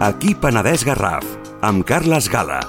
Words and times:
Aquí 0.00 0.30
Penedès 0.32 0.80
Garraf, 0.80 1.26
amb 1.60 1.84
Carles 1.84 2.24
Gala. 2.32 2.62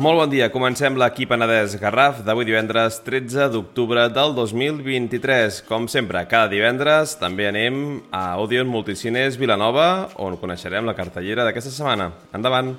Molt 0.00 0.22
bon 0.22 0.32
dia, 0.32 0.48
comencem 0.48 0.96
l'equip 0.96 1.28
Penedès 1.34 1.76
Garraf 1.76 2.24
d'avui 2.24 2.48
divendres 2.48 3.02
13 3.04 3.50
d'octubre 3.52 4.08
del 4.08 4.32
2023. 4.40 5.60
Com 5.68 5.84
sempre, 5.84 6.24
cada 6.24 6.48
divendres 6.48 7.18
també 7.20 7.52
anem 7.52 8.00
a 8.08 8.40
Odeon 8.40 8.72
Multicines 8.72 9.36
Vilanova, 9.36 10.08
on 10.16 10.40
coneixerem 10.40 10.88
la 10.88 10.96
cartellera 10.96 11.44
d'aquesta 11.44 11.76
setmana. 11.76 12.14
Endavant! 12.32 12.78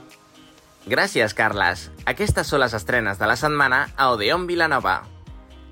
Gràcies, 0.90 1.38
Carles. 1.38 1.92
Aquestes 2.10 2.50
són 2.50 2.66
les 2.66 2.74
estrenes 2.74 3.22
de 3.22 3.30
la 3.30 3.38
setmana 3.38 3.92
a 3.94 4.10
Odeon 4.18 4.50
Vilanova. 4.50 5.04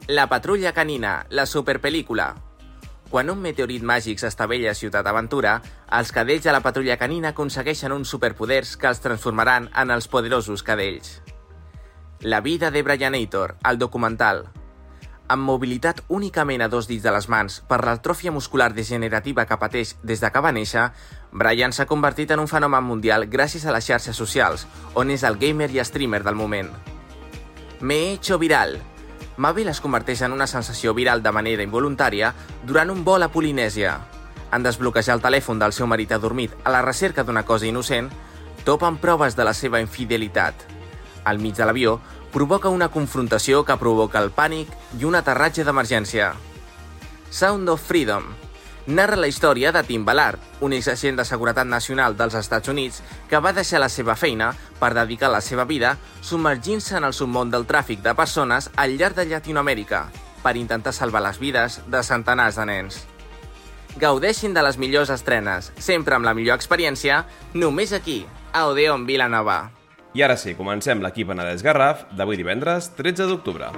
La 0.08 0.26
patrulla 0.28 0.74
canina, 0.74 1.28
la 1.30 1.46
superpel·lícula. 1.46 2.34
Quan 3.12 3.30
un 3.30 3.38
meteorit 3.44 3.84
màgic 3.86 4.18
s'estavella 4.18 4.72
a 4.72 4.76
Ciutat 4.76 5.06
Aventura, 5.06 5.60
els 5.94 6.10
cadells 6.12 6.48
de 6.48 6.56
la 6.56 6.62
patrulla 6.66 6.98
canina 6.98 7.36
aconsegueixen 7.36 7.94
uns 7.94 8.10
superpoders 8.10 8.74
que 8.82 8.90
els 8.90 9.04
transformaran 9.04 9.70
en 9.78 9.94
els 9.94 10.08
poderosos 10.10 10.64
cadells. 10.64 11.22
La 12.22 12.42
vida 12.42 12.72
de 12.72 12.82
Brianator, 12.82 13.58
el 13.70 13.78
documental. 13.78 14.48
Amb 15.30 15.46
mobilitat 15.46 16.02
únicament 16.10 16.66
a 16.66 16.68
dos 16.68 16.90
dits 16.90 17.06
de 17.06 17.14
les 17.14 17.30
mans 17.30 17.62
per 17.70 17.84
l'atròfia 17.86 18.34
muscular 18.34 18.72
degenerativa 18.74 19.46
que 19.46 19.60
pateix 19.62 19.96
des 20.02 20.20
de 20.20 20.32
que 20.34 20.42
va 20.42 20.52
néixer, 20.52 20.90
Brian 21.32 21.72
s'ha 21.72 21.86
convertit 21.86 22.34
en 22.34 22.42
un 22.42 22.50
fenomen 22.50 22.84
mundial 22.84 23.30
gràcies 23.30 23.70
a 23.70 23.72
les 23.72 23.86
xarxes 23.86 24.18
socials, 24.18 24.66
on 24.96 25.14
és 25.14 25.24
el 25.24 25.38
gamer 25.38 25.70
i 25.72 25.86
streamer 25.86 26.24
del 26.26 26.36
moment. 26.36 26.74
Me 27.82 27.96
he 28.02 28.14
hecho 28.14 28.42
viral. 28.42 28.80
Mabel 29.42 29.72
es 29.72 29.80
converteix 29.82 30.22
en 30.22 30.36
una 30.36 30.46
sensació 30.46 30.92
viral 30.94 31.24
de 31.26 31.32
manera 31.34 31.66
involuntària 31.66 32.28
durant 32.68 32.92
un 32.94 33.00
vol 33.08 33.26
a 33.26 33.32
Polinèsia. 33.34 33.96
En 34.54 34.62
desbloquejar 34.62 35.16
el 35.18 35.24
telèfon 35.24 35.58
del 35.58 35.74
seu 35.74 35.88
marit 35.90 36.12
adormit 36.14 36.54
a 36.62 36.74
la 36.76 36.84
recerca 36.86 37.26
d'una 37.26 37.42
cosa 37.48 37.66
innocent, 37.66 38.12
topen 38.68 39.00
proves 39.02 39.34
de 39.40 39.48
la 39.48 39.56
seva 39.58 39.82
infidelitat 39.82 40.68
al 41.26 41.40
mig 41.40 41.56
de 41.58 41.66
l'avió, 41.66 42.00
provoca 42.32 42.70
una 42.70 42.90
confrontació 42.94 43.66
que 43.66 43.78
provoca 43.82 44.22
el 44.22 44.30
pànic 44.30 44.70
i 45.00 45.10
un 45.10 45.18
aterratge 45.18 45.66
d'emergència. 45.66 46.32
Sound 47.32 47.70
of 47.70 47.82
Freedom 47.82 48.30
narra 48.88 49.18
la 49.20 49.28
història 49.28 49.72
de 49.72 49.84
Tim 49.84 50.06
Ballard, 50.06 50.40
un 50.62 50.74
exagent 50.74 51.18
de 51.20 51.26
seguretat 51.26 51.68
nacional 51.68 52.18
dels 52.18 52.36
Estats 52.36 52.70
Units 52.72 53.02
que 53.30 53.40
va 53.40 53.54
deixar 53.54 53.82
la 53.82 53.90
seva 53.90 54.16
feina 54.16 54.52
per 54.80 54.94
dedicar 54.98 55.32
la 55.32 55.42
seva 55.42 55.66
vida 55.66 55.98
submergint-se 56.22 56.98
en 56.98 57.06
el 57.06 57.14
submón 57.14 57.52
del 57.52 57.68
tràfic 57.68 58.02
de 58.02 58.16
persones 58.16 58.70
al 58.76 58.98
llarg 58.98 59.16
de 59.16 59.28
Llatinoamèrica 59.30 60.06
per 60.42 60.58
intentar 60.58 60.94
salvar 60.94 61.22
les 61.22 61.40
vides 61.40 61.82
de 61.88 62.04
centenars 62.04 62.58
de 62.58 62.66
nens. 62.66 63.04
Gaudeixin 64.00 64.54
de 64.56 64.64
les 64.64 64.78
millors 64.80 65.12
estrenes, 65.12 65.72
sempre 65.78 66.16
amb 66.16 66.26
la 66.26 66.34
millor 66.34 66.56
experiència, 66.56 67.26
només 67.54 67.92
aquí, 67.94 68.24
a 68.54 68.66
Odeon 68.72 69.06
Vilanova. 69.06 69.70
I 70.16 70.24
ara 70.24 70.36
sí, 70.40 70.56
comencem 70.56 71.04
l'equip 71.04 71.30
Penedès 71.32 71.64
Garraf 71.64 72.08
d'avui 72.16 72.40
divendres 72.40 72.92
13 72.98 73.30
d'octubre. 73.30 73.72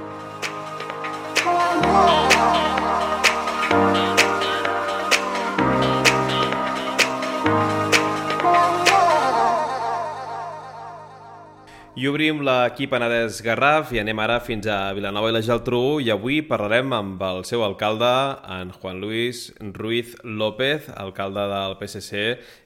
I 12.04 12.08
obrim 12.10 12.42
l'equip 12.44 12.92
Penedès 12.92 13.38
Garraf 13.46 13.94
i 13.96 14.00
anem 14.02 14.20
ara 14.20 14.42
fins 14.44 14.66
a 14.68 14.90
Vilanova 14.92 15.30
i 15.32 15.36
la 15.38 15.40
Geltrú 15.46 16.02
i 16.04 16.10
avui 16.12 16.42
parlarem 16.44 16.92
amb 16.92 17.22
el 17.24 17.46
seu 17.48 17.62
alcalde, 17.64 18.10
en 18.58 18.74
Juan 18.76 19.00
Luis 19.00 19.46
Ruiz 19.78 20.12
López, 20.26 20.90
alcalde 21.00 21.46
del 21.54 21.78
PSC, 21.80 22.26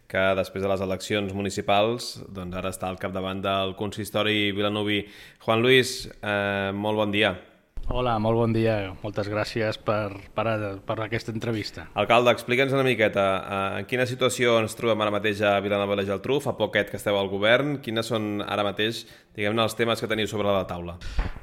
que 0.09 0.23
després 0.39 0.65
de 0.65 0.71
les 0.71 0.81
eleccions 0.87 1.35
municipals 1.37 2.15
doncs 2.33 2.57
ara 2.57 2.71
està 2.73 2.89
al 2.89 2.97
capdavant 2.97 3.43
del 3.45 3.75
consistori 3.77 4.49
vilanovi. 4.57 5.03
Juan 5.45 5.61
Luis, 5.61 6.07
eh, 6.17 6.71
molt 6.73 6.97
bon 7.03 7.13
dia. 7.13 7.35
Hola, 7.87 8.17
molt 8.19 8.35
bon 8.35 8.51
dia. 8.51 8.73
Moltes 8.99 9.29
gràcies 9.31 9.77
per, 9.79 10.09
per, 10.35 10.43
per 10.83 10.95
aquesta 11.05 11.31
entrevista. 11.31 11.85
Alcalde, 11.95 12.33
explica'ns 12.35 12.73
una 12.75 12.83
miqueta 12.83 13.23
eh, 13.39 13.59
en 13.79 13.87
quina 13.87 14.03
situació 14.09 14.57
ens 14.59 14.75
trobem 14.75 14.99
ara 15.05 15.13
mateix 15.15 15.39
a 15.39 15.53
Vilanova 15.63 15.95
i 15.95 16.01
la 16.01 16.05
Geltrú, 16.09 16.41
fa 16.43 16.51
poquet 16.59 16.91
que 16.91 16.99
esteu 16.99 17.15
al 17.15 17.31
govern, 17.31 17.77
quines 17.85 18.11
són 18.11 18.43
ara 18.43 18.65
mateix 18.67 19.05
diguem-ne 19.37 19.63
els 19.63 19.77
temes 19.79 20.03
que 20.03 20.11
teniu 20.11 20.27
sobre 20.27 20.51
la 20.51 20.65
taula? 20.67 20.97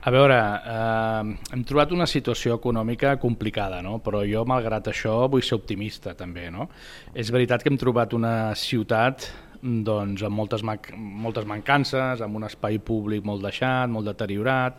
A 0.04 0.12
veure, 0.12 0.36
eh, 0.74 1.32
hem 1.56 1.64
trobat 1.64 1.96
una 1.96 2.04
situació 2.10 2.58
econòmica 2.60 3.16
complicada, 3.22 3.80
no? 3.80 3.96
però 4.04 4.20
jo, 4.28 4.44
malgrat 4.44 4.92
això, 4.92 5.16
vull 5.32 5.42
ser 5.48 5.56
optimista 5.62 6.12
també. 6.12 6.50
No? 6.52 6.68
És 7.16 7.32
veritat 7.32 7.64
que 7.64 7.72
hem 7.72 7.80
trobat 7.80 8.12
una 8.12 8.52
ciutat 8.52 9.30
doncs, 9.64 10.20
amb 10.20 10.36
moltes, 10.36 10.60
moltes 10.92 11.48
mancances, 11.48 12.20
amb 12.20 12.36
un 12.36 12.44
espai 12.44 12.82
públic 12.84 13.24
molt 13.24 13.48
deixat, 13.48 13.88
molt 13.88 14.12
deteriorat, 14.12 14.76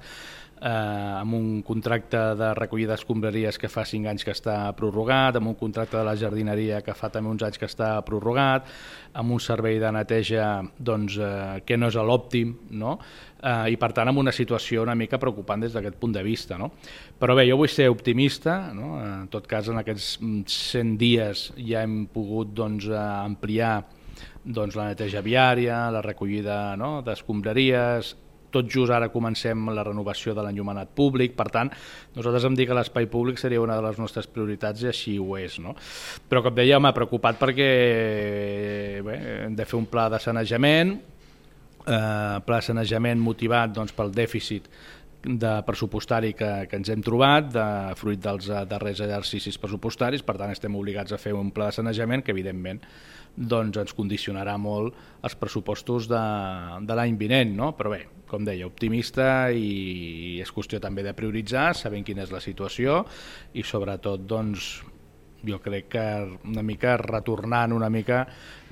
eh, 0.65 1.19
amb 1.21 1.33
un 1.33 1.61
contracte 1.65 2.19
de 2.39 2.49
recollida 2.57 2.95
d'escombraries 2.95 3.59
que 3.61 3.69
fa 3.69 3.85
5 3.85 4.09
anys 4.09 4.25
que 4.25 4.33
està 4.33 4.57
prorrogat, 4.77 5.37
amb 5.37 5.51
un 5.51 5.57
contracte 5.59 5.97
de 5.99 6.05
la 6.07 6.15
jardineria 6.17 6.81
que 6.85 6.95
fa 6.97 7.11
també 7.13 7.29
uns 7.29 7.45
anys 7.45 7.61
que 7.61 7.69
està 7.69 7.93
prorrogat, 8.07 8.65
amb 9.13 9.35
un 9.35 9.43
servei 9.43 9.77
de 9.79 9.91
neteja 9.93 10.47
doncs, 10.77 11.19
eh, 11.21 11.61
que 11.65 11.77
no 11.77 11.91
és 11.93 11.99
l'òptim, 12.01 12.55
no? 12.81 12.97
eh, 13.41 13.71
i 13.75 13.77
per 13.77 13.91
tant 13.93 14.09
amb 14.09 14.23
una 14.23 14.33
situació 14.33 14.83
una 14.83 14.97
mica 14.97 15.21
preocupant 15.21 15.61
des 15.61 15.75
d'aquest 15.75 15.99
punt 16.01 16.17
de 16.17 16.25
vista. 16.25 16.57
No? 16.57 16.71
Però 17.19 17.37
bé, 17.37 17.45
jo 17.49 17.59
vull 17.61 17.69
ser 17.69 17.91
optimista, 17.93 18.73
no? 18.73 18.97
en 19.03 19.29
tot 19.29 19.45
cas 19.47 19.69
en 19.69 19.83
aquests 19.83 20.17
100 20.19 20.97
dies 20.97 21.51
ja 21.61 21.85
hem 21.85 22.07
pogut 22.09 22.55
doncs, 22.57 22.89
eh, 22.89 23.05
ampliar 23.21 23.77
doncs, 24.45 24.75
la 24.77 24.91
neteja 24.91 25.21
viària, 25.25 25.85
la 25.93 26.01
recollida 26.05 26.75
no? 26.77 26.99
d'escombraries, 27.05 28.15
tot 28.55 28.69
just 28.71 28.93
ara 28.95 29.11
comencem 29.13 29.69
la 29.75 29.83
renovació 29.85 30.35
de 30.35 30.45
l'enllumenat 30.45 30.93
públic, 30.97 31.35
per 31.37 31.49
tant, 31.53 31.71
nosaltres 32.15 32.47
em 32.47 32.57
dic 32.57 32.71
que 32.71 32.77
l'espai 32.77 33.09
públic 33.11 33.41
seria 33.41 33.63
una 33.63 33.77
de 33.77 33.85
les 33.85 33.99
nostres 34.01 34.29
prioritats 34.31 34.85
i 34.85 34.91
així 34.91 35.17
ho 35.19 35.35
és. 35.39 35.59
No? 35.63 35.75
Però, 36.29 36.43
com 36.45 36.55
deia, 36.55 36.79
m'ha 36.79 36.95
preocupat 36.95 37.39
perquè 37.41 37.69
bé, 39.05 39.19
hem 39.45 39.55
de 39.57 39.67
fer 39.67 39.79
un 39.79 39.89
pla 39.91 40.07
de 40.13 40.21
sanejament, 40.23 40.95
eh, 41.85 42.37
pla 42.45 42.59
de 42.61 42.69
sanejament 42.71 43.21
motivat 43.21 43.75
doncs, 43.75 43.95
pel 43.95 44.13
dèficit 44.15 44.69
de 45.25 45.51
pressupostari 45.65 46.35
que, 46.37 46.51
que 46.69 46.77
ens 46.77 46.91
hem 46.93 47.01
trobat, 47.05 47.49
de 47.53 47.67
fruit 47.97 48.21
dels 48.21 48.49
eh, 48.51 48.61
darrers 48.69 49.01
exercicis 49.01 49.57
pressupostaris, 49.61 50.23
per 50.25 50.37
tant 50.37 50.53
estem 50.53 50.75
obligats 50.77 51.15
a 51.15 51.21
fer 51.21 51.33
un 51.33 51.51
pla 51.51 51.71
de 51.71 51.79
sanejament 51.79 52.23
que 52.25 52.33
evidentment 52.35 52.83
doncs, 53.35 53.77
ens 53.77 53.93
condicionarà 53.95 54.55
molt 54.57 54.95
els 55.25 55.35
pressupostos 55.39 56.09
de, 56.11 56.23
de 56.87 56.97
l'any 56.97 57.17
vinent, 57.19 57.55
no? 57.57 57.73
però 57.77 57.91
bé, 57.93 58.01
com 58.29 58.45
deia, 58.47 58.67
optimista 58.67 59.51
i 59.51 60.39
és 60.41 60.51
qüestió 60.51 60.81
també 60.81 61.03
de 61.05 61.13
prioritzar, 61.17 61.73
sabent 61.77 62.05
quina 62.07 62.25
és 62.25 62.33
la 62.33 62.43
situació 62.43 63.03
i 63.53 63.63
sobretot 63.63 64.25
doncs, 64.27 64.75
jo 65.45 65.59
crec 65.61 65.89
que 65.93 66.03
una 66.49 66.63
mica 66.65 66.95
retornant 66.97 67.75
una 67.75 67.89
mica 67.93 68.23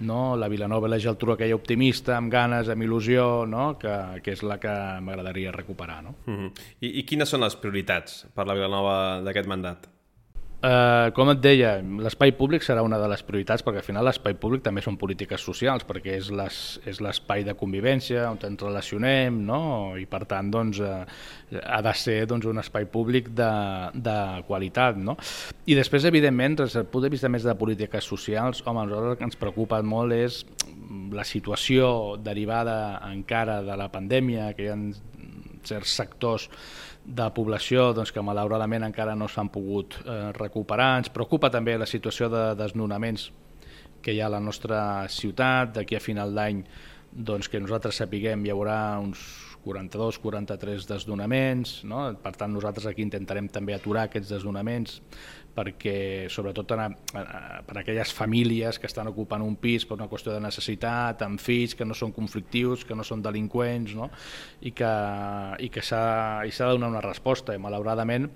no, 0.02 0.36
la 0.40 0.50
Vilanova 0.50 0.90
i 0.90 0.94
la 0.96 1.00
Geltrú 1.02 1.36
aquella 1.36 1.58
optimista, 1.60 2.16
amb 2.18 2.32
ganes, 2.34 2.72
amb 2.74 2.82
il·lusió, 2.82 3.46
no, 3.46 3.74
que, 3.78 3.94
que 4.26 4.34
és 4.34 4.42
la 4.42 4.58
que 4.62 4.74
m'agradaria 5.06 5.54
recuperar. 5.54 6.02
No? 6.04 6.16
Uh 6.26 6.34
-huh. 6.34 6.52
I, 6.82 7.00
I 7.00 7.04
quines 7.06 7.30
són 7.30 7.42
les 7.42 7.56
prioritats 7.56 8.26
per 8.34 8.48
la 8.48 8.56
Vilanova 8.56 9.22
d'aquest 9.22 9.48
mandat? 9.48 9.93
Uh, 10.64 11.10
com 11.12 11.28
et 11.28 11.42
deia, 11.44 11.74
l'espai 12.00 12.32
públic 12.40 12.64
serà 12.64 12.86
una 12.86 12.96
de 12.96 13.08
les 13.12 13.20
prioritats 13.28 13.66
perquè 13.66 13.82
al 13.82 13.84
final 13.84 14.06
l'espai 14.08 14.38
públic 14.40 14.62
també 14.64 14.80
són 14.86 14.96
polítiques 14.96 15.44
socials 15.44 15.84
perquè 15.84 16.14
és 16.22 16.30
l'espai 17.04 17.44
de 17.44 17.52
convivència 17.60 18.30
on 18.30 18.40
ens 18.48 18.64
relacionem 18.64 19.42
no? 19.44 19.60
i 20.00 20.06
per 20.08 20.22
tant 20.30 20.54
doncs, 20.54 20.80
uh, 20.80 21.02
ha 21.68 21.82
de 21.84 21.94
ser 22.00 22.16
doncs, 22.32 22.48
un 22.48 22.64
espai 22.64 22.88
públic 22.88 23.28
de, 23.36 23.50
de 24.08 24.16
qualitat. 24.48 24.96
No? 24.96 25.18
I 25.68 25.76
després, 25.76 26.08
evidentment, 26.08 26.56
des 26.64 26.80
del 26.80 26.88
punt 26.88 27.10
de 27.10 27.12
vista 27.12 27.28
més 27.28 27.44
de 27.44 27.58
polítiques 27.60 28.08
socials, 28.08 28.64
home, 28.64 28.88
el 28.88 29.18
que 29.20 29.28
ens 29.28 29.40
preocupa 29.40 29.82
molt 29.84 30.16
és 30.16 30.46
la 31.12 31.28
situació 31.28 32.16
derivada 32.24 33.02
encara 33.12 33.60
de 33.68 33.76
la 33.76 33.92
pandèmia, 33.92 34.54
que 34.56 34.70
hi 34.70 34.72
ha 34.72 34.80
certs 35.68 36.00
sectors 36.00 36.48
de 37.06 37.28
població 37.36 37.92
doncs, 37.94 38.14
que 38.16 38.24
malauradament 38.24 38.86
encara 38.88 39.16
no 39.16 39.28
s'han 39.28 39.52
pogut 39.52 39.98
eh, 40.04 40.32
recuperar. 40.38 40.98
Ens 41.02 41.12
preocupa 41.14 41.52
també 41.52 41.78
la 41.78 41.90
situació 41.90 42.30
de 42.32 42.44
desnonaments 42.60 43.30
que 44.04 44.14
hi 44.14 44.22
ha 44.22 44.28
a 44.28 44.36
la 44.36 44.42
nostra 44.44 45.08
ciutat. 45.12 45.76
D'aquí 45.78 45.98
a 46.00 46.04
final 46.04 46.34
d'any 46.36 46.64
doncs, 47.14 47.50
que 47.50 47.62
nosaltres 47.62 48.00
sapiguem 48.02 48.46
hi 48.46 48.54
haurà 48.54 48.78
uns 49.04 49.22
42-43 49.64 50.88
desnonaments. 50.88 51.82
No? 51.88 52.06
Per 52.24 52.34
tant, 52.36 52.52
nosaltres 52.56 52.88
aquí 52.90 53.04
intentarem 53.06 53.48
també 53.52 53.76
aturar 53.76 54.08
aquests 54.08 54.34
desnonaments 54.36 55.00
perquè 55.54 56.28
sobretot 56.34 56.74
a, 56.74 56.88
a, 56.90 57.24
per 57.68 57.78
aquelles 57.80 58.14
famílies 58.16 58.80
que 58.82 58.90
estan 58.90 59.12
ocupant 59.12 59.44
un 59.46 59.56
pis 59.62 59.86
per 59.86 59.98
una 60.00 60.10
qüestió 60.12 60.34
de 60.34 60.42
necessitat, 60.44 61.22
amb 61.26 61.42
fills 61.42 61.78
que 61.78 61.86
no 61.86 61.98
són 61.98 62.14
conflictius, 62.16 62.86
que 62.88 62.98
no 62.98 63.06
són 63.06 63.22
delinqüents, 63.26 63.96
no? 63.98 64.10
i 64.62 64.74
que, 64.74 64.94
i 65.64 65.70
que 65.70 65.86
s'ha 65.86 66.44
de 66.44 66.72
donar 66.74 66.92
una 66.96 67.06
resposta. 67.06 67.54
I 67.54 67.62
malauradament 67.62 68.30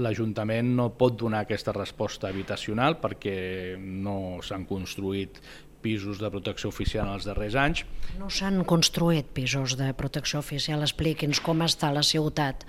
l'Ajuntament 0.00 0.68
no 0.76 0.92
pot 0.94 1.16
donar 1.18 1.42
aquesta 1.42 1.72
resposta 1.74 2.28
habitacional 2.28 3.00
perquè 3.02 3.74
no 3.80 4.38
s'han 4.46 4.62
construït 4.68 5.40
pisos 5.82 6.20
de 6.20 6.30
protecció 6.32 6.70
oficial 6.70 7.08
en 7.08 7.16
els 7.16 7.26
darrers 7.28 7.56
anys. 7.58 7.84
No 8.18 8.30
s'han 8.32 8.62
construït 8.68 9.32
pisos 9.36 9.76
de 9.80 9.90
protecció 9.98 10.40
oficial. 10.42 10.84
Expliqui'ns 10.86 11.42
com 11.44 11.64
està 11.66 11.92
la 11.94 12.04
ciutat. 12.06 12.66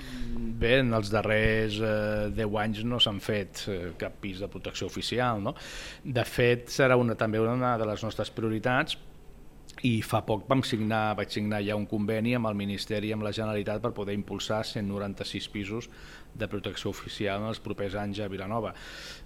Bé, 0.62 0.78
en 0.82 0.94
els 0.98 1.12
darrers 1.14 1.80
eh, 1.82 2.32
10 2.38 2.58
anys 2.64 2.84
no 2.88 3.00
s'han 3.04 3.22
fet 3.24 3.66
eh, 3.68 3.80
cap 4.02 4.20
pis 4.24 4.42
de 4.42 4.50
protecció 4.52 4.90
oficial. 4.92 5.42
No? 5.44 5.56
De 6.04 6.26
fet, 6.28 6.70
serà 6.74 7.00
una, 7.00 7.18
també 7.20 7.42
una 7.42 7.78
de 7.82 7.88
les 7.90 8.04
nostres 8.06 8.34
prioritats 8.34 8.98
i 9.88 9.94
fa 10.06 10.22
poc 10.26 10.44
vam 10.50 10.62
signar, 10.68 11.16
vaig 11.18 11.32
signar 11.34 11.62
ja 11.66 11.78
un 11.80 11.88
conveni 11.90 12.36
amb 12.38 12.50
el 12.52 12.58
Ministeri 12.60 13.10
i 13.10 13.16
amb 13.16 13.26
la 13.26 13.32
Generalitat 13.34 13.82
per 13.82 13.94
poder 13.98 14.14
impulsar 14.18 14.62
196 14.68 15.48
pisos 15.54 15.88
de 16.34 16.48
protecció 16.48 16.92
oficial 16.92 17.42
en 17.42 17.50
els 17.52 17.60
propers 17.64 17.96
anys 18.00 18.22
a 18.24 18.30
Vilanova. 18.32 18.74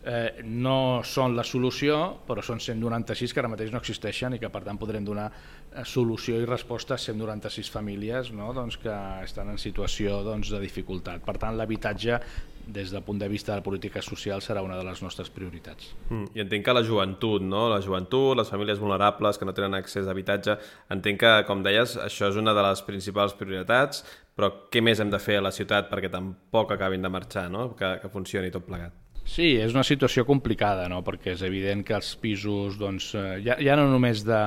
Eh, 0.05 0.41
no 0.43 1.01
són 1.05 1.35
la 1.37 1.45
solució, 1.45 1.99
però 2.27 2.43
són 2.45 2.61
196 2.63 3.33
que 3.33 3.43
ara 3.43 3.51
mateix 3.51 3.71
no 3.73 3.81
existeixen 3.81 4.35
i 4.35 4.41
que 4.41 4.51
per 4.53 4.63
tant 4.65 4.79
podrem 4.81 5.05
donar 5.05 5.29
eh, 5.29 5.85
solució 5.85 6.41
i 6.41 6.49
resposta 6.49 6.95
a 6.95 7.01
196 7.01 7.71
famílies 7.71 8.33
no? 8.33 8.51
doncs 8.53 8.79
que 8.81 8.97
estan 9.23 9.53
en 9.53 9.61
situació 9.61 10.21
doncs, 10.25 10.51
de 10.53 10.61
dificultat. 10.63 11.23
Per 11.25 11.37
tant, 11.41 11.57
l'habitatge 11.57 12.19
des 12.65 12.89
del 12.91 13.03
punt 13.03 13.19
de 13.19 13.27
vista 13.29 13.51
de 13.51 13.59
la 13.59 13.63
política 13.63 14.01
social 14.01 14.41
serà 14.41 14.63
una 14.65 14.77
de 14.77 14.83
les 14.83 15.01
nostres 15.03 15.29
prioritats. 15.29 15.91
Mm, 16.09 16.31
I 16.33 16.43
entenc 16.45 16.65
que 16.65 16.73
la 16.73 16.83
joventut, 16.83 17.43
no? 17.45 17.67
la 17.69 17.81
joventut, 17.81 18.35
les 18.37 18.49
famílies 18.49 18.81
vulnerables 18.81 19.37
que 19.37 19.45
no 19.45 19.53
tenen 19.53 19.77
accés 19.77 20.07
a 20.07 20.13
habitatge, 20.15 20.57
entenc 20.89 21.21
que, 21.21 21.33
com 21.47 21.61
deies, 21.65 21.97
això 22.01 22.31
és 22.31 22.39
una 22.41 22.55
de 22.57 22.65
les 22.65 22.81
principals 22.87 23.37
prioritats, 23.37 24.03
però 24.35 24.51
què 24.71 24.83
més 24.83 24.99
hem 24.99 25.11
de 25.11 25.19
fer 25.21 25.39
a 25.39 25.45
la 25.45 25.53
ciutat 25.55 25.89
perquè 25.91 26.11
tampoc 26.11 26.75
acabin 26.75 27.03
de 27.05 27.11
marxar, 27.11 27.47
no? 27.51 27.69
que, 27.79 27.95
que 28.01 28.11
funcioni 28.11 28.51
tot 28.51 28.67
plegat? 28.67 28.93
Sí, 29.25 29.55
és 29.57 29.73
una 29.73 29.85
situació 29.87 30.21
complicada, 30.27 30.85
no? 30.91 31.01
perquè 31.05 31.33
és 31.33 31.41
evident 31.47 31.81
que 31.87 31.95
els 31.97 32.11
pisos, 32.21 32.77
doncs, 32.77 33.09
eh, 33.17 33.39
ja, 33.47 33.57
ja 33.63 33.77
no 33.79 33.87
només 33.89 34.21
de, 34.27 34.41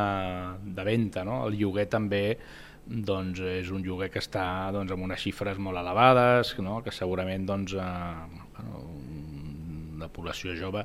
de 0.77 0.85
venda, 0.87 1.25
no? 1.27 1.41
el 1.49 1.59
lloguer 1.59 1.89
també 1.91 2.23
doncs 2.89 3.43
és 3.45 3.73
un 3.75 3.83
lloguer 3.85 4.09
que 4.13 4.23
està 4.23 4.71
doncs, 4.73 4.93
amb 4.95 5.09
unes 5.09 5.21
xifres 5.21 5.59
molt 5.61 5.81
elevades, 5.81 6.55
no? 6.65 6.79
que 6.85 6.95
segurament 6.95 7.49
doncs, 7.49 7.75
eh, 7.75 8.45
bueno, 8.55 8.85
la 9.99 10.09
població 10.15 10.55
jove 10.55 10.85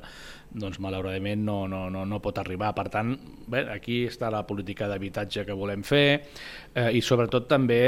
doncs, 0.54 0.78
malauradament 0.82 1.42
no, 1.44 1.64
no, 1.68 1.88
no, 1.90 2.04
no 2.06 2.20
pot 2.22 2.38
arribar. 2.38 2.72
Per 2.76 2.86
tant, 2.92 3.12
bé, 3.50 3.64
aquí 3.74 4.04
està 4.08 4.30
la 4.32 4.44
política 4.46 4.88
d'habitatge 4.90 5.44
que 5.46 5.56
volem 5.58 5.82
fer 5.86 6.06
eh, 6.14 6.90
i 6.94 7.02
sobretot 7.02 7.48
també 7.50 7.82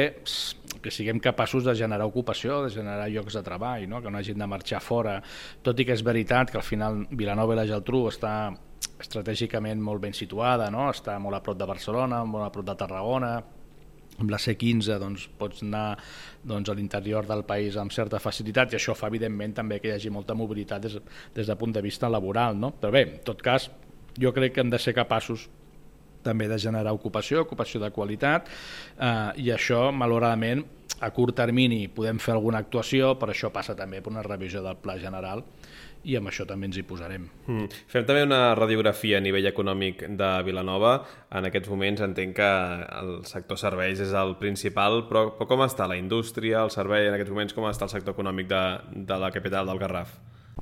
que 0.82 0.92
siguem 0.92 1.20
capaços 1.22 1.64
de 1.64 1.74
generar 1.78 2.06
ocupació, 2.10 2.60
de 2.66 2.74
generar 2.74 3.08
llocs 3.10 3.38
de 3.38 3.42
treball, 3.46 3.86
no? 3.88 4.02
que 4.02 4.10
no 4.10 4.18
hagin 4.18 4.38
de 4.42 4.50
marxar 4.50 4.82
fora, 4.82 5.18
tot 5.62 5.78
i 5.80 5.86
que 5.86 5.96
és 5.96 6.04
veritat 6.06 6.52
que 6.52 6.60
al 6.60 6.66
final 6.66 7.04
Vilanova 7.10 7.56
i 7.56 7.60
la 7.60 7.66
Geltrú 7.68 8.06
està 8.10 8.36
estratègicament 9.00 9.80
molt 9.82 10.02
ben 10.02 10.14
situada, 10.16 10.70
no? 10.72 10.90
està 10.92 11.16
molt 11.22 11.38
a 11.38 11.42
prop 11.44 11.58
de 11.58 11.68
Barcelona, 11.68 12.24
molt 12.28 12.46
a 12.46 12.52
prop 12.52 12.66
de 12.66 12.76
Tarragona, 12.78 13.32
amb 14.20 14.32
la 14.32 14.40
C15 14.40 14.98
doncs, 15.02 15.26
pots 15.38 15.62
anar 15.66 15.96
doncs, 16.42 16.70
a 16.70 16.76
l'interior 16.76 17.26
del 17.28 17.44
país 17.48 17.76
amb 17.80 17.92
certa 17.92 18.20
facilitat 18.22 18.72
i 18.72 18.78
això 18.78 18.94
fa 18.96 19.10
evidentment 19.12 19.56
també 19.60 19.80
que 19.80 19.90
hi 19.90 19.96
hagi 19.96 20.12
molta 20.12 20.34
mobilitat 20.34 20.86
des, 20.86 20.96
des 21.34 21.46
del 21.46 21.58
punt 21.60 21.74
de 21.76 21.84
vista 21.84 22.08
laboral. 22.08 22.56
No? 22.56 22.72
Però 22.80 22.92
bé, 22.94 23.04
en 23.10 23.22
tot 23.26 23.42
cas, 23.44 23.70
jo 24.18 24.32
crec 24.32 24.56
que 24.56 24.64
hem 24.64 24.72
de 24.72 24.80
ser 24.80 24.96
capaços 24.96 25.48
també 26.26 26.48
de 26.50 26.58
generar 26.58 26.94
ocupació, 26.96 27.44
ocupació 27.44 27.80
de 27.82 27.92
qualitat, 27.94 28.48
eh, 28.98 29.44
i 29.44 29.52
això, 29.54 29.92
malauradament, 29.94 30.64
a 31.00 31.10
curt 31.12 31.36
termini 31.36 31.86
podem 31.92 32.18
fer 32.22 32.32
alguna 32.34 32.62
actuació, 32.64 33.14
però 33.20 33.34
això 33.34 33.50
passa 33.52 33.76
també 33.76 34.00
per 34.00 34.14
una 34.14 34.24
revisió 34.24 34.62
del 34.64 34.78
pla 34.80 34.96
general 34.98 35.44
i 36.06 36.14
amb 36.18 36.30
això 36.30 36.46
també 36.46 36.68
ens 36.70 36.78
hi 36.78 36.84
posarem. 36.86 37.26
Mm. 37.48 37.66
Fem 37.90 38.06
també 38.06 38.22
una 38.26 38.54
radiografia 38.58 39.18
a 39.18 39.24
nivell 39.24 39.48
econòmic 39.50 40.04
de 40.20 40.30
Vilanova. 40.46 40.94
En 41.34 41.48
aquests 41.48 41.72
moments 41.72 42.04
entenc 42.06 42.36
que 42.38 42.52
el 43.00 43.12
sector 43.26 43.58
serveis 43.58 44.02
és 44.04 44.14
el 44.14 44.36
principal, 44.42 45.02
però, 45.10 45.26
però 45.34 45.50
com 45.50 45.66
està 45.66 45.88
la 45.90 45.98
indústria, 45.98 46.62
el 46.62 46.72
servei, 46.74 47.08
en 47.10 47.18
aquests 47.18 47.34
moments 47.34 47.56
com 47.56 47.66
està 47.66 47.88
el 47.88 47.94
sector 47.96 48.14
econòmic 48.14 48.50
de, 48.52 48.64
de 49.10 49.20
la 49.22 49.32
capital 49.34 49.66
del 49.66 49.82
Garraf? 49.82 50.14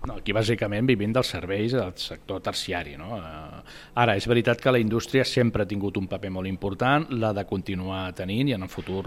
No, 0.04 0.18
aquí 0.20 0.34
bàsicament 0.36 0.84
vivim 0.84 1.12
dels 1.16 1.30
serveis 1.32 1.72
del 1.72 1.92
sector 1.96 2.42
terciari. 2.44 2.98
No? 3.00 3.16
Eh, 3.16 3.60
ara, 4.02 4.16
és 4.18 4.26
veritat 4.28 4.60
que 4.60 4.72
la 4.74 4.80
indústria 4.82 5.24
sempre 5.24 5.64
ha 5.64 5.70
tingut 5.70 5.96
un 5.96 6.08
paper 6.10 6.30
molt 6.34 6.50
important, 6.50 7.06
l'ha 7.16 7.32
de 7.32 7.46
continuar 7.48 8.10
tenint 8.18 8.50
i 8.50 8.56
en 8.56 8.66
el 8.66 8.72
futur 8.72 9.06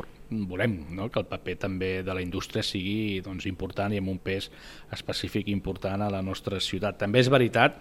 volem 0.49 0.79
no? 0.97 1.07
que 1.13 1.21
el 1.21 1.27
paper 1.29 1.55
també 1.61 1.91
de 2.03 2.15
la 2.17 2.23
indústria 2.23 2.65
sigui 2.65 3.21
doncs, 3.23 3.45
important 3.45 3.93
i 3.93 4.01
amb 4.01 4.09
un 4.11 4.17
pes 4.17 4.49
específic 4.97 5.51
important 5.53 6.01
a 6.01 6.09
la 6.13 6.23
nostra 6.25 6.59
ciutat. 6.59 6.97
També 7.03 7.21
és 7.21 7.29
veritat 7.29 7.77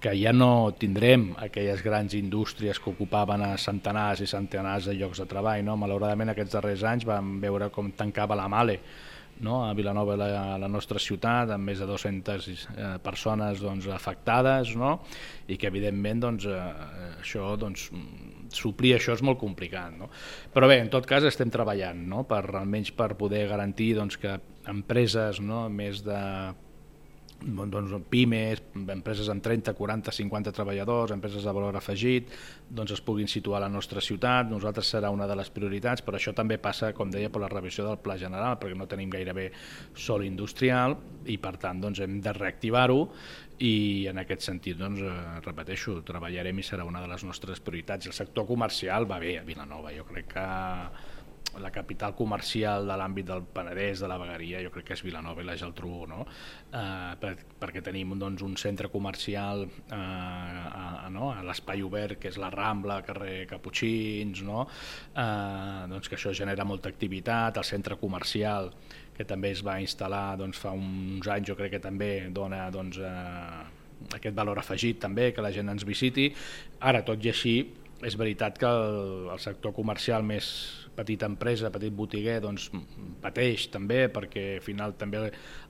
que 0.00 0.12
ja 0.14 0.30
no 0.32 0.70
tindrem 0.78 1.32
aquelles 1.42 1.82
grans 1.82 2.14
indústries 2.14 2.78
que 2.78 2.92
ocupaven 2.92 3.42
a 3.42 3.52
centenars 3.58 4.22
i 4.22 4.30
centenars 4.30 4.86
de 4.86 4.94
llocs 4.94 5.18
de 5.18 5.26
treball. 5.26 5.64
No? 5.66 5.74
Malauradament 5.80 6.30
aquests 6.30 6.54
darrers 6.60 6.86
anys 6.86 7.08
vam 7.08 7.40
veure 7.42 7.72
com 7.74 7.90
tancava 7.96 8.38
la 8.38 8.46
Male, 8.46 8.78
no? 9.44 9.62
a 9.66 9.72
Vilanova, 9.76 10.16
la, 10.18 10.28
la 10.60 10.68
nostra 10.70 11.00
ciutat, 11.02 11.50
amb 11.54 11.70
més 11.70 11.80
de 11.82 11.88
200 11.88 12.48
eh, 12.48 12.90
persones 13.04 13.62
doncs, 13.62 13.88
afectades, 13.92 14.74
no? 14.78 14.98
i 15.48 15.58
que 15.60 15.70
evidentment 15.70 16.22
doncs, 16.26 16.48
eh, 16.50 16.60
això, 17.20 17.52
doncs, 17.60 17.88
suplir 18.56 18.94
això 18.96 19.16
és 19.16 19.24
molt 19.26 19.40
complicat. 19.40 19.96
No? 19.98 20.10
Però 20.54 20.68
bé, 20.70 20.80
en 20.82 20.92
tot 20.92 21.08
cas 21.08 21.26
estem 21.28 21.52
treballant 21.52 22.06
no? 22.08 22.24
per, 22.28 22.44
almenys 22.62 22.92
per 22.96 23.14
poder 23.18 23.46
garantir 23.50 23.92
doncs, 23.98 24.20
que 24.22 24.38
empreses 24.70 25.42
no? 25.44 25.66
més 25.72 26.02
de 26.06 26.20
doncs, 27.44 27.92
pimes, 28.10 28.62
empreses 28.74 29.28
amb 29.28 29.42
30, 29.44 29.74
40, 29.76 30.12
50 30.12 30.52
treballadors, 30.56 31.12
empreses 31.12 31.44
de 31.44 31.52
valor 31.52 31.76
afegit, 31.76 32.30
doncs 32.68 32.94
es 32.96 33.02
puguin 33.04 33.28
situar 33.28 33.60
a 33.60 33.66
la 33.66 33.72
nostra 33.72 34.00
ciutat. 34.00 34.48
Nosaltres 34.50 34.90
serà 34.94 35.10
una 35.12 35.28
de 35.28 35.36
les 35.36 35.50
prioritats, 35.52 36.02
però 36.02 36.18
això 36.18 36.34
també 36.34 36.58
passa, 36.58 36.92
com 36.96 37.10
deia, 37.12 37.30
per 37.30 37.42
la 37.44 37.50
revisió 37.52 37.86
del 37.86 38.00
pla 38.02 38.16
general, 38.18 38.58
perquè 38.60 38.78
no 38.78 38.88
tenim 38.90 39.12
gairebé 39.12 39.50
sol 39.94 40.24
industrial 40.24 40.96
i, 41.26 41.36
per 41.38 41.56
tant, 41.62 41.80
doncs, 41.82 42.00
hem 42.00 42.20
de 42.24 42.32
reactivar-ho 42.32 43.02
i 43.64 44.06
en 44.10 44.20
aquest 44.20 44.48
sentit, 44.48 44.76
doncs, 44.80 45.00
eh, 45.00 45.40
repeteixo, 45.44 46.00
treballarem 46.06 46.58
i 46.58 46.64
serà 46.66 46.84
una 46.84 47.04
de 47.04 47.12
les 47.12 47.24
nostres 47.24 47.60
prioritats. 47.60 48.08
El 48.08 48.16
sector 48.16 48.46
comercial 48.48 49.08
va 49.08 49.20
bé 49.20 49.38
a 49.38 49.44
Vilanova, 49.44 49.92
jo 49.96 50.04
crec 50.08 50.32
que 50.34 50.48
la 51.60 51.70
capital 51.70 52.14
comercial 52.14 52.86
de 52.88 52.96
l'àmbit 52.98 53.26
del 53.28 53.44
Penedès, 53.54 54.00
de 54.02 54.10
la 54.10 54.18
Vegueria, 54.20 54.60
jo 54.64 54.72
crec 54.74 54.88
que 54.90 54.96
és 54.96 55.02
Vilanova 55.04 55.42
i 55.42 55.46
la 55.46 55.56
Geltrú, 55.58 56.04
no? 56.10 56.26
Eh, 56.70 57.14
per, 57.22 57.32
perquè 57.60 57.82
tenim 57.84 58.14
doncs, 58.18 58.44
un 58.46 58.56
centre 58.60 58.90
comercial 58.92 59.64
eh, 59.66 59.96
a, 59.96 61.08
no? 61.12 61.30
a 61.32 61.42
l'espai 61.46 61.84
obert, 61.86 62.18
que 62.20 62.32
és 62.32 62.40
la 62.42 62.50
Rambla, 62.54 63.00
carrer 63.06 63.46
Caputxins, 63.50 64.42
no? 64.46 64.66
eh, 65.14 65.86
doncs 65.92 66.10
que 66.10 66.18
això 66.18 66.34
genera 66.36 66.68
molta 66.68 66.92
activitat, 66.92 67.56
el 67.56 67.68
centre 67.68 67.98
comercial, 68.00 68.72
que 69.16 69.24
també 69.24 69.54
es 69.56 69.64
va 69.64 69.78
instal·lar 69.80 70.36
doncs, 70.40 70.60
fa 70.60 70.74
uns 70.76 71.26
anys, 71.32 71.48
jo 71.48 71.56
crec 71.56 71.76
que 71.78 71.82
també 71.82 72.28
dona 72.34 72.66
doncs, 72.74 73.00
eh, 73.00 73.64
aquest 74.12 74.36
valor 74.36 74.60
afegit 74.60 75.00
també, 75.00 75.30
que 75.32 75.44
la 75.44 75.52
gent 75.54 75.72
ens 75.72 75.86
visiti. 75.88 76.28
Ara, 76.84 77.02
tot 77.06 77.24
i 77.24 77.32
així, 77.32 77.56
és 78.04 78.16
veritat 78.20 78.58
que 78.60 78.68
el, 78.68 79.30
el 79.32 79.40
sector 79.40 79.72
comercial 79.76 80.26
més 80.26 80.50
petita 80.96 81.28
empresa, 81.28 81.72
petit 81.74 81.94
botiguer, 81.94 82.38
doncs 82.44 82.70
pateix 83.22 83.68
també 83.72 84.06
perquè 84.12 84.46
al 84.56 84.64
final 84.64 84.96
també 84.98 85.26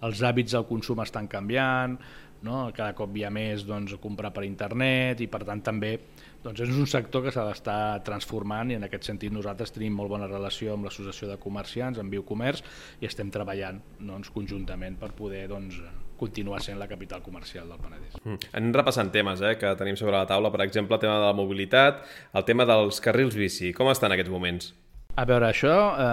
els 0.06 0.22
hàbits 0.22 0.56
del 0.56 0.68
consum 0.68 1.02
estan 1.04 1.28
canviant, 1.28 1.98
no? 2.46 2.70
cada 2.76 2.94
cop 2.96 3.14
hi 3.16 3.24
ha 3.26 3.32
més 3.32 3.64
doncs, 3.66 3.96
comprar 4.02 4.32
per 4.34 4.46
internet 4.46 5.20
i 5.24 5.28
per 5.30 5.42
tant 5.48 5.62
també 5.64 5.96
doncs 6.44 6.62
és 6.62 6.72
un 6.78 6.86
sector 6.90 7.24
que 7.24 7.32
s'ha 7.34 7.46
d'estar 7.48 8.04
transformant 8.06 8.70
i 8.70 8.78
en 8.78 8.86
aquest 8.86 9.08
sentit 9.08 9.34
nosaltres 9.34 9.74
tenim 9.74 9.96
molt 9.98 10.12
bona 10.12 10.30
relació 10.30 10.76
amb 10.76 10.86
l'Associació 10.86 11.30
de 11.32 11.38
Comerciants, 11.42 11.98
amb 11.98 12.12
Biocomerç 12.12 12.62
i 13.00 13.10
estem 13.10 13.32
treballant 13.34 13.80
doncs, 13.98 14.30
conjuntament 14.34 14.98
per 15.00 15.12
poder 15.18 15.46
doncs, 15.50 15.80
continuar 16.16 16.62
sent 16.64 16.78
la 16.80 16.88
capital 16.88 17.20
comercial 17.20 17.68
del 17.68 17.80
Penedès. 17.82 18.16
Mm. 18.22 18.52
Anem 18.56 18.72
repassant 18.78 19.12
temes 19.12 19.42
eh, 19.44 19.52
que 19.60 19.74
tenim 19.76 19.98
sobre 20.00 20.16
la 20.16 20.24
taula, 20.28 20.48
per 20.54 20.62
exemple, 20.64 20.96
el 20.96 21.02
tema 21.02 21.18
de 21.20 21.26
la 21.28 21.36
mobilitat, 21.36 22.00
el 22.32 22.46
tema 22.48 22.64
dels 22.68 23.02
carrils 23.04 23.36
bici. 23.36 23.74
Com 23.76 23.92
estan 23.92 24.08
en 24.08 24.16
aquests 24.16 24.32
moments? 24.32 24.72
A 25.16 25.24
veure, 25.24 25.46
això 25.48 25.74
eh, 25.96 26.06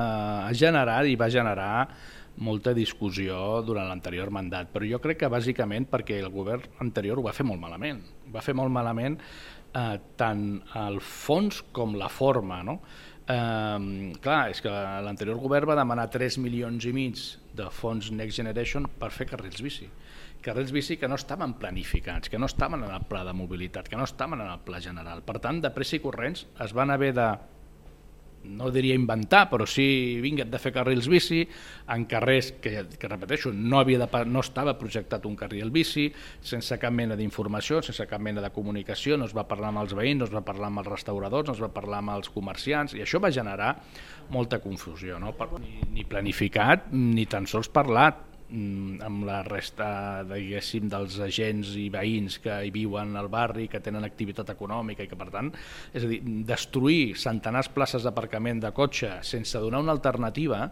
ha 0.47 0.51
generat 0.55 1.09
i 1.11 1.17
va 1.19 1.27
generar 1.27 1.87
molta 2.47 2.71
discussió 2.73 3.35
durant 3.67 3.89
l'anterior 3.89 4.31
mandat, 4.31 4.69
però 4.71 4.87
jo 4.87 4.99
crec 5.03 5.19
que 5.19 5.29
bàsicament 5.29 5.89
perquè 5.91 6.21
el 6.23 6.31
govern 6.31 6.79
anterior 6.85 7.19
ho 7.19 7.25
va 7.25 7.33
fer 7.35 7.43
molt 7.45 7.59
malament. 7.59 7.99
Va 8.31 8.41
fer 8.41 8.55
molt 8.55 8.71
malament 8.71 9.19
eh, 9.19 9.97
tant 10.15 10.45
el 10.85 11.01
fons 11.03 11.59
com 11.75 11.97
la 11.99 12.07
forma. 12.07 12.61
No? 12.63 12.79
Eh, 13.27 14.15
clar, 14.23 14.39
és 14.55 14.63
que 14.63 14.71
l'anterior 15.03 15.41
govern 15.43 15.73
va 15.73 15.79
demanar 15.83 16.07
3 16.13 16.39
milions 16.39 16.87
i 16.87 16.95
mig 16.95 17.27
de 17.59 17.67
fons 17.75 18.07
Next 18.15 18.39
Generation 18.39 18.87
per 18.87 19.11
fer 19.11 19.27
carrils 19.35 19.59
bici 19.65 19.91
carrils 20.43 20.73
bici 20.75 20.97
que 20.99 21.07
no 21.07 21.15
estaven 21.15 21.53
planificats, 21.55 22.27
que 22.27 22.35
no 22.35 22.49
estaven 22.49 22.83
en 22.83 22.91
el 22.91 23.05
pla 23.07 23.21
de 23.23 23.31
mobilitat, 23.31 23.87
que 23.87 23.95
no 23.95 24.03
estaven 24.03 24.41
en 24.43 24.49
el 24.51 24.59
pla 24.67 24.81
general. 24.83 25.21
Per 25.23 25.37
tant, 25.39 25.61
de 25.63 25.71
pressa 25.71 25.95
i 25.95 26.01
corrents 26.03 26.43
es 26.65 26.73
van 26.75 26.91
haver 26.91 27.13
de 27.15 27.29
no 28.43 28.69
diria 28.71 28.95
inventar, 28.95 29.45
però 29.51 29.65
sí, 29.69 30.19
vinga, 30.23 30.45
de 30.49 30.59
fer 30.59 30.73
carrils 30.75 31.07
bici, 31.11 31.43
en 31.93 32.05
carrers 32.09 32.53
que, 32.63 32.73
que 32.99 33.11
repeteixo, 33.11 33.53
no, 33.53 33.79
havia 33.79 34.01
de, 34.01 34.23
no 34.29 34.43
estava 34.43 34.75
projectat 34.79 35.25
un 35.29 35.37
carril 35.39 35.71
bici, 35.73 36.09
sense 36.41 36.77
cap 36.81 36.93
mena 36.93 37.17
d'informació, 37.19 37.81
sense 37.85 38.07
cap 38.09 38.21
mena 38.23 38.43
de 38.43 38.51
comunicació, 38.55 39.17
no 39.17 39.29
es 39.29 39.35
va 39.35 39.47
parlar 39.49 39.71
amb 39.71 39.83
els 39.85 39.95
veïns, 39.97 40.21
no 40.21 40.29
es 40.29 40.35
va 40.35 40.43
parlar 40.45 40.71
amb 40.71 40.83
els 40.83 40.91
restauradors, 40.91 41.47
no 41.49 41.57
es 41.57 41.63
va 41.63 41.71
parlar 41.73 42.03
amb 42.03 42.17
els 42.17 42.31
comerciants, 42.33 42.97
i 42.97 43.03
això 43.05 43.21
va 43.23 43.31
generar 43.33 43.75
molta 44.33 44.59
confusió, 44.63 45.19
no? 45.21 45.33
ni, 45.61 45.79
ni 45.93 46.05
planificat, 46.07 46.91
ni 46.91 47.27
tan 47.29 47.47
sols 47.49 47.71
parlat, 47.71 48.32
amb 48.53 49.23
la 49.25 49.41
resta, 49.47 50.23
diguéssim, 50.29 50.89
dels 50.91 51.19
agents 51.23 51.73
i 51.79 51.87
veïns 51.93 52.39
que 52.43 52.57
hi 52.65 52.73
viuen 52.75 53.15
al 53.17 53.29
barri, 53.33 53.67
que 53.71 53.81
tenen 53.83 54.05
activitat 54.05 54.51
econòmica 54.53 55.05
i 55.05 55.09
que, 55.09 55.17
per 55.19 55.29
tant, 55.33 55.53
és 55.93 56.03
a 56.03 56.09
dir, 56.09 56.19
destruir 56.47 57.15
centenars 57.19 57.71
places 57.73 58.05
d'aparcament 58.05 58.61
de 58.63 58.73
cotxe 58.75 59.15
sense 59.25 59.61
donar 59.63 59.81
una 59.81 59.95
alternativa, 59.95 60.67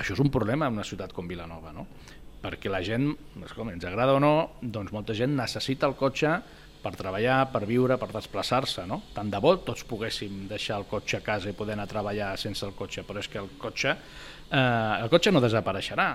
això 0.00 0.16
és 0.16 0.22
un 0.24 0.32
problema 0.32 0.66
en 0.66 0.80
una 0.80 0.86
ciutat 0.86 1.12
com 1.12 1.28
Vilanova, 1.28 1.74
no? 1.76 1.86
perquè 2.40 2.70
la 2.72 2.80
gent, 2.80 3.12
com 3.52 3.68
ens 3.68 3.84
agrada 3.84 4.14
o 4.16 4.20
no, 4.22 4.34
doncs 4.62 4.94
molta 4.96 5.12
gent 5.12 5.34
necessita 5.36 5.88
el 5.90 5.96
cotxe 5.98 6.38
per 6.80 6.94
treballar, 6.96 7.42
per 7.52 7.66
viure, 7.68 7.98
per 8.00 8.08
desplaçar-se, 8.14 8.86
no? 8.88 9.02
Tant 9.12 9.28
de 9.28 9.40
bo 9.44 9.52
tots 9.60 9.84
poguéssim 9.84 10.46
deixar 10.48 10.78
el 10.80 10.86
cotxe 10.88 11.18
a 11.18 11.24
casa 11.24 11.50
i 11.50 11.56
poder 11.56 11.76
anar 11.76 11.84
a 11.84 11.92
treballar 11.92 12.30
sense 12.40 12.64
el 12.64 12.72
cotxe, 12.78 13.04
però 13.04 13.20
és 13.20 13.28
que 13.28 13.42
el 13.42 13.50
cotxe, 13.60 13.92
eh, 13.92 14.94
el 15.02 15.12
cotxe 15.12 15.32
no 15.34 15.44
desapareixerà 15.44 16.08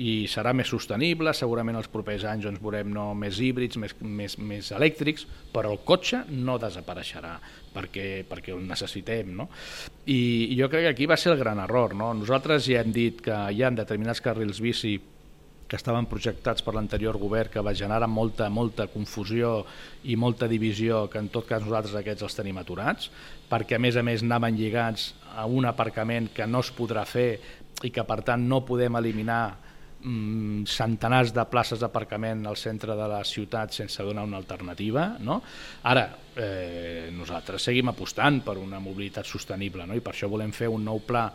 i 0.00 0.24
serà 0.30 0.54
més 0.56 0.70
sostenible, 0.72 1.34
segurament 1.36 1.76
els 1.76 1.90
propers 1.92 2.24
anys 2.28 2.46
ens 2.48 2.60
veurem 2.62 2.88
no 2.94 3.10
més 3.18 3.40
híbrids, 3.44 3.76
més, 3.76 3.92
més, 4.00 4.38
més 4.40 4.70
elèctrics, 4.72 5.26
però 5.52 5.72
el 5.74 5.82
cotxe 5.84 6.22
no 6.32 6.56
desapareixerà 6.60 7.34
perquè, 7.74 8.24
perquè 8.28 8.54
el 8.56 8.64
necessitem. 8.68 9.34
No? 9.36 9.48
I, 10.06 10.52
I 10.52 10.58
jo 10.58 10.70
crec 10.72 10.86
que 10.86 10.94
aquí 10.94 11.08
va 11.10 11.20
ser 11.20 11.34
el 11.34 11.40
gran 11.42 11.60
error. 11.60 11.96
No? 11.98 12.12
Nosaltres 12.16 12.64
ja 12.70 12.80
hem 12.80 12.92
dit 12.94 13.20
que 13.24 13.36
hi 13.52 13.62
ha 13.62 13.72
determinats 13.76 14.24
carrils 14.24 14.62
bici 14.64 14.96
que 15.72 15.78
estaven 15.80 16.04
projectats 16.04 16.60
per 16.60 16.74
l'anterior 16.76 17.16
govern 17.16 17.48
que 17.48 17.62
va 17.64 17.72
generar 17.72 18.08
molta, 18.08 18.50
molta 18.52 18.90
confusió 18.92 19.62
i 20.04 20.18
molta 20.20 20.44
divisió 20.44 21.06
que 21.08 21.16
en 21.20 21.30
tot 21.32 21.46
cas 21.48 21.64
nosaltres 21.64 21.96
aquests 21.96 22.26
els 22.26 22.36
tenim 22.36 22.58
aturats 22.60 23.08
perquè 23.48 23.78
a 23.78 23.80
més 23.80 23.96
a 23.96 24.04
més 24.04 24.20
anaven 24.20 24.58
lligats 24.58 25.14
a 25.32 25.46
un 25.48 25.64
aparcament 25.64 26.28
que 26.36 26.44
no 26.44 26.60
es 26.60 26.68
podrà 26.76 27.06
fer 27.08 27.40
i 27.88 27.88
que 27.88 28.04
per 28.04 28.20
tant 28.20 28.44
no 28.50 28.60
podem 28.68 29.00
eliminar 29.00 29.61
centenars 30.66 31.32
de 31.34 31.44
places 31.50 31.80
d'aparcament 31.82 32.46
al 32.46 32.58
centre 32.58 32.96
de 32.98 33.06
la 33.08 33.22
ciutat 33.24 33.72
sense 33.74 34.02
donar 34.02 34.24
una 34.26 34.40
alternativa. 34.40 35.12
No? 35.20 35.40
Ara, 35.88 36.08
eh, 36.36 37.10
nosaltres 37.14 37.62
seguim 37.62 37.92
apostant 37.92 38.42
per 38.42 38.56
una 38.58 38.80
mobilitat 38.82 39.28
sostenible 39.28 39.86
no? 39.86 39.94
i 39.94 40.02
per 40.04 40.14
això 40.14 40.30
volem 40.30 40.52
fer 40.52 40.68
un 40.72 40.84
nou 40.84 41.02
pla 41.06 41.28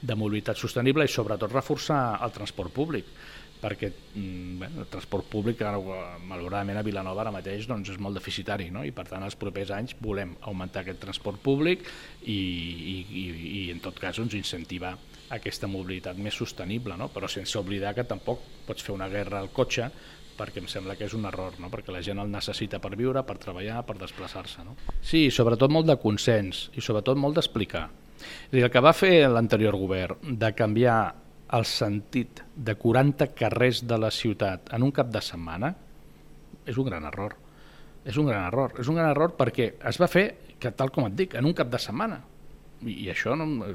de 0.00 0.16
mobilitat 0.16 0.56
sostenible 0.56 1.04
i 1.04 1.12
sobretot 1.12 1.52
reforçar 1.52 2.20
el 2.24 2.32
transport 2.32 2.72
públic 2.72 3.10
perquè 3.60 3.90
mm, 3.92 4.58
bé, 4.60 4.68
el 4.82 4.88
transport 4.92 5.28
públic 5.30 5.60
malauradament 5.60 6.80
a 6.80 6.84
Vilanova 6.86 7.24
ara 7.24 7.34
mateix 7.34 7.68
doncs, 7.68 7.92
és 7.92 8.00
molt 8.00 8.16
deficitari 8.16 8.70
no? 8.72 8.84
i 8.86 8.92
per 8.96 9.06
tant 9.10 9.24
els 9.26 9.36
propers 9.40 9.72
anys 9.76 9.96
volem 10.00 10.34
augmentar 10.40 10.84
aquest 10.84 11.00
transport 11.02 11.40
públic 11.44 11.84
i, 12.22 12.32
i, 12.34 12.96
i, 13.04 13.24
i 13.60 13.64
en 13.74 13.82
tot 13.84 14.00
cas 14.00 14.20
doncs, 14.20 14.36
incentivar 14.38 14.96
aquesta 15.30 15.68
mobilitat 15.70 16.18
més 16.18 16.34
sostenible, 16.34 16.96
no? 16.98 17.10
però 17.12 17.28
sense 17.30 17.58
oblidar 17.60 17.94
que 17.94 18.08
tampoc 18.08 18.42
pots 18.66 18.82
fer 18.86 18.96
una 18.96 19.10
guerra 19.12 19.38
al 19.44 19.52
cotxe 19.54 19.90
perquè 20.40 20.62
em 20.62 20.68
sembla 20.72 20.96
que 20.96 21.04
és 21.04 21.14
un 21.14 21.26
error, 21.28 21.58
no? 21.60 21.68
perquè 21.72 21.92
la 21.92 22.00
gent 22.04 22.20
el 22.22 22.30
necessita 22.32 22.80
per 22.80 22.94
viure, 22.96 23.22
per 23.28 23.36
treballar, 23.42 23.82
per 23.84 23.98
desplaçar-se. 24.00 24.64
No? 24.64 24.76
Sí, 25.04 25.26
sobretot 25.28 25.72
molt 25.72 25.90
de 25.90 25.98
consens 26.00 26.68
i 26.72 26.84
sobretot 26.84 27.20
molt 27.20 27.36
d'explicar. 27.36 27.90
És 28.20 28.54
dir, 28.54 28.64
el 28.64 28.72
que 28.72 28.82
va 28.84 28.94
fer 28.96 29.28
l'anterior 29.28 29.76
govern 29.80 30.38
de 30.40 30.50
canviar 30.56 31.00
el 31.56 31.66
sentit 31.66 32.42
de 32.54 32.76
40 32.78 33.30
carrers 33.38 33.84
de 33.86 33.98
la 33.98 34.10
ciutat 34.14 34.72
en 34.76 34.86
un 34.86 34.92
cap 34.94 35.10
de 35.10 35.22
setmana 35.24 35.74
és 36.66 36.78
un 36.78 36.86
gran 36.86 37.06
error. 37.08 37.36
És 38.04 38.16
un 38.16 38.30
gran 38.30 38.46
error. 38.46 38.76
És 38.80 38.88
un 38.88 38.98
gran 39.00 39.10
error 39.10 39.34
perquè 39.38 39.72
es 39.90 39.98
va 40.00 40.08
fer, 40.10 40.26
que 40.60 40.70
tal 40.76 40.92
com 40.94 41.08
et 41.08 41.16
dic, 41.16 41.34
en 41.34 41.48
un 41.48 41.56
cap 41.56 41.72
de 41.72 41.80
setmana 41.80 42.20
i 42.88 43.10
això 43.12 43.34
no, 43.36 43.66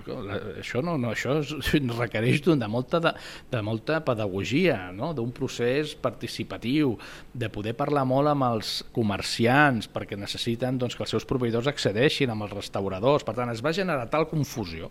això 0.58 0.82
no, 0.82 0.96
no 0.98 1.12
això 1.14 1.36
requereix 2.00 2.42
de 2.46 2.70
molta, 2.70 3.00
de, 3.04 3.12
de 3.52 3.62
molta 3.62 4.00
pedagogia, 4.06 4.92
no? 4.96 5.12
d'un 5.14 5.32
procés 5.36 5.94
participatiu, 6.02 6.96
de 7.34 7.50
poder 7.54 7.76
parlar 7.78 8.06
molt 8.10 8.32
amb 8.32 8.48
els 8.50 8.80
comerciants 8.96 9.90
perquè 9.92 10.18
necessiten 10.18 10.80
doncs, 10.82 10.98
que 10.98 11.06
els 11.06 11.14
seus 11.14 11.28
proveïdors 11.30 11.70
accedeixin 11.70 12.34
amb 12.34 12.48
els 12.48 12.56
restauradors, 12.58 13.26
per 13.28 13.38
tant 13.38 13.54
es 13.54 13.64
va 13.66 13.76
generar 13.76 14.10
tal 14.10 14.26
confusió 14.32 14.90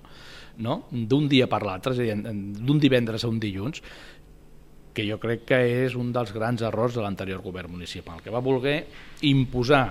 no? 0.58 0.84
d'un 0.90 1.28
dia 1.28 1.48
per 1.50 1.62
l'altre, 1.64 1.94
d'un 1.94 2.82
divendres 2.82 3.24
a 3.24 3.30
un 3.30 3.40
dilluns, 3.42 3.82
que 4.94 5.04
jo 5.08 5.18
crec 5.18 5.42
que 5.48 5.58
és 5.84 5.96
un 5.98 6.12
dels 6.14 6.30
grans 6.32 6.62
errors 6.62 6.94
de 6.94 7.02
l'anterior 7.02 7.42
govern 7.42 7.72
municipal, 7.74 8.22
que 8.22 8.30
va 8.30 8.44
voler 8.44 8.78
imposar 9.26 9.84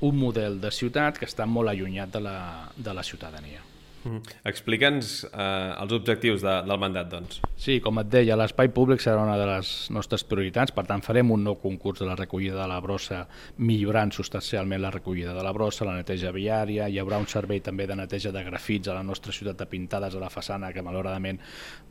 un 0.00 0.18
model 0.18 0.60
de 0.62 0.70
ciutat 0.74 1.18
que 1.18 1.26
està 1.26 1.46
molt 1.46 1.70
allunyat 1.70 2.10
de 2.14 2.22
la, 2.22 2.38
de 2.76 2.94
la 2.94 3.06
ciutadania. 3.06 3.67
Mm. 4.08 4.36
Explica'ns 4.48 5.10
eh, 5.28 5.82
els 5.82 5.92
objectius 5.92 6.42
de, 6.44 6.54
del 6.66 6.80
mandat, 6.80 7.10
doncs. 7.12 7.40
Sí, 7.60 7.78
com 7.84 8.00
et 8.00 8.08
deia, 8.12 8.36
l'espai 8.38 8.70
públic 8.74 9.02
serà 9.04 9.20
una 9.22 9.36
de 9.38 9.48
les 9.48 9.72
nostres 9.94 10.24
prioritats, 10.28 10.72
per 10.74 10.86
tant 10.88 11.04
farem 11.04 11.32
un 11.34 11.44
nou 11.44 11.58
concurs 11.60 12.00
de 12.02 12.08
la 12.08 12.16
recollida 12.18 12.56
de 12.60 12.68
la 12.70 12.80
brossa, 12.84 13.24
millorant 13.58 14.14
substancialment 14.14 14.82
la 14.82 14.92
recollida 14.94 15.34
de 15.36 15.44
la 15.44 15.52
brossa, 15.56 15.86
la 15.88 15.98
neteja 15.98 16.32
viària, 16.34 16.88
hi 16.88 16.98
haurà 17.02 17.20
un 17.20 17.28
servei 17.30 17.60
també 17.64 17.88
de 17.90 17.98
neteja 17.98 18.32
de 18.34 18.44
grafits 18.46 18.88
a 18.88 18.96
la 18.96 19.04
nostra 19.06 19.34
ciutat 19.34 19.60
de 19.60 19.68
pintades 19.68 20.16
a 20.16 20.22
la 20.22 20.32
façana, 20.32 20.72
que 20.72 20.84
malauradament 20.84 21.42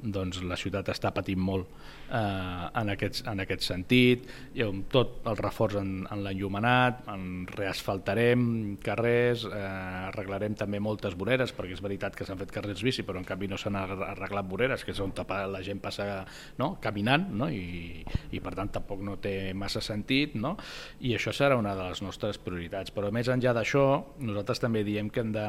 doncs, 0.02 0.42
la 0.48 0.58
ciutat 0.60 0.90
està 0.94 1.14
patint 1.16 1.42
molt 1.42 1.96
eh, 2.12 2.80
en, 2.82 2.92
aquest, 2.94 3.24
en 3.28 3.44
aquest 3.44 3.66
sentit, 3.68 4.28
i 4.58 4.64
amb 4.66 4.88
tot 4.94 5.26
el 5.28 5.38
reforç 5.40 5.78
en, 5.82 5.92
en 6.12 6.24
l'enllumenat, 6.26 7.04
en 7.14 7.46
reasfaltarem 7.52 8.78
carrers, 8.84 9.46
eh, 9.50 9.64
arreglarem 10.12 10.58
també 10.60 10.82
moltes 10.84 11.18
voreres, 11.20 11.54
perquè 11.56 11.78
és 11.78 11.84
veritat 11.84 12.16
que 12.18 12.28
s'han 12.28 12.40
fet 12.42 12.54
carrers 12.56 12.84
bici, 12.86 13.06
però 13.08 13.22
en 13.22 13.28
canvi 13.28 13.52
no 13.52 13.60
s'han 13.60 13.78
arreglat 13.80 14.48
voreres, 14.50 14.86
que 14.86 14.96
és 14.96 15.04
on 15.04 15.14
la 15.28 15.64
gent 15.66 15.82
passa 15.84 16.26
no? 16.58 16.78
caminant, 16.82 17.28
no? 17.34 17.50
I, 17.50 18.04
i 18.32 18.42
per 18.44 18.54
tant 18.56 18.72
tampoc 18.80 19.04
no 19.04 19.18
té 19.22 19.54
massa 19.58 19.82
sentit, 19.82 20.36
no? 20.36 20.56
i 21.02 21.14
això 21.18 21.34
serà 21.36 21.58
una 21.58 21.76
de 21.76 21.90
les 21.90 22.02
nostres 22.06 22.40
prioritats. 22.42 22.94
Però 22.96 23.12
més 23.14 23.30
enllà 23.32 23.54
d'això, 23.58 23.86
nosaltres 24.24 24.64
també 24.64 24.84
diem 24.88 25.10
que 25.14 25.24
hem 25.24 25.34
de, 25.36 25.48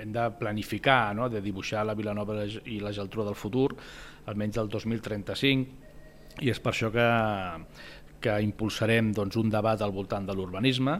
hem 0.00 0.12
de 0.14 0.24
planificar, 0.38 1.14
no? 1.16 1.28
de 1.28 1.42
dibuixar 1.44 1.84
la 1.86 1.96
Vilanova 1.98 2.42
i 2.46 2.80
la 2.82 2.92
Geltrú 2.94 3.26
del 3.26 3.38
futur, 3.38 3.70
almenys 4.30 4.58
del 4.60 4.70
2035, 4.72 5.92
i 6.42 6.50
és 6.50 6.60
per 6.60 6.72
això 6.72 6.90
que, 6.94 7.08
que 8.24 8.40
impulsarem 8.42 9.12
doncs, 9.14 9.38
un 9.40 9.52
debat 9.52 9.82
al 9.82 9.94
voltant 9.94 10.26
de 10.26 10.34
l'urbanisme, 10.34 10.98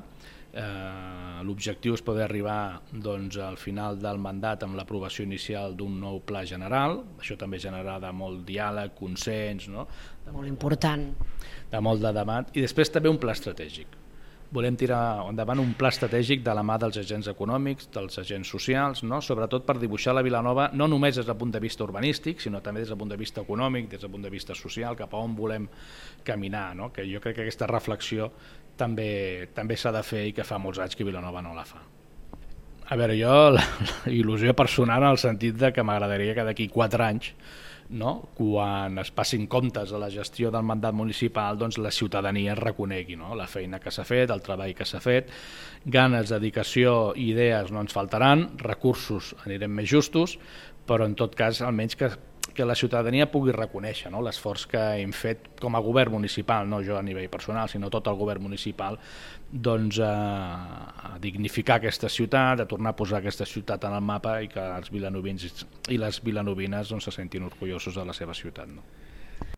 Eh, 0.54 1.42
L'objectiu 1.44 1.96
és 1.98 2.02
poder 2.06 2.22
arribar 2.24 2.78
doncs, 3.04 3.36
al 3.42 3.56
final 3.58 3.98
del 4.00 4.20
mandat 4.22 4.62
amb 4.64 4.78
l'aprovació 4.78 5.26
inicial 5.26 5.74
d'un 5.76 5.98
nou 6.00 6.20
pla 6.24 6.44
general, 6.46 7.00
això 7.18 7.34
també 7.36 7.58
generarà 7.60 8.12
molt 8.14 8.44
diàleg, 8.46 8.94
consens, 8.96 9.66
no? 9.68 9.88
de 10.24 10.32
molt 10.32 10.48
important. 10.48 11.08
De 11.72 11.82
molt 11.82 12.06
de 12.06 12.14
debat, 12.14 12.54
i 12.54 12.62
després 12.62 12.94
també 12.94 13.10
un 13.10 13.18
pla 13.20 13.34
estratègic. 13.34 13.98
Volem 14.54 14.76
tirar 14.78 15.24
endavant 15.26 15.58
un 15.58 15.72
pla 15.74 15.90
estratègic 15.90 16.44
de 16.46 16.52
la 16.54 16.62
mà 16.62 16.76
dels 16.78 17.00
agents 17.00 17.26
econòmics, 17.32 17.88
dels 17.94 18.20
agents 18.22 18.52
socials, 18.54 19.00
no? 19.02 19.18
sobretot 19.24 19.64
per 19.66 19.74
dibuixar 19.80 20.14
la 20.14 20.22
Vilanova 20.22 20.68
no 20.78 20.86
només 20.86 21.18
des 21.18 21.26
del 21.26 21.38
punt 21.40 21.50
de 21.56 21.62
vista 21.64 21.82
urbanístic, 21.82 22.38
sinó 22.44 22.60
també 22.62 22.84
des 22.84 22.92
del 22.92 23.00
punt 23.00 23.10
de 23.10 23.18
vista 23.18 23.42
econòmic, 23.42 23.88
des 23.90 24.04
del 24.04 24.12
punt 24.12 24.22
de 24.22 24.30
vista 24.30 24.54
social, 24.54 24.94
cap 24.94 25.14
a 25.14 25.24
on 25.24 25.34
volem 25.34 25.66
caminar. 26.22 26.68
No? 26.78 26.92
Que 26.94 27.02
jo 27.10 27.22
crec 27.24 27.40
que 27.40 27.48
aquesta 27.48 27.66
reflexió 27.66 28.30
també 28.78 29.50
també 29.54 29.74
s'ha 29.76 29.90
de 29.94 30.04
fer 30.06 30.28
i 30.28 30.32
que 30.36 30.46
fa 30.46 30.60
molts 30.62 30.78
anys 30.78 30.94
que 30.94 31.06
Vilanova 31.06 31.42
no 31.42 31.54
la 31.54 31.66
fa. 31.66 31.82
A 32.84 32.96
veure, 33.00 33.18
jo 33.18 33.34
la, 33.56 33.62
la 34.04 34.12
il·lusió 34.12 34.54
personal 34.54 35.02
en 35.02 35.16
el 35.16 35.18
sentit 35.18 35.58
de 35.58 35.72
que 35.74 35.82
m'agradaria 35.82 36.34
que 36.36 36.46
d'aquí 36.46 36.68
quatre 36.70 37.10
anys 37.10 37.32
no? 37.90 38.30
quan 38.34 38.98
es 39.02 39.10
passin 39.14 39.46
comptes 39.50 39.92
a 39.92 40.00
la 40.00 40.10
gestió 40.10 40.50
del 40.54 40.66
mandat 40.66 40.94
municipal, 40.96 41.58
doncs 41.58 41.78
la 41.78 41.92
ciutadania 41.92 42.54
reconegui 42.58 43.16
no? 43.20 43.34
la 43.36 43.46
feina 43.50 43.80
que 43.80 43.92
s'ha 43.94 44.06
fet, 44.08 44.30
el 44.30 44.42
treball 44.44 44.74
que 44.76 44.86
s'ha 44.88 45.02
fet, 45.04 45.32
ganes, 45.84 46.30
dedicació 46.32 47.12
i 47.16 47.30
idees 47.34 47.72
no 47.72 47.82
ens 47.84 47.94
faltaran, 47.94 48.48
recursos 48.62 49.34
anirem 49.44 49.74
més 49.80 49.90
justos, 49.90 50.38
però 50.84 51.08
en 51.08 51.16
tot 51.18 51.34
cas 51.36 51.62
almenys 51.64 51.96
que 51.96 52.10
que 52.54 52.64
la 52.64 52.76
ciutadania 52.78 53.26
pugui 53.30 53.52
reconèixer 53.54 54.10
no? 54.12 54.20
l'esforç 54.22 54.66
que 54.70 54.82
hem 55.00 55.12
fet 55.16 55.54
com 55.60 55.74
a 55.74 55.82
govern 55.82 56.14
municipal, 56.14 56.68
no 56.68 56.82
jo 56.84 56.98
a 56.98 57.02
nivell 57.02 57.30
personal, 57.32 57.68
sinó 57.68 57.90
tot 57.90 58.10
el 58.10 58.18
govern 58.20 58.44
municipal, 58.44 58.98
doncs, 59.50 59.98
a, 60.02 60.12
a 61.14 61.18
dignificar 61.22 61.80
aquesta 61.80 62.10
ciutat, 62.10 62.60
a 62.60 62.68
tornar 62.70 62.94
a 62.94 62.98
posar 62.98 63.22
aquesta 63.22 63.46
ciutat 63.46 63.88
en 63.88 63.96
el 63.96 64.04
mapa 64.04 64.38
i 64.42 64.50
que 64.52 64.62
els 64.78 64.92
vilanovins 64.94 65.48
i 65.90 65.98
les 65.98 66.20
vilanovines 66.24 66.92
doncs, 66.92 67.08
se 67.08 67.16
sentin 67.18 67.46
orgullosos 67.48 67.98
de 67.98 68.06
la 68.06 68.14
seva 68.16 68.34
ciutat. 68.34 68.70
No? 68.70 68.84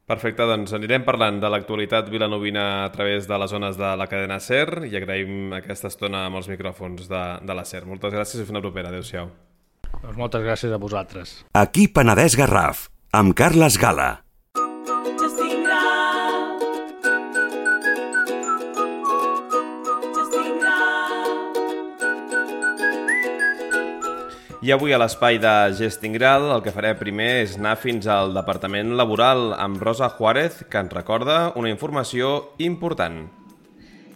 Perfecte, 0.06 0.44
doncs 0.46 0.70
anirem 0.76 1.02
parlant 1.02 1.40
de 1.42 1.48
l'actualitat 1.50 2.06
vilanovina 2.12 2.84
a 2.84 2.92
través 2.94 3.26
de 3.26 3.38
les 3.42 3.50
zones 3.50 3.74
de 3.80 3.90
la 3.98 4.06
cadena 4.06 4.38
SER 4.38 4.86
i 4.86 4.94
agraïm 4.94 5.56
aquesta 5.58 5.90
estona 5.90 6.28
amb 6.28 6.38
els 6.38 6.46
micròfons 6.52 7.10
de, 7.10 7.24
de 7.42 7.58
la 7.58 7.66
SER. 7.66 7.82
Moltes 7.90 8.14
gràcies 8.14 8.38
i 8.38 8.46
fins 8.46 8.60
la 8.60 8.62
propera. 8.62 8.94
Adéu-siau. 8.94 9.34
Doncs 10.02 10.18
moltes 10.18 10.44
gràcies 10.44 10.72
a 10.72 10.78
vosaltres. 10.82 11.40
Aquí 11.54 11.88
Penedès 11.88 12.36
Garraf, 12.38 12.88
amb 13.12 13.34
Carles 13.36 13.80
Gala. 13.80 14.26
I 24.66 24.72
avui 24.74 24.90
a 24.90 24.98
l'espai 24.98 25.36
de 25.38 25.50
Gestingral 25.78 26.48
el 26.50 26.62
que 26.64 26.72
faré 26.74 26.88
primer 26.98 27.28
és 27.44 27.52
anar 27.54 27.76
fins 27.78 28.08
al 28.10 28.32
Departament 28.34 28.96
Laboral 28.98 29.52
amb 29.54 29.78
Rosa 29.78 30.08
Juárez, 30.16 30.64
que 30.66 30.80
ens 30.82 30.90
recorda 30.96 31.52
una 31.60 31.70
informació 31.70 32.32
important. 32.58 33.20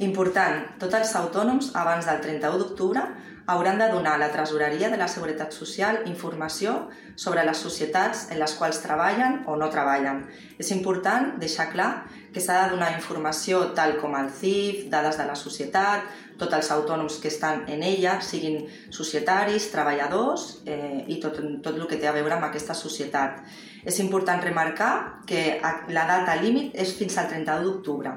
Important, 0.02 0.64
tots 0.80 0.96
els 0.98 1.12
autònoms 1.20 1.70
abans 1.78 2.08
del 2.08 2.18
31 2.24 2.58
d'octubre 2.64 3.04
hauran 3.50 3.78
de 3.78 3.88
donar 3.90 4.14
a 4.14 4.18
la 4.18 4.30
Tresoreria 4.30 4.88
de 4.90 4.96
la 4.96 5.08
Seguretat 5.08 5.52
Social 5.52 6.04
informació 6.06 6.88
sobre 7.16 7.42
les 7.44 7.58
societats 7.58 8.28
en 8.30 8.38
les 8.38 8.54
quals 8.54 8.78
treballen 8.84 9.40
o 9.50 9.56
no 9.58 9.66
treballen. 9.74 10.22
És 10.58 10.70
important 10.70 11.32
deixar 11.42 11.66
clar 11.72 11.90
que 12.30 12.38
s'ha 12.40 12.60
de 12.62 12.76
donar 12.76 12.92
informació 12.94 13.72
tal 13.74 13.96
com 13.98 14.14
el 14.14 14.30
CIF, 14.30 14.86
dades 14.92 15.18
de 15.18 15.26
la 15.26 15.34
societat, 15.34 16.06
tots 16.38 16.54
els 16.60 16.70
autònoms 16.76 17.18
que 17.18 17.28
estan 17.28 17.66
en 17.68 17.82
ella, 17.82 18.20
siguin 18.22 18.62
societaris, 18.94 19.68
treballadors 19.74 20.62
eh, 20.64 21.04
i 21.10 21.18
tot, 21.20 21.42
tot 21.64 21.74
el 21.74 21.90
que 21.90 21.98
té 21.98 22.06
a 22.06 22.14
veure 22.14 22.38
amb 22.38 22.46
aquesta 22.48 22.78
societat. 22.78 23.42
És 23.82 23.98
important 23.98 24.42
remarcar 24.46 24.92
que 25.26 25.58
la 25.90 26.06
data 26.06 26.38
límit 26.38 26.78
és 26.78 26.94
fins 26.94 27.18
al 27.18 27.28
31 27.34 27.66
d'octubre. 27.66 28.14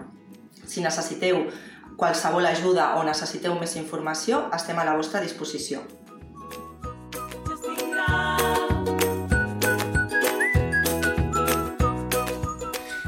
Si 0.63 0.85
necessiteu 0.85 1.47
qualsevol 1.97 2.45
ajuda 2.45 2.93
o 2.99 3.03
necessiteu 3.07 3.55
més 3.59 3.75
informació, 3.79 4.47
estem 4.55 4.79
a 4.79 4.87
la 4.87 4.95
vostra 4.97 5.21
disposició. 5.21 5.83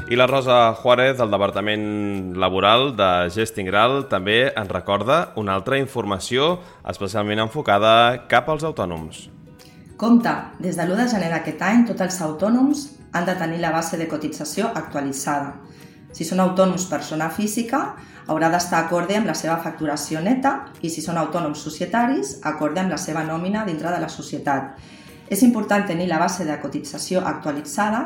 I 0.08 0.14
la 0.14 0.28
Rosa 0.28 0.72
Juárez, 0.78 1.16
del 1.18 1.32
Departament 1.34 2.36
Laboral 2.38 2.92
de 2.94 3.08
Gestingral, 3.34 4.04
també 4.06 4.52
ens 4.52 4.70
recorda 4.70 5.32
una 5.34 5.56
altra 5.58 5.80
informació 5.82 6.60
especialment 6.86 7.42
enfocada 7.42 8.28
cap 8.30 8.46
als 8.52 8.62
autònoms. 8.62 9.24
Compte, 9.98 10.30
des 10.62 10.78
de 10.78 10.86
l'1 10.86 11.00
de 11.00 11.08
gener 11.10 11.32
d'aquest 11.32 11.64
any, 11.66 11.82
tots 11.88 12.06
els 12.06 12.20
autònoms 12.22 12.84
han 13.18 13.26
de 13.26 13.34
tenir 13.34 13.58
la 13.58 13.72
base 13.74 13.98
de 13.98 14.06
cotització 14.06 14.68
actualitzada. 14.68 15.56
Si 16.14 16.24
són 16.24 16.38
autònoms 16.44 16.86
persona 16.86 17.26
física, 17.28 17.96
haurà 18.26 18.50
d'estar 18.50 18.84
acorde 18.84 19.16
amb 19.16 19.30
la 19.30 19.34
seva 19.38 19.56
facturació 19.62 20.20
neta 20.20 20.56
i 20.82 20.90
si 20.90 21.02
són 21.02 21.18
autònoms 21.20 21.62
societaris, 21.62 22.36
acorde 22.42 22.82
amb 22.82 22.94
la 22.94 22.98
seva 22.98 23.24
nòmina 23.24 23.64
dintre 23.66 23.92
de 23.94 24.00
la 24.02 24.08
societat. 24.10 24.74
És 25.30 25.42
important 25.42 25.86
tenir 25.86 26.08
la 26.10 26.18
base 26.22 26.46
de 26.46 26.58
cotització 26.62 27.22
actualitzada 27.26 28.02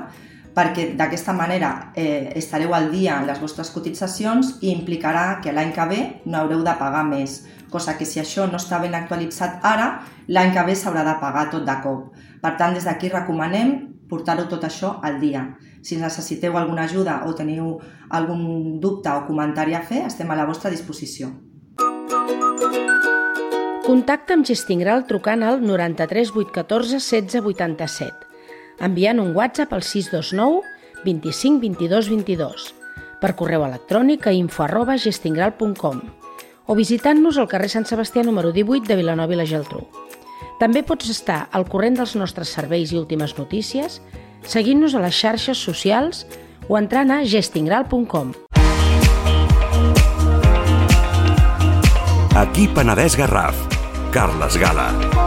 perquè 0.54 0.90
d'aquesta 0.98 1.32
manera 1.32 1.92
eh, 1.94 2.32
estareu 2.36 2.74
al 2.74 2.90
dia 2.90 3.20
en 3.20 3.28
les 3.28 3.38
vostres 3.40 3.70
cotitzacions 3.70 4.56
i 4.60 4.72
implicarà 4.72 5.40
que 5.42 5.52
l'any 5.54 5.72
que 5.72 5.86
ve 5.86 6.00
no 6.26 6.40
haureu 6.40 6.64
de 6.66 6.74
pagar 6.78 7.04
més, 7.06 7.44
cosa 7.70 7.96
que 7.96 8.08
si 8.08 8.20
això 8.20 8.48
no 8.50 8.58
està 8.58 8.80
ben 8.82 8.96
actualitzat 8.98 9.64
ara, 9.64 10.00
l'any 10.28 10.52
que 10.56 10.66
ve 10.66 10.74
s'haurà 10.74 11.04
de 11.06 11.16
pagar 11.22 11.48
tot 11.52 11.64
de 11.66 11.76
cop. 11.84 12.10
Per 12.42 12.56
tant, 12.58 12.74
des 12.74 12.84
d'aquí 12.88 13.12
recomanem 13.12 13.76
portar-ho 14.10 14.48
tot 14.50 14.64
això 14.66 14.96
al 15.06 15.20
dia. 15.22 15.44
Si 15.82 15.96
necessiteu 15.96 16.56
alguna 16.58 16.84
ajuda 16.84 17.22
o 17.26 17.34
teniu 17.34 17.78
algun 18.08 18.80
dubte 18.80 19.10
o 19.10 19.26
comentari 19.26 19.74
a 19.74 19.82
fer, 19.82 20.04
estem 20.06 20.30
a 20.30 20.38
la 20.38 20.48
vostra 20.48 20.70
disposició. 20.70 21.32
Contacta 23.84 24.36
amb 24.36 24.46
Gestingral 24.46 25.06
trucant 25.08 25.42
al 25.42 25.62
93 25.64 26.34
814 26.36 27.00
16 27.00 27.46
87 27.54 28.30
enviant 28.80 29.20
un 29.20 29.34
WhatsApp 29.36 29.72
al 29.72 29.82
629 29.82 30.62
25 31.04 31.60
22 31.60 32.08
22, 32.08 32.74
per 33.20 33.34
correu 33.36 33.64
electrònic 33.64 34.26
a 34.26 34.32
info 34.36 34.64
arroba 34.64 34.96
gestingral.com 35.00 36.00
o 36.70 36.76
visitant-nos 36.76 37.38
al 37.38 37.48
carrer 37.48 37.70
Sant 37.72 37.86
Sebastià 37.88 38.24
número 38.24 38.52
18 38.56 38.88
de 38.88 38.96
Vilanova 38.96 39.34
i 39.34 39.38
la 39.40 39.48
Geltrú. 39.48 39.84
També 40.60 40.82
pots 40.84 41.08
estar 41.12 41.46
al 41.56 41.66
corrent 41.68 41.96
dels 41.98 42.14
nostres 42.20 42.52
serveis 42.52 42.92
i 42.92 42.98
últimes 43.00 43.36
notícies 43.38 44.00
seguint-nos 44.46 44.94
a 44.94 45.02
les 45.04 45.16
xarxes 45.16 45.58
socials 45.58 46.24
o 46.68 46.78
entrant 46.78 47.10
a 47.10 47.22
gestingral.com. 47.24 48.32
Aquí 52.40 52.68
Penedès 52.72 53.18
Garraf, 53.18 53.58
Carles 54.14 54.56
Gala. 54.56 55.19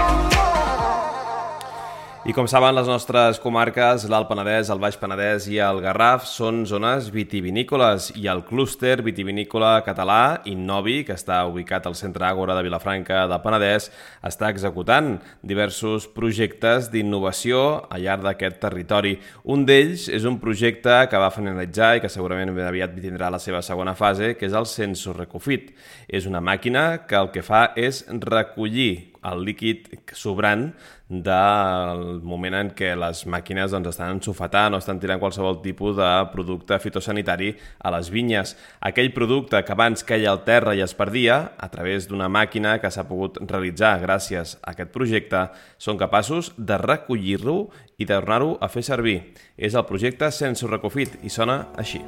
I 2.24 2.32
com 2.32 2.46
saben, 2.48 2.72
les 2.72 2.88
nostres 2.88 3.36
comarques, 3.44 4.06
l'Alt 4.08 4.30
Penedès, 4.30 4.70
el 4.72 4.80
Baix 4.80 4.96
Penedès 4.96 5.44
i 5.52 5.58
el 5.60 5.82
Garraf, 5.84 6.24
són 6.24 6.62
zones 6.64 7.10
vitivinícoles 7.12 8.14
i 8.16 8.30
el 8.32 8.46
clúster 8.48 9.02
vitivinícola 9.04 9.74
català 9.84 10.38
Innovi, 10.48 11.02
que 11.04 11.18
està 11.20 11.42
ubicat 11.52 11.84
al 11.84 12.00
centre 12.00 12.24
Àgora 12.24 12.56
de 12.56 12.64
Vilafranca 12.64 13.26
del 13.28 13.44
Penedès, 13.44 13.90
està 14.24 14.48
executant 14.56 15.18
diversos 15.44 16.08
projectes 16.16 16.88
d'innovació 16.96 17.60
al 17.92 18.08
llarg 18.08 18.24
d'aquest 18.24 18.62
territori. 18.64 19.18
Un 19.44 19.68
d'ells 19.68 20.08
és 20.08 20.24
un 20.24 20.40
projecte 20.40 21.02
que 21.12 21.20
va 21.20 21.34
finalitzar 21.36 21.98
i 21.98 22.06
que 22.06 22.14
segurament 22.14 22.56
ben 22.56 22.72
aviat 22.72 22.96
tindrà 23.04 23.36
la 23.36 23.44
seva 23.44 23.60
segona 23.60 24.00
fase, 24.00 24.38
que 24.40 24.48
és 24.48 24.56
el 24.56 24.72
Sensorecofit. 24.72 25.74
És 26.08 26.24
una 26.24 26.40
màquina 26.40 27.02
que 27.04 27.20
el 27.20 27.36
que 27.36 27.44
fa 27.44 27.74
és 27.76 28.06
recollir 28.08 29.13
el 29.30 29.46
líquid 29.46 29.92
sobrant 30.18 30.72
del 31.14 32.24
moment 32.26 32.56
en 32.58 32.72
què 32.74 32.94
les 32.98 33.22
màquines 33.30 33.70
doncs, 33.72 33.92
estan 33.92 34.16
ensofetant 34.16 34.74
o 34.74 34.80
estan 34.82 34.98
tirant 35.00 35.22
qualsevol 35.22 35.60
tipus 35.62 35.96
de 36.00 36.10
producte 36.34 36.80
fitosanitari 36.82 37.52
a 37.80 37.94
les 37.94 38.10
vinyes. 38.10 38.56
Aquell 38.82 39.14
producte 39.14 39.62
que 39.62 39.76
abans 39.76 40.04
queia 40.08 40.34
al 40.34 40.42
terra 40.48 40.74
i 40.74 40.82
es 40.82 40.98
perdia, 40.98 41.54
a 41.58 41.70
través 41.70 42.10
d'una 42.10 42.32
màquina 42.34 42.80
que 42.82 42.92
s'ha 42.92 43.06
pogut 43.08 43.38
realitzar 43.46 44.00
gràcies 44.02 44.58
a 44.64 44.74
aquest 44.74 44.94
projecte, 44.96 45.48
són 45.78 46.02
capaços 46.02 46.54
de 46.58 46.82
recollir-lo 46.82 47.68
i 48.02 48.10
de 48.10 48.14
tornar-ho 48.16 48.58
a 48.60 48.70
fer 48.72 48.84
servir. 48.84 49.18
És 49.58 49.76
el 49.76 49.88
projecte 49.90 50.32
Sense 50.32 50.68
Recofit 50.68 51.20
i 51.24 51.30
sona 51.30 51.66
així. 51.78 52.02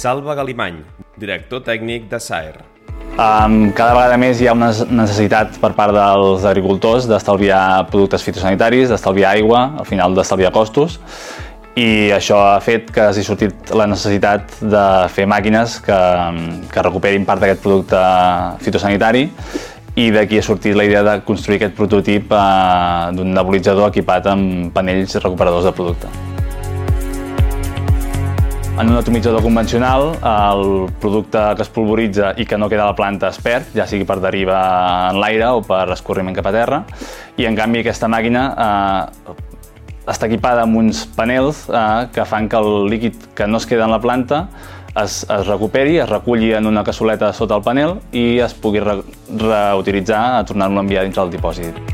Salva 0.00 0.32
Galimany, 0.32 0.78
director 1.20 1.60
tècnic 1.60 2.06
de 2.08 2.16
SAER. 2.24 2.62
Cada 3.18 3.92
vegada 3.92 4.16
més 4.16 4.38
hi 4.40 4.46
ha 4.48 4.54
una 4.56 4.70
necessitat 4.72 5.58
per 5.60 5.74
part 5.76 5.92
dels 5.92 6.46
agricultors 6.48 7.04
d'estalviar 7.10 7.84
productes 7.90 8.24
fitosanitaris, 8.24 8.88
d'estalviar 8.88 9.34
aigua, 9.34 9.60
al 9.82 9.88
final 9.88 10.16
d'estalviar 10.16 10.54
costos, 10.54 10.96
i 11.76 12.08
això 12.16 12.38
ha 12.54 12.56
fet 12.64 12.88
que 12.94 13.10
hagi 13.10 13.26
sortit 13.26 13.74
la 13.76 13.90
necessitat 13.90 14.56
de 14.62 14.86
fer 15.12 15.28
màquines 15.28 15.76
que, 15.84 16.00
que 16.72 16.86
recuperin 16.88 17.28
part 17.28 17.44
d'aquest 17.44 17.62
producte 17.66 18.00
fitosanitari 18.64 19.26
i 20.00 20.08
d'aquí 20.16 20.40
ha 20.40 20.46
sortit 20.48 20.80
la 20.80 20.88
idea 20.88 21.04
de 21.04 21.18
construir 21.28 21.60
aquest 21.60 21.76
prototip 21.76 22.32
uh, 22.32 23.12
d'un 23.12 23.36
nebulitzador 23.36 23.92
equipat 23.92 24.32
amb 24.32 24.72
panells 24.72 25.20
recuperadors 25.20 25.68
de 25.68 25.76
producte. 25.76 26.29
En 28.78 28.88
un 28.88 28.96
atomitzador 28.96 29.42
convencional, 29.42 30.12
el 30.22 30.92
producte 31.00 31.38
que 31.56 31.62
es 31.62 31.68
polvoritza 31.68 32.30
i 32.40 32.46
que 32.46 32.56
no 32.56 32.68
queda 32.70 32.86
a 32.86 32.92
la 32.92 32.96
planta 32.96 33.28
es 33.28 33.38
perd, 33.42 33.74
ja 33.76 33.84
sigui 33.86 34.06
per 34.08 34.16
deriva 34.22 34.60
en 35.10 35.18
l'aire 35.20 35.50
o 35.52 35.60
per 35.66 35.84
escorriment 35.92 36.36
cap 36.38 36.48
a 36.48 36.52
terra, 36.54 36.78
i 37.36 37.44
en 37.44 37.58
canvi 37.58 37.82
aquesta 37.82 38.08
màquina 38.08 38.44
eh, 38.54 39.34
està 40.08 40.30
equipada 40.30 40.64
amb 40.64 40.80
uns 40.80 41.02
panels 41.16 41.66
eh, 41.68 42.08
que 42.14 42.24
fan 42.24 42.48
que 42.48 42.62
el 42.62 42.88
líquid 42.94 43.26
que 43.36 43.46
no 43.46 43.60
es 43.60 43.66
queda 43.68 43.84
en 43.84 43.92
la 43.92 44.00
planta 44.00 44.46
es, 44.94 45.26
es 45.28 45.46
recuperi, 45.46 45.98
es 45.98 46.08
reculli 46.08 46.54
en 46.54 46.66
una 46.66 46.84
cassoleta 46.84 47.34
sota 47.36 47.58
el 47.60 47.66
panel 47.66 47.98
i 48.12 48.38
es 48.40 48.54
pugui 48.54 48.80
re, 48.80 49.00
reutilitzar 49.36 50.22
a 50.38 50.44
tornar-lo 50.46 50.80
a 50.80 50.86
enviar 50.86 51.04
dins 51.04 51.20
del 51.20 51.36
dipòsit. 51.36 51.84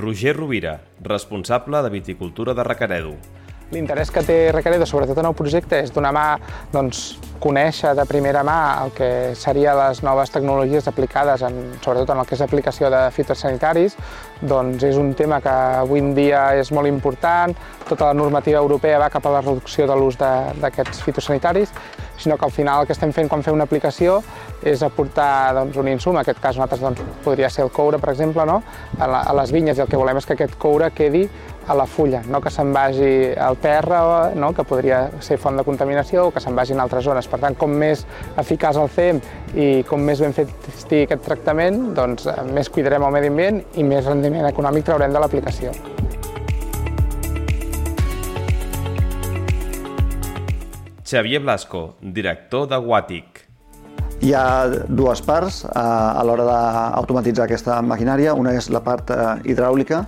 Roger 0.00 0.36
Rovira, 0.36 0.78
responsable 1.00 1.82
de 1.82 1.90
viticultura 1.90 2.54
de 2.54 2.64
Recaredo. 2.64 3.16
L'interès 3.70 4.10
que 4.10 4.22
té 4.26 4.36
Recaredo, 4.50 4.86
sobretot 4.86 5.18
en 5.22 5.28
el 5.28 5.34
projecte, 5.38 5.78
és 5.78 5.92
donar 5.94 6.10
mà 6.10 6.24
doncs, 6.72 7.20
conèixer 7.40 7.94
de 7.96 8.04
primera 8.04 8.42
mà 8.44 8.56
el 8.82 8.90
que 8.92 9.10
serien 9.38 9.78
les 9.78 10.02
noves 10.04 10.32
tecnologies 10.34 10.88
aplicades, 10.90 11.44
en, 11.46 11.60
sobretot 11.80 12.10
en 12.12 12.20
el 12.20 12.26
que 12.28 12.34
és 12.36 12.42
aplicació 12.44 12.90
de 12.92 13.04
fitosanitaris, 13.14 13.94
doncs 14.42 14.82
és 14.84 14.98
un 15.00 15.14
tema 15.14 15.38
que 15.40 15.54
avui 15.84 16.02
en 16.02 16.10
dia 16.18 16.42
és 16.58 16.72
molt 16.74 16.90
important, 16.90 17.54
tota 17.88 18.10
la 18.10 18.18
normativa 18.18 18.58
europea 18.58 18.98
va 19.00 19.08
cap 19.12 19.26
a 19.26 19.36
la 19.38 19.44
reducció 19.44 19.86
de 19.86 19.96
l'ús 19.96 20.18
d'aquests 20.18 21.04
fitosanitaris, 21.06 21.72
sinó 22.20 22.36
que 22.36 22.44
al 22.44 22.52
final 22.52 22.82
el 22.82 22.90
que 22.90 22.92
estem 22.92 23.14
fent 23.16 23.30
quan 23.30 23.42
fem 23.46 23.54
una 23.56 23.64
aplicació 23.64 24.18
és 24.66 24.82
aportar 24.84 25.54
doncs, 25.56 25.78
un 25.80 25.88
insum, 25.88 26.18
en 26.18 26.24
aquest 26.24 26.42
cas 26.42 26.58
nosaltres 26.58 26.82
doncs, 26.84 27.00
podria 27.24 27.48
ser 27.48 27.64
el 27.64 27.72
coure, 27.72 28.02
per 28.02 28.12
exemple, 28.12 28.44
no? 28.44 28.60
a, 28.98 29.06
la, 29.06 29.22
a 29.22 29.36
les 29.40 29.54
vinyes, 29.54 29.78
i 29.78 29.86
el 29.86 29.88
que 29.88 30.00
volem 30.00 30.20
és 30.20 30.28
que 30.28 30.36
aquest 30.36 30.58
coure 30.60 30.90
quedi 30.92 31.24
a 31.70 31.74
la 31.74 31.86
fulla, 31.86 32.20
no 32.26 32.40
que 32.42 32.50
se'n 32.50 32.72
vagi 32.74 33.30
al 33.38 33.56
terra, 33.62 34.00
no? 34.34 34.50
que 34.50 34.64
podria 34.66 35.04
ser 35.22 35.36
font 35.38 35.54
de 35.54 35.62
contaminació, 35.62 36.26
o 36.26 36.32
que 36.34 36.42
se'n 36.42 36.56
vagi 36.58 36.74
en 36.74 36.82
altres 36.82 37.06
zones. 37.06 37.28
Per 37.30 37.38
tant, 37.38 37.54
com 37.54 37.70
més 37.70 38.02
eficaç 38.42 38.80
el 38.82 38.90
fem 38.90 39.20
i 39.54 39.68
com 39.86 40.02
més 40.02 40.18
ben 40.18 40.34
fet 40.34 40.50
estigui 40.72 41.06
aquest 41.06 41.22
tractament, 41.28 41.92
doncs 41.94 42.26
eh, 42.26 42.34
més 42.50 42.70
cuidarem 42.74 43.06
el 43.06 43.14
medi 43.14 43.30
ambient 43.30 43.62
i 43.78 43.86
més 43.86 44.02
rendiment 44.10 44.50
econòmic 44.50 44.90
traurem 44.90 45.14
de 45.14 45.22
l'aplicació. 45.22 45.70
Xavier 51.06 51.42
Blasco, 51.42 51.84
director 52.02 52.66
de 52.70 52.82
Guàtic. 52.82 53.44
Hi 54.26 54.34
ha 54.34 54.46
dues 54.90 55.22
parts 55.22 55.62
eh, 55.64 55.70
a 55.78 56.22
l'hora 56.26 56.44
d'automatitzar 56.50 57.46
aquesta 57.46 57.78
maquinària. 57.82 58.34
Una 58.34 58.58
és 58.58 58.68
la 58.74 58.82
part 58.82 59.14
eh, 59.14 59.36
hidràulica. 59.54 60.02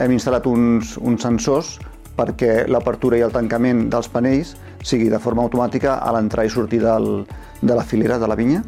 Hem 0.00 0.14
instal·lat 0.14 0.46
uns, 0.48 0.94
uns 0.96 1.20
sensors 1.20 1.74
perquè 2.16 2.64
l'apertura 2.68 3.18
i 3.18 3.24
el 3.24 3.32
tancament 3.32 3.86
dels 3.92 4.08
panells 4.12 4.54
sigui 4.84 5.10
de 5.12 5.20
forma 5.20 5.44
automàtica 5.44 5.98
a 6.00 6.12
l'entrar 6.16 6.46
i 6.46 6.52
sortir 6.52 6.80
del, 6.80 7.26
de 7.60 7.74
la 7.76 7.84
filera 7.84 8.16
de 8.20 8.28
la 8.28 8.36
vinya. 8.36 8.62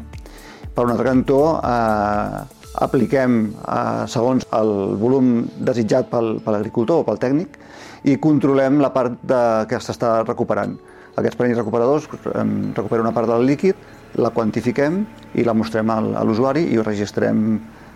Per 0.75 0.83
un 0.85 0.91
altre 0.93 1.07
cantó, 1.07 1.39
eh, 1.65 2.43
apliquem 2.85 3.37
eh, 3.57 4.03
segons 4.11 4.45
el 4.53 4.73
volum 5.01 5.47
desitjat 5.65 6.11
pel, 6.11 6.35
per 6.45 6.53
l'agricultor 6.53 7.01
o 7.01 7.07
pel 7.07 7.21
tècnic 7.21 7.57
i 8.05 8.19
controlem 8.21 8.77
la 8.83 8.91
part 8.93 9.17
de, 9.25 9.41
que 9.69 9.79
s'està 9.81 10.19
recuperant. 10.27 10.75
Aquests 11.15 11.39
panells 11.39 11.61
recuperadors 11.61 12.05
recuperen 12.11 13.05
una 13.05 13.15
part 13.15 13.31
del 13.31 13.47
líquid, 13.47 13.79
la 14.19 14.29
quantifiquem 14.35 15.01
i 15.39 15.45
la 15.47 15.55
mostrem 15.57 15.89
a 15.89 16.01
l'usuari 16.27 16.67
i 16.69 16.77
ho 16.77 16.85
registrem, 16.85 17.47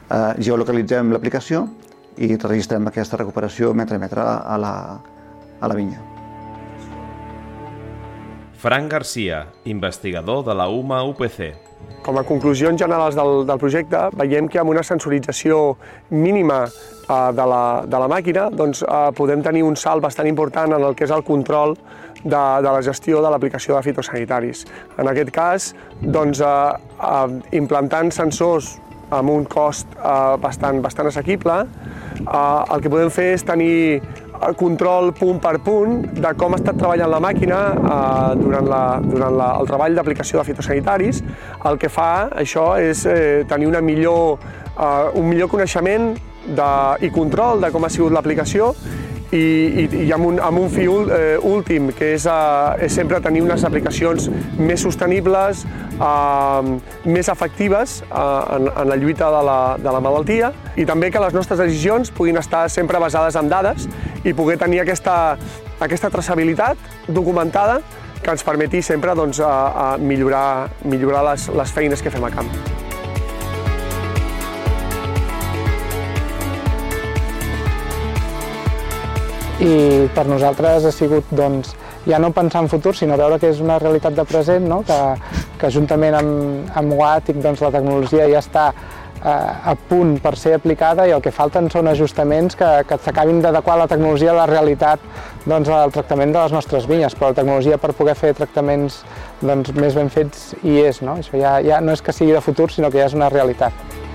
eh, 0.10 0.34
geolocalitzem 0.40 1.14
l'aplicació 1.14 1.68
i 2.20 2.36
registrem 2.36 2.88
aquesta 2.90 3.20
recuperació 3.22 3.74
metre 3.74 3.96
a 3.96 4.04
metre 4.04 4.24
a 4.24 4.58
la, 4.60 4.74
a 5.60 5.72
la 5.72 5.76
vinya. 5.76 6.02
Frank 8.60 8.92
Garcia, 8.92 9.46
investigador 9.72 10.44
de 10.44 10.54
la 10.54 10.68
UMA 10.68 11.04
UPC. 11.14 11.54
Com 12.04 12.18
a 12.20 12.26
conclusions 12.28 12.82
generals 12.82 13.16
del, 13.16 13.46
del 13.48 13.60
projecte, 13.62 14.02
veiem 14.20 14.50
que 14.52 14.60
amb 14.60 14.74
una 14.74 14.84
sensorització 14.84 15.78
mínima 16.12 16.66
eh, 16.68 17.32
de, 17.38 17.46
la, 17.54 17.62
de 17.88 18.02
la 18.04 18.10
màquina 18.12 18.50
doncs, 18.52 18.84
eh, 18.84 19.00
podem 19.16 19.46
tenir 19.46 19.64
un 19.64 19.80
salt 19.80 20.04
bastant 20.04 20.28
important 20.28 20.76
en 20.76 20.84
el 20.90 20.98
que 21.00 21.08
és 21.08 21.16
el 21.16 21.24
control 21.24 21.78
de, 22.26 22.36
de 22.36 22.68
la 22.68 22.84
gestió 22.84 23.24
de 23.24 23.32
l'aplicació 23.32 23.78
de 23.78 23.86
fitosanitaris. 23.88 24.66
En 25.00 25.08
aquest 25.08 25.32
cas, 25.32 25.72
doncs, 26.02 26.44
eh, 26.44 26.52
eh, 27.00 27.58
implantant 27.64 28.12
sensors 28.12 28.76
amb 29.16 29.34
un 29.34 29.46
cost 29.50 29.88
eh, 29.98 30.38
bastant, 30.42 30.82
bastant 30.84 31.10
assequible, 31.10 31.62
eh, 32.20 32.74
el 32.74 32.82
que 32.84 32.92
podem 32.92 33.12
fer 33.14 33.34
és 33.36 33.46
tenir 33.46 34.02
control 34.56 35.12
punt 35.12 35.40
per 35.44 35.58
punt 35.64 36.00
de 36.16 36.32
com 36.40 36.56
ha 36.56 36.60
estat 36.60 36.78
treballant 36.80 37.12
la 37.12 37.20
màquina 37.24 37.60
eh, 37.76 38.38
durant, 38.40 38.70
la, 38.70 38.84
durant 39.04 39.36
la, 39.36 39.50
el 39.60 39.68
treball 39.68 39.98
d'aplicació 39.98 40.40
de 40.40 40.48
fitosanitaris. 40.52 41.22
El 41.68 41.80
que 41.82 41.92
fa 41.92 42.30
això 42.32 42.72
és 42.80 43.04
eh, 43.10 43.44
tenir 43.50 43.68
una 43.68 43.84
millor, 43.84 44.40
eh, 44.72 45.20
un 45.20 45.28
millor 45.28 45.52
coneixement 45.52 46.14
de, 46.48 46.72
i 47.06 47.12
control 47.14 47.62
de 47.62 47.72
com 47.74 47.86
ha 47.86 47.92
sigut 47.94 48.16
l'aplicació 48.16 48.74
i, 49.32 49.42
i, 49.84 49.84
i 50.06 50.12
amb, 50.16 50.26
un, 50.26 50.40
amb 50.42 50.62
un 50.62 50.70
fi 50.74 50.86
eh, 50.88 51.38
últim, 51.46 51.92
que 51.96 52.14
és, 52.16 52.26
eh, 52.26 52.86
és 52.86 52.96
sempre 52.96 53.20
tenir 53.22 53.44
unes 53.46 53.64
aplicacions 53.68 54.30
més 54.58 54.82
sostenibles, 54.82 55.66
eh, 56.00 56.74
més 57.06 57.30
efectives 57.30 58.00
eh, 58.08 58.58
en, 58.58 58.70
en 58.74 58.90
la 58.90 58.98
lluita 58.98 59.30
de 59.38 59.44
la, 59.46 59.60
de 59.78 59.96
la 59.96 60.02
malaltia 60.04 60.52
i 60.76 60.88
també 60.90 61.12
que 61.14 61.22
les 61.22 61.38
nostres 61.38 61.62
decisions 61.62 62.12
puguin 62.16 62.42
estar 62.42 62.66
sempre 62.74 63.02
basades 63.02 63.38
en 63.40 63.50
dades 63.52 63.88
i 64.24 64.34
poder 64.34 64.58
tenir 64.62 64.82
aquesta, 64.84 65.38
aquesta 65.80 66.10
traçabilitat 66.10 66.78
documentada 67.08 67.80
que 68.20 68.34
ens 68.34 68.44
permeti 68.44 68.82
sempre 68.84 69.16
doncs, 69.16 69.40
a, 69.40 69.54
a 69.94 69.98
millorar, 69.98 70.70
millorar 70.84 71.24
les, 71.32 71.48
les 71.56 71.72
feines 71.72 72.04
que 72.04 72.12
fem 72.12 72.26
a 72.28 72.34
camp. 72.34 72.89
I 79.60 80.08
per 80.16 80.24
nosaltres 80.30 80.86
ha 80.88 80.92
sigut 80.96 81.28
doncs, 81.36 81.74
ja 82.08 82.20
no 82.20 82.32
pensar 82.32 82.64
en 82.64 82.70
futur, 82.72 82.96
sinó 82.96 83.18
veure 83.20 83.40
que 83.40 83.50
és 83.52 83.60
una 83.60 83.80
realitat 83.82 84.16
de 84.16 84.24
present, 84.28 84.66
no? 84.68 84.80
que, 84.88 85.00
que 85.60 85.72
juntament 85.74 86.16
amb, 86.16 86.72
amb 86.80 86.96
Watic 86.96 87.42
doncs, 87.44 87.64
la 87.66 87.74
tecnologia 87.76 88.30
ja 88.32 88.40
està 88.40 88.70
eh, 88.72 89.72
a 89.72 89.76
punt 89.90 90.16
per 90.24 90.36
ser 90.40 90.56
aplicada 90.56 91.08
i 91.08 91.14
el 91.16 91.24
que 91.24 91.34
falten 91.36 91.68
són 91.74 91.92
ajustaments 91.92 92.56
que, 92.60 92.70
que 92.88 93.00
s'acabin 93.04 93.42
d'adequar 93.44 93.76
la 93.82 93.90
tecnologia 93.92 94.32
a 94.32 94.40
la 94.42 94.48
realitat 94.50 95.04
doncs, 95.46 95.68
al 95.68 95.92
tractament 95.92 96.32
de 96.36 96.40
les 96.40 96.56
nostres 96.56 96.88
vinyes, 96.88 97.16
però 97.20 97.34
la 97.34 97.42
tecnologia 97.42 97.80
per 97.82 97.92
poder 97.98 98.16
fer 98.16 98.36
tractaments 98.40 99.04
doncs, 99.42 99.74
més 99.76 99.98
ben 99.98 100.12
fets 100.14 100.54
hi 100.64 100.80
és. 100.86 101.04
No? 101.04 101.20
Això 101.20 101.40
ja, 101.40 101.58
ja 101.66 101.84
no 101.84 101.96
és 101.96 102.06
que 102.06 102.16
sigui 102.16 102.36
de 102.36 102.44
futur, 102.44 102.72
sinó 102.72 102.92
que 102.92 103.04
ja 103.04 103.12
és 103.12 103.18
una 103.18 103.32
realitat. 103.34 104.08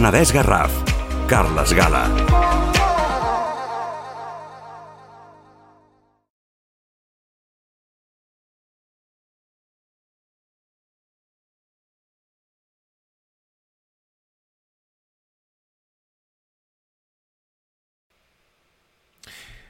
Penedès 0.00 0.30
Garraf. 0.32 0.72
Carles 1.28 1.74
Gala. 1.76 2.00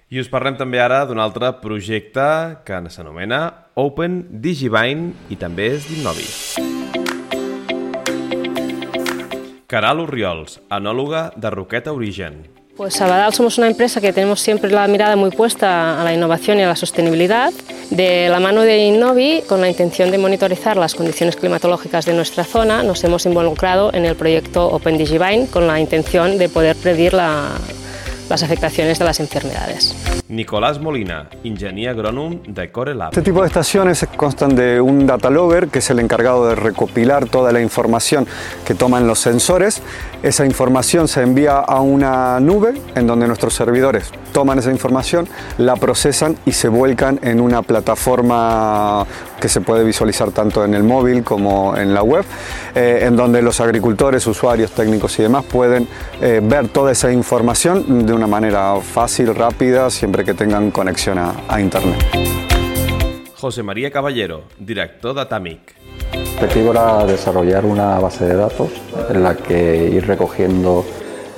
I 0.07 0.23
us 0.23 0.31
parlem 0.31 0.55
també 0.55 0.79
ara 0.79 1.03
d'un 1.11 1.19
altre 1.19 1.51
projecte 1.59 2.31
que 2.63 2.85
s'anomena 2.87 3.49
Open 3.75 4.29
Digivine 4.31 5.11
i 5.27 5.43
també 5.43 5.73
és 5.75 5.91
d'Innovi. 5.91 6.70
Caral 9.71 10.01
Urriols, 10.03 10.59
anòloga 10.69 11.31
de 11.37 11.49
Roqueta 11.49 11.93
Origen. 11.93 12.49
Pues 12.77 12.95
Sabadell 12.95 13.33
somos 13.33 13.57
una 13.57 13.69
empresa 13.69 14.01
que 14.01 14.13
tenemos 14.13 14.41
siempre 14.41 14.69
la 14.69 14.89
mirada 14.89 15.15
muy 15.15 15.31
puesta 15.31 16.01
a 16.01 16.03
la 16.03 16.13
innovación 16.13 16.59
y 16.59 16.63
a 16.65 16.67
la 16.67 16.75
sostenibilidad. 16.75 17.53
De 17.91 18.29
la 18.29 18.41
mano 18.41 18.63
de 18.63 18.79
Innovi, 18.79 19.43
con 19.47 19.61
la 19.61 19.69
intención 19.69 20.11
de 20.11 20.19
monitorizar 20.19 20.77
las 20.77 20.97
condiciones 20.97 21.37
climatológicas 21.37 22.05
de 22.05 22.15
nuestra 22.15 22.43
zona, 22.43 22.83
nos 22.83 23.05
hemos 23.05 23.27
involucrado 23.27 23.95
en 23.95 24.07
el 24.07 24.17
proyecto 24.17 24.67
Open 24.67 24.99
Digivine 24.99 25.47
con 25.47 25.69
la 25.69 25.79
intención 25.79 26.37
de 26.37 26.49
poder 26.49 26.75
predir 26.75 27.15
la, 27.15 27.51
las 28.29 28.43
afectaciones 28.43 28.99
de 28.99 29.05
las 29.05 29.21
enfermedades. 29.21 30.20
Nicolás 30.31 30.81
Molina, 30.81 31.29
ingeniero 31.43 31.91
agrónomo 31.91 32.41
de 32.47 32.71
Corelab. 32.71 33.09
Este 33.09 33.23
tipo 33.23 33.41
de 33.41 33.49
estaciones 33.49 34.07
constan 34.17 34.55
de 34.55 34.81
un 34.81 35.05
data 35.05 35.29
logger, 35.29 35.67
que 35.69 35.81
es 35.81 35.91
el 35.91 35.99
encargado 35.99 36.49
de 36.49 36.55
recopilar 36.55 37.27
toda 37.27 37.51
la 37.51 37.61
información 37.61 38.29
que 38.65 38.77
toman 38.77 39.09
los 39.09 39.19
sensores. 39.19 39.83
Esa 40.23 40.47
información 40.47 41.09
se 41.09 41.23
envía 41.23 41.59
a 41.59 41.81
una 41.81 42.39
nube 42.39 42.75
en 42.95 43.09
donde 43.09 43.27
nuestros 43.27 43.55
servidores 43.55 44.13
toman 44.33 44.61
esa 44.61 44.71
información, 44.71 45.27
la 45.59 45.75
procesan 45.75 46.37
y 46.47 46.53
se 46.53 46.69
vuelcan 46.69 47.19
en 47.23 47.41
una 47.41 47.63
plataforma 47.63 49.05
que 49.41 49.49
se 49.49 49.61
puede 49.61 49.83
visualizar 49.83 50.31
tanto 50.31 50.65
en 50.65 50.75
el 50.75 50.85
móvil 50.85 51.25
como 51.25 51.77
en 51.77 51.95
la 51.95 52.03
web, 52.03 52.25
eh, 52.75 53.01
en 53.03 53.17
donde 53.17 53.43
los 53.43 53.61
agricultores, 53.61 54.27
usuarios, 54.27 54.71
técnicos 54.73 55.19
y 55.19 55.23
demás 55.23 55.45
pueden 55.45 55.89
eh, 56.21 56.41
ver 56.43 56.69
toda 56.69 56.93
esa 56.93 57.11
información 57.11 58.07
de 58.07 58.13
una 58.13 58.27
manera 58.27 58.77
fácil, 58.81 59.35
rápida, 59.35 59.91
siempre 59.91 60.20
que 60.25 60.35
tengan 60.35 60.71
conexión 60.71 61.19
a, 61.19 61.35
a 61.49 61.61
Internet. 61.61 61.99
José 63.37 63.63
María 63.63 63.91
Caballero, 63.91 64.43
director 64.59 65.15
de 65.15 65.23
Atamic. 65.23 65.75
El 66.13 66.47
objetivo 66.47 66.73
era 66.73 67.07
desarrollar 67.07 67.65
una 67.65 67.99
base 67.99 68.27
de 68.27 68.35
datos 68.35 68.71
en 69.09 69.23
la 69.23 69.35
que 69.35 69.89
ir 69.89 70.07
recogiendo 70.07 70.85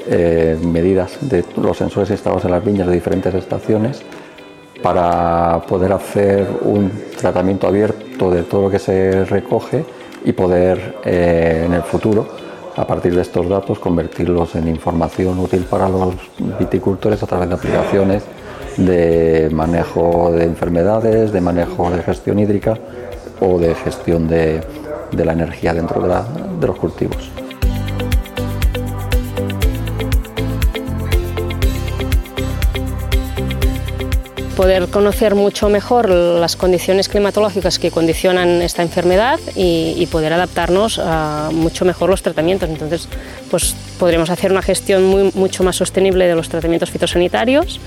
eh, 0.09 0.59
medidas 0.61 1.19
de 1.21 1.45
los 1.57 1.77
sensores 1.77 2.11
instalados 2.11 2.45
en 2.45 2.51
las 2.51 2.65
viñas 2.65 2.89
de 2.89 2.95
diferentes 2.95 3.33
estaciones 3.35 4.03
para 4.83 5.63
poder 5.69 5.93
hacer 5.93 6.49
un 6.63 6.91
tratamiento 7.17 7.69
abierto 7.69 8.31
de 8.31 8.43
todo 8.43 8.63
lo 8.63 8.71
que 8.71 8.81
se 8.81 9.25
recoge 9.25 9.85
y 10.25 10.33
poder 10.33 10.97
eh, 11.05 11.65
en 11.67 11.75
el 11.75 11.83
futuro, 11.83 12.29
a 12.77 12.85
partir 12.85 13.15
de 13.15 13.23
estos 13.23 13.49
datos, 13.49 13.79
convertirlos 13.79 14.57
en 14.57 14.67
información 14.67 15.39
útil 15.39 15.65
para 15.71 15.89
los 15.89 16.15
viticultores 16.59 17.23
a 17.23 17.27
través 17.27 17.49
de 17.49 17.55
aplicaciones 17.55 18.25
de 18.77 19.49
manejo 19.53 20.33
de 20.33 20.45
enfermedades, 20.45 21.33
de 21.33 21.41
manejo 21.41 21.91
de 21.91 22.03
gestión 22.03 22.39
hídrica 22.39 22.79
o 23.41 23.59
de 23.59 23.75
gestión 23.75 24.29
de, 24.29 24.61
de 25.13 25.25
la 25.25 25.33
energía 25.33 25.75
dentro 25.75 26.01
de, 26.03 26.67
los 26.67 26.79
cultivos. 26.79 27.31
poder 34.57 34.89
conocer 34.89 35.35
mucho 35.35 35.69
mejor 35.71 36.09
las 36.09 36.55
condiciones 36.55 37.09
climatológicas 37.09 37.81
que 37.81 37.91
condicionan 37.91 38.63
esta 38.63 38.83
enfermedad 38.83 39.41
y, 39.57 40.07
poder 40.13 40.35
adaptarnos 40.35 41.01
a 41.03 41.49
mucho 41.53 41.85
mejor 41.85 42.11
los 42.11 42.23
tratamientos. 42.23 42.69
Entonces, 42.69 43.09
pues 43.51 43.75
podremos 43.99 44.31
hacer 44.31 44.53
una 44.53 44.63
gestión 44.63 45.33
mucho 45.35 45.65
más 45.65 45.75
sostenible 45.75 46.29
de 46.29 46.37
los 46.37 46.49
tratamientos 46.49 46.93
fitosanitarios 46.93 47.81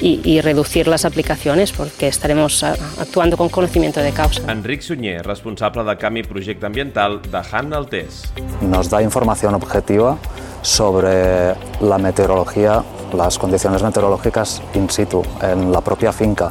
y, 0.00 0.20
y 0.24 0.40
reducir 0.40 0.88
las 0.88 1.04
aplicaciones 1.04 1.72
porque 1.72 2.08
estaremos 2.08 2.62
a, 2.64 2.72
actuando 3.00 3.36
con 3.36 3.48
conocimiento 3.48 4.00
de 4.00 4.12
causa. 4.12 4.40
Enric 4.50 4.80
Sunyer, 4.80 5.24
responsable 5.26 5.84
de 5.84 5.96
Canvi 5.96 6.22
Projecte 6.22 6.66
Ambiental 6.66 7.22
de 7.22 7.42
Han 7.52 7.72
Altés. 7.72 8.32
Nos 8.60 8.90
da 8.90 9.02
información 9.02 9.54
objetiva 9.54 10.18
sobre 10.62 11.54
la 11.80 11.98
meteorología, 11.98 12.82
las 13.12 13.38
condiciones 13.38 13.82
meteorológicas 13.82 14.62
in 14.74 14.88
situ, 14.88 15.22
en 15.42 15.70
la 15.70 15.80
propia 15.80 16.12
finca. 16.12 16.50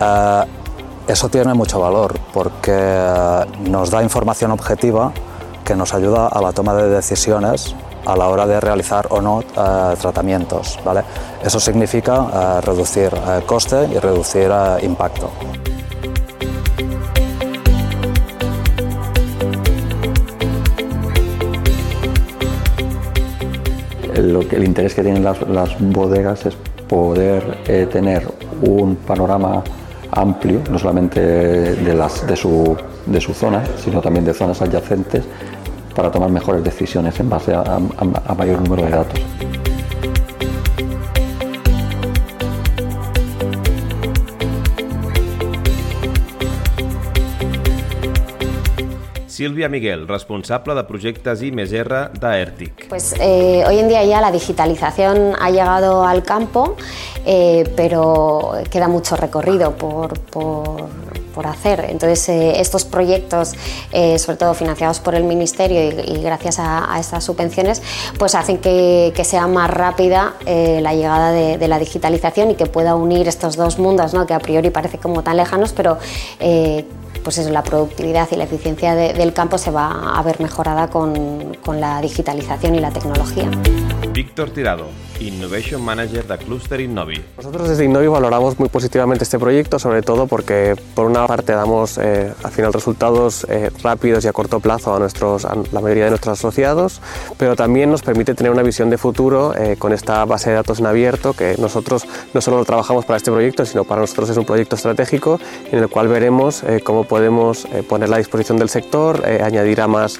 Eh, 0.00 0.44
eso 1.06 1.28
tiene 1.28 1.54
mucho 1.54 1.78
valor 1.78 2.18
porque 2.32 2.72
eh, 2.72 3.44
nos 3.68 3.90
da 3.90 4.02
información 4.02 4.50
objetiva 4.50 5.12
que 5.64 5.76
nos 5.76 5.94
ayuda 5.94 6.26
a 6.26 6.40
la 6.40 6.52
toma 6.52 6.74
de 6.74 6.88
decisiones 6.88 7.74
a 8.06 8.16
la 8.16 8.28
hora 8.28 8.46
de 8.46 8.60
realizar 8.60 9.06
o 9.10 9.20
no 9.20 9.40
eh, 9.40 9.94
tratamientos. 10.00 10.78
¿vale? 10.84 11.02
Eso 11.44 11.60
significa 11.60 12.58
eh, 12.58 12.60
reducir 12.62 13.10
eh, 13.12 13.42
coste 13.44 13.88
y 13.92 13.98
reducir 13.98 14.50
impacto. 14.82 15.30
Lo 24.16 24.48
que, 24.48 24.56
el 24.56 24.64
interés 24.64 24.94
que 24.94 25.02
tienen 25.02 25.22
las, 25.22 25.78
bodegas 25.78 26.46
es 26.46 26.56
poder 26.88 27.62
tener 27.90 28.26
un 28.62 28.96
panorama 28.96 29.62
amplio, 30.10 30.62
no 30.70 30.78
solamente 30.78 31.20
de, 31.20 31.94
las, 31.94 32.26
de, 32.26 32.34
su, 32.34 32.76
de 33.04 33.20
su 33.20 33.34
zona, 33.34 33.62
sino 33.76 34.00
también 34.00 34.24
de 34.24 34.32
zonas 34.32 34.62
adyacentes, 34.62 35.24
para 35.96 36.10
tomar 36.10 36.30
mejores 36.30 36.62
decisiones 36.62 37.18
en 37.18 37.30
base 37.30 37.54
a, 37.54 37.78
mayor 38.36 38.60
número 38.60 38.84
de 38.84 38.90
datos. 38.90 39.20
Sílvia 49.36 49.68
Miguel, 49.68 50.08
responsable 50.08 50.72
de 50.78 50.82
projectes 50.88 51.42
I 51.44 51.50
més 51.52 51.72
R 51.76 52.06
d'AERTIC. 52.16 52.86
Pues 52.88 53.10
eh, 53.20 53.64
hoy 53.68 53.78
en 53.80 53.88
día 53.88 54.02
ya 54.08 54.22
la 54.24 54.30
digitalización 54.32 55.34
ha 55.38 55.50
llegado 55.50 56.06
al 56.06 56.22
campo, 56.22 56.74
eh, 57.26 57.64
pero 57.76 58.52
queda 58.70 58.88
mucho 58.88 59.14
recorrido 59.16 59.72
por, 59.76 60.18
por- 60.20 60.88
por 61.36 61.46
hacer. 61.46 61.84
Entonces, 61.90 62.30
eh, 62.30 62.60
estos 62.62 62.86
proyectos, 62.86 63.52
eh, 63.92 64.18
sobre 64.18 64.38
todo 64.38 64.54
financiados 64.54 65.00
por 65.00 65.14
el 65.14 65.24
Ministerio 65.24 65.82
y, 65.82 66.12
y 66.16 66.22
gracias 66.22 66.58
a, 66.58 66.90
a 66.90 66.98
estas 66.98 67.24
subvenciones, 67.24 67.82
pues 68.18 68.34
hacen 68.34 68.56
que, 68.56 69.12
que 69.14 69.22
sea 69.22 69.46
más 69.46 69.68
rápida 69.68 70.32
eh, 70.46 70.78
la 70.80 70.94
llegada 70.94 71.32
de, 71.32 71.58
de 71.58 71.68
la 71.68 71.78
digitalización 71.78 72.52
y 72.52 72.54
que 72.54 72.64
pueda 72.64 72.94
unir 72.94 73.28
estos 73.28 73.56
dos 73.56 73.78
mundos, 73.78 74.14
¿no? 74.14 74.24
que 74.26 74.32
a 74.32 74.38
priori 74.38 74.70
parece 74.70 74.96
como 74.96 75.22
tan 75.22 75.36
lejanos, 75.36 75.74
pero 75.74 75.98
eh, 76.40 76.86
pues 77.26 77.38
eso, 77.38 77.50
la 77.50 77.64
productividad 77.64 78.28
y 78.30 78.36
la 78.36 78.44
eficiencia 78.44 78.94
de- 78.94 79.12
del 79.12 79.32
campo 79.32 79.58
se 79.58 79.72
va 79.72 80.16
a 80.16 80.22
ver 80.22 80.40
mejorada 80.40 80.86
con, 80.86 81.56
con 81.64 81.80
la 81.80 82.00
digitalización 82.00 82.76
y 82.76 82.78
la 82.78 82.92
tecnología. 82.92 83.50
Víctor 84.16 84.48
Tirado, 84.48 84.86
Innovation 85.20 85.84
Manager 85.84 86.26
de 86.26 86.38
Cluster 86.38 86.80
Innovi. 86.80 87.22
Nosotros 87.36 87.68
desde 87.68 87.84
Innovi 87.84 88.06
valoramos 88.06 88.58
muy 88.58 88.70
positivamente 88.70 89.24
este 89.24 89.38
proyecto, 89.38 89.78
sobre 89.78 90.00
todo 90.00 90.26
porque 90.26 90.74
por 90.94 91.04
una 91.04 91.26
parte 91.26 91.52
damos 91.52 91.98
eh, 91.98 92.32
al 92.42 92.50
final 92.50 92.72
resultados 92.72 93.46
eh, 93.50 93.70
rápidos 93.82 94.24
y 94.24 94.28
a 94.28 94.32
corto 94.32 94.58
plazo 94.60 94.94
a, 94.94 94.98
nuestros, 94.98 95.44
a 95.44 95.54
la 95.70 95.80
mayoría 95.82 96.04
de 96.04 96.10
nuestros 96.12 96.38
asociados, 96.38 97.02
pero 97.36 97.56
también 97.56 97.90
nos 97.90 98.00
permite 98.00 98.34
tener 98.34 98.50
una 98.50 98.62
visión 98.62 98.88
de 98.88 98.96
futuro 98.96 99.54
eh, 99.54 99.76
con 99.78 99.92
esta 99.92 100.24
base 100.24 100.48
de 100.48 100.56
datos 100.56 100.80
en 100.80 100.86
abierto 100.86 101.34
que 101.34 101.56
nosotros 101.58 102.06
no 102.32 102.40
solo 102.40 102.56
lo 102.56 102.64
trabajamos 102.64 103.04
para 103.04 103.18
este 103.18 103.30
proyecto, 103.30 103.66
sino 103.66 103.84
para 103.84 104.00
nosotros 104.00 104.30
es 104.30 104.38
un 104.38 104.46
proyecto 104.46 104.76
estratégico 104.76 105.38
en 105.70 105.78
el 105.78 105.88
cual 105.88 106.08
veremos 106.08 106.62
eh, 106.62 106.80
cómo 106.82 107.04
podemos 107.04 107.66
eh, 107.66 107.82
ponerla 107.82 108.16
a 108.16 108.18
disposición 108.18 108.58
del 108.58 108.68
sector, 108.68 109.22
eh, 109.26 109.40
añadir 109.42 109.80
a 109.80 109.88
más 109.88 110.18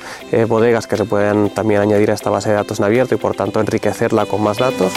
bodegas 0.49 0.87
que 0.87 0.97
se 0.97 1.05
puedan 1.05 1.51
también 1.51 1.81
añadir 1.81 2.11
a 2.11 2.15
esta 2.15 2.31
base 2.31 2.51
de 2.51 2.57
datos 2.57 2.79
en 2.79 2.85
abierto 2.85 3.15
y 3.15 3.19
por 3.19 3.35
tanto 3.35 3.61
enriquecerla 3.87 4.27
con 4.27 4.43
más 4.43 4.59
datos. 4.59 4.93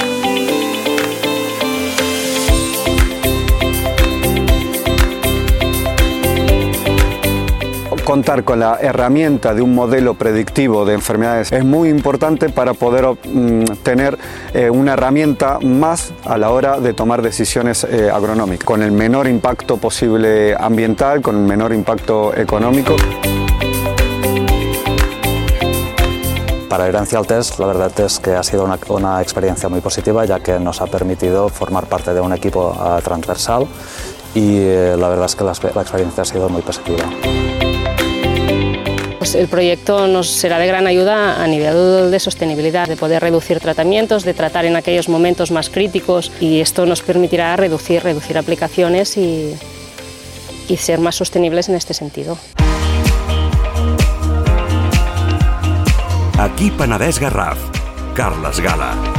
Contar 8.04 8.44
con 8.44 8.60
la 8.60 8.80
herramienta 8.82 9.54
de 9.54 9.62
un 9.62 9.76
modelo 9.76 10.16
predictivo 10.16 10.84
de 10.84 10.96
enfermedades 10.96 11.52
es 11.52 11.64
muy 11.64 11.90
importante 11.90 12.50
para 12.50 12.74
poder 12.74 13.06
mm, 13.06 13.66
tener 13.84 14.18
eh, 14.56 14.72
una 14.72 14.94
herramienta 14.94 15.60
más 15.60 16.12
a 16.26 16.40
la 16.40 16.50
hora 16.50 16.80
de 16.80 16.96
tomar 16.96 17.22
decisiones 17.22 17.84
eh, 17.84 18.10
agronómicas, 18.12 18.66
con 18.66 18.82
el 18.82 18.92
menor 18.92 19.28
impacto 19.28 19.78
posible 19.78 20.56
ambiental, 20.60 21.22
con 21.22 21.36
el 21.36 21.44
menor 21.44 21.72
impacto 21.72 22.36
económico. 22.36 22.96
Para 26.70 26.88
Herencia 26.88 27.18
al 27.18 27.26
Test, 27.26 27.58
la 27.58 27.66
verdad 27.66 28.00
es 28.00 28.20
que 28.20 28.30
ha 28.30 28.44
sido 28.44 28.64
una, 28.64 28.78
una 28.90 29.24
experiencia 29.24 29.68
muy 29.70 29.82
positiva, 29.82 30.24
ya 30.26 30.40
que 30.40 30.60
nos 30.60 30.82
ha 30.82 30.86
permitido 30.86 31.50
formar 31.50 31.88
parte 31.88 32.14
de 32.14 32.22
un 32.22 32.32
equipo 32.32 32.78
eh, 32.80 33.02
transversal 33.04 33.66
y 34.36 34.58
eh, 34.58 34.96
la 34.96 35.10
verdad 35.10 35.26
es 35.26 35.36
que 35.36 35.44
la, 35.44 35.54
la 35.74 35.82
experiencia 35.82 36.22
ha 36.22 36.26
sido 36.26 36.48
muy 36.48 36.62
positiva. 36.62 37.06
Pues 39.18 39.34
el 39.34 39.48
proyecto 39.48 40.06
nos 40.06 40.30
será 40.30 40.60
de 40.60 40.68
gran 40.68 40.86
ayuda 40.86 41.44
a 41.44 41.48
nivel 41.48 42.12
de 42.12 42.20
sostenibilidad, 42.20 42.88
de 42.88 42.98
poder 42.98 43.24
reducir 43.24 43.60
tratamientos, 43.60 44.24
de 44.24 44.36
tratar 44.36 44.66
en 44.66 44.76
aquellos 44.76 45.10
momentos 45.10 45.50
más 45.50 45.72
críticos 45.72 46.32
y 46.40 46.62
esto 46.62 46.86
nos 46.86 47.02
permitirá 47.02 47.56
reducir, 47.56 48.04
reducir 48.04 48.38
aplicaciones 48.38 49.18
y, 49.18 49.56
y 50.68 50.78
ser 50.78 51.00
más 51.00 51.16
sostenibles 51.16 51.68
en 51.68 51.76
este 51.76 51.96
sentido. 51.96 52.38
Aquí 56.40 56.72
Penedès 56.72 57.20
Garraf. 57.20 57.60
Carles 58.16 58.62
Gala. 58.64 59.19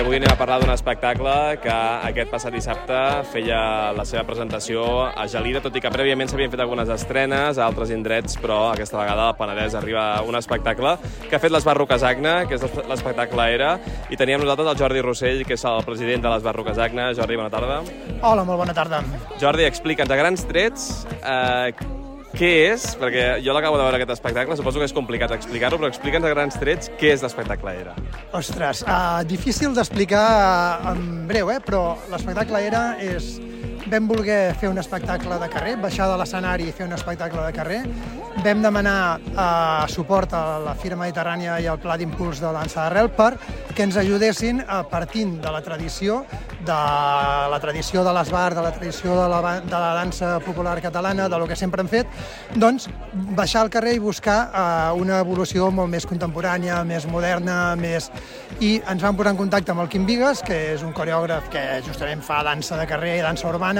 I 0.00 0.02
avui 0.02 0.16
anem 0.16 0.30
a 0.32 0.36
parlar 0.40 0.56
d'un 0.62 0.70
espectacle 0.72 1.32
que 1.60 1.72
aquest 2.08 2.30
passat 2.32 2.54
dissabte 2.54 3.00
feia 3.34 3.58
la 3.92 4.06
seva 4.08 4.22
presentació 4.24 4.80
a 5.04 5.26
Gelida, 5.28 5.60
tot 5.60 5.76
i 5.76 5.82
que 5.84 5.92
prèviament 5.92 6.30
s'havien 6.30 6.48
fet 6.48 6.62
algunes 6.64 6.88
estrenes 6.94 7.60
a 7.60 7.66
altres 7.66 7.92
indrets, 7.92 8.38
però 8.40 8.70
aquesta 8.70 8.96
vegada 8.96 9.28
al 9.28 9.36
Penedès 9.36 9.76
arriba 9.76 10.06
un 10.24 10.40
espectacle 10.40 10.94
que 11.26 11.36
ha 11.36 11.42
fet 11.44 11.52
l'Esbarro 11.52 11.84
Casagna, 11.84 12.46
que 12.48 12.56
és 12.56 12.64
l'espectacle 12.88 13.50
Era, 13.52 13.74
i 14.08 14.16
teníem 14.16 14.40
nosaltres 14.40 14.72
el 14.72 14.80
Jordi 14.80 15.04
Rossell, 15.04 15.44
que 15.44 15.60
és 15.60 15.68
el 15.68 15.84
president 15.84 16.24
de 16.24 16.32
l'Esbarro 16.32 16.64
Casagna. 16.64 17.12
Jordi, 17.12 17.36
bona 17.36 17.52
tarda. 17.52 17.82
Hola, 18.22 18.48
molt 18.48 18.64
bona 18.64 18.72
tarda. 18.72 19.04
Jordi, 19.36 19.68
explica'ns 19.68 20.16
a 20.16 20.22
grans 20.24 20.48
trets 20.48 20.92
eh, 21.20 21.99
què 22.34 22.50
és, 22.70 22.86
perquè 23.00 23.26
jo 23.44 23.54
l'acabo 23.56 23.78
de 23.78 23.84
veure 23.84 23.98
aquest 23.98 24.14
espectacle, 24.14 24.56
suposo 24.58 24.80
que 24.80 24.88
és 24.88 24.94
complicat 24.96 25.34
explicar-ho, 25.34 25.80
però 25.80 25.90
explica'ns 25.90 26.28
a 26.28 26.32
grans 26.32 26.58
trets 26.60 26.92
què 27.00 27.14
és 27.16 27.24
l'espectacle 27.26 27.74
Era. 27.80 27.94
Ostres, 28.36 28.84
uh, 28.86 29.22
difícil 29.26 29.74
d'explicar 29.76 30.26
en 30.92 31.26
breu, 31.30 31.50
eh? 31.50 31.60
però 31.64 31.96
l'espectacle 32.12 32.62
era 32.66 32.84
és 33.02 33.36
vam 33.90 34.06
voler 34.06 34.54
fer 34.54 34.68
un 34.70 34.78
espectacle 34.78 35.36
de 35.40 35.48
carrer, 35.50 35.74
baixar 35.82 36.06
de 36.10 36.18
l'escenari 36.20 36.68
i 36.70 36.74
fer 36.74 36.86
un 36.86 36.94
espectacle 36.94 37.42
de 37.42 37.54
carrer. 37.56 37.80
Vam 38.44 38.62
demanar 38.62 39.18
eh, 39.18 39.88
suport 39.90 40.32
a 40.36 40.60
la 40.62 40.76
Fira 40.78 40.98
Mediterrània 41.00 41.58
i 41.58 41.66
al 41.66 41.80
Pla 41.82 41.96
d'Impuls 41.98 42.38
de 42.38 42.52
Dansa 42.54 42.84
d'Arrel 42.84 43.10
per 43.16 43.32
que 43.74 43.82
ens 43.86 43.96
ajudessin, 43.98 44.62
a 44.66 44.82
partint 44.86 45.38
de 45.42 45.50
la 45.50 45.62
tradició, 45.64 46.20
de 46.66 46.78
la 47.50 47.58
tradició 47.62 48.04
de 48.04 48.12
l'esbar, 48.12 48.54
de 48.54 48.62
la 48.62 48.72
tradició 48.74 49.14
de 49.16 49.28
la, 49.32 49.54
de 49.60 49.72
la 49.72 49.94
dansa 49.96 50.34
popular 50.44 50.80
catalana, 50.82 51.28
de 51.28 51.38
lo 51.38 51.46
que 51.48 51.56
sempre 51.56 51.80
hem 51.82 51.88
fet, 51.88 52.10
doncs 52.54 52.88
baixar 53.36 53.62
al 53.64 53.70
carrer 53.72 53.94
i 53.96 54.02
buscar 54.02 54.38
eh, 54.50 55.00
una 55.00 55.20
evolució 55.24 55.70
molt 55.72 55.90
més 55.90 56.06
contemporània, 56.06 56.82
més 56.84 57.06
moderna, 57.08 57.74
més... 57.80 58.10
I 58.60 58.74
ens 58.92 59.00
vam 59.00 59.16
posar 59.16 59.32
en 59.32 59.40
contacte 59.40 59.72
amb 59.72 59.86
el 59.86 59.88
Quim 59.88 60.04
Vigues, 60.04 60.42
que 60.44 60.58
és 60.74 60.84
un 60.84 60.92
coreògraf 60.92 61.48
que 61.52 61.62
justament 61.86 62.20
fa 62.26 62.42
dansa 62.44 62.76
de 62.76 62.84
carrer 62.90 63.16
i 63.16 63.24
dansa 63.24 63.48
urbana, 63.48 63.79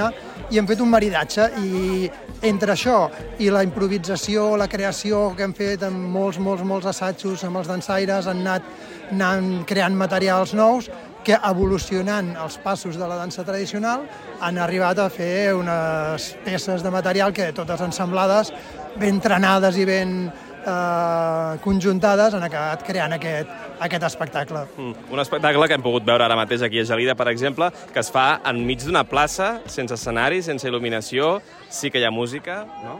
i 0.51 0.59
hem 0.59 0.67
fet 0.69 0.81
un 0.83 0.89
maridatge. 0.91 1.47
I 1.61 2.09
entre 2.47 2.73
això 2.73 3.05
i 3.39 3.51
la 3.53 3.61
improvisació, 3.65 4.55
la 4.57 4.69
creació 4.71 5.29
que 5.37 5.45
hem 5.45 5.53
fet 5.57 5.85
amb 5.85 6.09
molts, 6.15 6.39
molts, 6.41 6.65
molts 6.65 6.89
assajos 6.89 7.45
amb 7.45 7.61
els 7.61 7.69
dansaires, 7.69 8.27
han 8.27 8.41
anat, 8.41 8.67
anant 9.11 9.53
creant 9.69 9.97
materials 9.97 10.55
nous 10.57 10.89
que 11.21 11.37
evolucionant 11.37 12.31
els 12.41 12.57
passos 12.63 12.97
de 12.97 13.07
la 13.07 13.19
dansa 13.19 13.43
tradicional 13.45 14.07
han 14.41 14.57
arribat 14.57 14.99
a 14.99 15.09
fer 15.13 15.53
unes 15.53 16.31
peces 16.45 16.81
de 16.81 16.93
material 16.93 17.33
que 17.33 17.51
totes 17.53 17.83
ensemblades, 17.85 18.49
ben 18.97 19.21
trenades 19.21 19.77
i 19.77 19.85
ben 19.85 20.15
eh, 20.65 21.57
conjuntades 21.63 22.35
han 22.37 22.45
acabat 22.47 22.85
creant 22.87 23.15
aquest, 23.17 23.51
aquest 23.87 24.05
espectacle. 24.07 24.65
Mm. 24.77 25.11
Un 25.13 25.23
espectacle 25.23 25.67
que 25.67 25.77
hem 25.77 25.85
pogut 25.85 26.05
veure 26.07 26.25
ara 26.27 26.37
mateix 26.39 26.65
aquí 26.67 26.81
a 26.81 26.85
Gelida, 26.87 27.15
per 27.17 27.29
exemple, 27.33 27.71
que 27.93 28.01
es 28.03 28.11
fa 28.13 28.41
enmig 28.51 28.85
d'una 28.85 29.03
plaça, 29.07 29.53
sense 29.65 29.97
escenari, 29.97 30.41
sense 30.45 30.67
il·luminació, 30.69 31.39
sí 31.69 31.91
que 31.91 32.01
hi 32.01 32.07
ha 32.07 32.13
música, 32.13 32.63
no? 32.83 32.99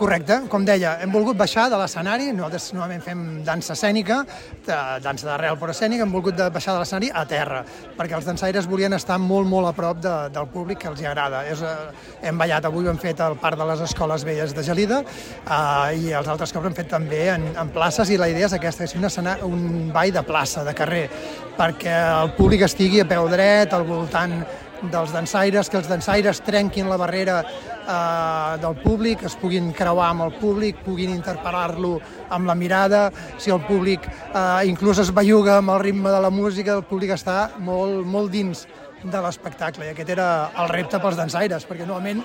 Correcte, 0.00 0.38
com 0.48 0.62
deia, 0.64 0.94
hem 1.04 1.10
volgut 1.12 1.36
baixar 1.36 1.66
de 1.68 1.76
l'escenari, 1.76 2.30
nosaltres 2.32 2.70
normalment 2.72 3.02
fem 3.04 3.24
dansa 3.44 3.74
escènica, 3.74 4.22
dansa 4.64 5.26
d'arrel 5.26 5.58
però 5.60 5.74
escènica, 5.74 6.06
hem 6.06 6.14
volgut 6.14 6.38
baixar 6.54 6.72
de 6.72 6.80
l'escenari 6.80 7.10
a 7.12 7.26
terra, 7.28 7.58
perquè 7.98 8.16
els 8.16 8.24
dansaires 8.24 8.64
volien 8.70 8.96
estar 8.96 9.18
molt, 9.20 9.44
molt 9.50 9.68
a 9.68 9.74
prop 9.76 10.00
de, 10.00 10.14
del 10.32 10.48
públic 10.54 10.80
que 10.80 10.88
els 10.88 11.02
hi 11.02 11.08
agrada. 11.10 11.42
És, 11.52 11.60
eh, 11.60 12.24
hem 12.30 12.40
ballat. 12.40 12.64
Avui, 12.70 12.88
hem 12.88 12.96
fet 13.02 13.20
al 13.20 13.36
Parc 13.42 13.60
de 13.60 13.66
les 13.68 13.84
Escoles 13.90 14.24
Velles 14.24 14.56
de 14.56 14.64
Gelida, 14.64 15.02
eh, 15.04 16.00
i 16.00 16.16
els 16.16 16.32
altres 16.32 16.56
cops 16.56 16.70
hem 16.70 16.78
fet 16.80 16.88
també 16.94 17.26
en, 17.34 17.44
en 17.60 17.74
places, 17.76 18.08
i 18.08 18.16
la 18.16 18.30
idea 18.32 18.48
és 18.48 18.56
aquesta, 18.56 18.88
és 18.88 18.96
un, 18.96 19.04
un 19.52 19.92
ball 19.92 20.16
de 20.16 20.24
plaça, 20.24 20.64
de 20.64 20.72
carrer, 20.80 21.04
perquè 21.60 22.00
el 22.22 22.32
públic 22.40 22.64
estigui 22.64 23.04
a 23.04 23.08
peu 23.12 23.28
dret, 23.28 23.76
al 23.76 23.84
voltant 23.84 24.40
dels 24.88 25.12
dansaires, 25.12 25.68
que 25.68 25.78
els 25.80 25.88
dansaires 25.90 26.40
trenquin 26.46 26.88
la 26.88 26.98
barrera 27.00 27.40
eh, 27.44 28.58
del 28.62 28.76
públic, 28.82 29.24
es 29.28 29.36
puguin 29.40 29.72
creuar 29.76 30.10
amb 30.14 30.26
el 30.28 30.34
públic, 30.40 30.80
puguin 30.84 31.12
interpel·lar-lo 31.14 31.96
amb 32.30 32.48
la 32.48 32.56
mirada, 32.56 33.08
si 33.38 33.52
el 33.52 33.60
públic 33.66 34.06
eh, 34.06 34.68
inclús 34.70 35.02
es 35.04 35.12
belluga 35.14 35.58
amb 35.58 35.74
el 35.76 35.82
ritme 35.84 36.12
de 36.12 36.20
la 36.20 36.30
música, 36.30 36.78
el 36.78 36.86
públic 36.88 37.16
està 37.16 37.50
molt, 37.58 38.06
molt 38.06 38.32
dins 38.32 38.66
de 39.02 39.20
l'espectacle. 39.24 39.86
I 39.86 39.92
aquest 39.94 40.10
era 40.12 40.30
el 40.60 40.68
repte 40.72 41.00
pels 41.00 41.18
dansaires, 41.18 41.64
perquè 41.68 41.86
normalment 41.86 42.22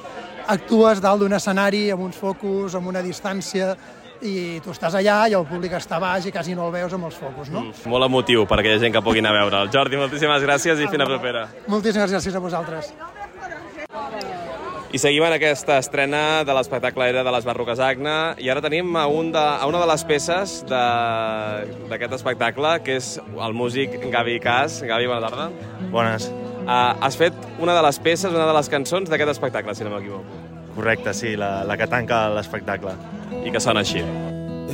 actues 0.52 1.02
dalt 1.02 1.24
d'un 1.24 1.36
escenari 1.38 1.88
amb 1.94 2.04
uns 2.06 2.18
focus, 2.20 2.76
amb 2.76 2.92
una 2.92 3.04
distància, 3.06 3.74
i 4.22 4.62
tu 4.64 4.72
estàs 4.72 4.96
allà 4.96 5.26
i 5.30 5.36
el 5.38 5.46
públic 5.50 5.76
està 5.78 6.00
baix 6.02 6.30
i 6.30 6.34
quasi 6.34 6.56
no 6.56 6.70
el 6.70 6.74
veus 6.76 6.94
amb 6.96 7.10
els 7.10 7.18
focus, 7.20 7.52
no? 7.52 7.66
Mm, 7.66 7.92
molt 7.92 8.08
emotiu 8.08 8.46
per 8.48 8.60
aquella 8.62 8.80
gent 8.82 8.96
que 8.96 9.04
pugui 9.04 9.24
anar 9.24 9.36
a 9.36 9.42
veure'l. 9.44 9.72
Jordi, 9.74 10.00
moltíssimes 10.00 10.46
gràcies 10.46 10.80
i 10.80 10.88
fins 10.88 11.04
la 11.04 11.10
propera. 11.10 11.48
Moltíssimes 11.68 12.12
gràcies 12.16 12.36
a 12.36 12.44
vosaltres. 12.44 12.94
I 14.96 15.00
seguim 15.02 15.26
en 15.28 15.34
aquesta 15.36 15.76
estrena 15.82 16.46
de 16.48 16.54
l'espectacle 16.56 17.10
Era 17.12 17.24
de 17.28 17.32
les 17.36 17.44
Barroques 17.44 17.82
Agna 17.84 18.36
i 18.40 18.48
ara 18.48 18.62
tenim 18.64 18.96
a, 18.96 19.08
un 19.12 19.34
de, 19.34 19.42
a 19.42 19.68
una 19.68 19.82
de 19.82 19.90
les 19.90 20.06
peces 20.08 20.62
d'aquest 20.70 22.16
espectacle 22.16 22.78
que 22.86 22.96
és 23.02 23.18
el 23.20 23.58
músic 23.58 24.00
Gavi 24.14 24.40
Cas. 24.40 24.80
Gavi, 24.88 25.12
bona 25.12 25.28
tarda. 25.28 25.50
Bones. 25.92 26.30
Uh, 26.64 26.96
has 27.04 27.20
fet 27.20 27.36
una 27.60 27.76
de 27.76 27.84
les 27.84 28.00
peces, 28.00 28.32
una 28.32 28.48
de 28.48 28.56
les 28.56 28.72
cançons 28.72 29.12
d'aquest 29.12 29.36
espectacle, 29.36 29.76
si 29.76 29.84
no 29.84 29.92
m'equivoco. 29.98 30.45
Correcte, 30.76 31.14
sí, 31.14 31.38
la, 31.38 31.64
la 31.64 31.78
que 31.80 31.88
tanca 31.88 32.26
l'espectacle. 32.36 32.92
I 33.48 33.52
que 33.54 33.62
sona 33.64 33.80
així. 33.86 34.02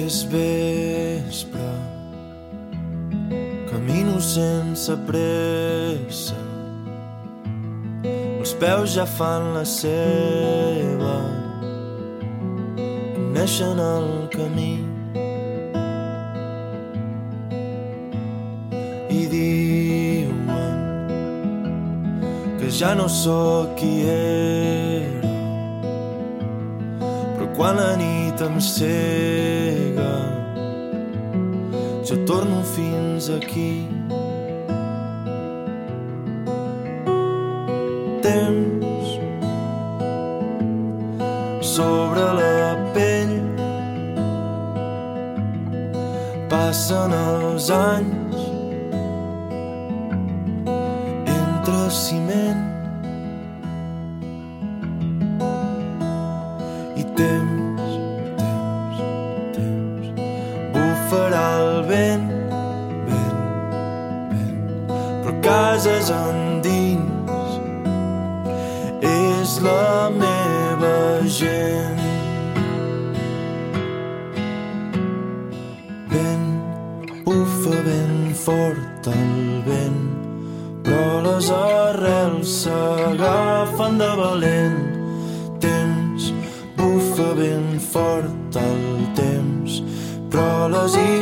És 0.01 0.23
vespre. 0.31 1.67
Camino 3.69 4.17
sense 4.25 4.97
pressa. 5.05 6.39
Els 8.41 8.55
peus 8.57 8.95
ja 8.97 9.05
fan 9.05 9.51
la 9.53 9.63
seva. 9.69 11.15
Coneixen 13.13 13.77
el 13.85 14.09
camí. 14.33 14.73
I 19.21 19.25
diuen 19.37 20.87
que 22.57 22.73
ja 22.81 22.95
no 22.97 23.05
sóc 23.21 23.77
qui 23.77 23.99
era 24.09 25.30
quan 27.61 27.75
la 27.77 27.95
nit 27.95 28.41
em 28.41 28.55
cega. 28.59 30.13
Jo 32.07 32.15
torno 32.25 32.63
fins 32.73 33.29
aquí. 33.29 33.85
Temps 38.25 39.09
sobre 41.75 42.25
la 42.39 42.73
pell. 42.97 43.37
Passen 46.49 47.13
els 47.13 47.69
anys 47.77 48.41
entre 51.37 51.81
ciment 52.01 52.30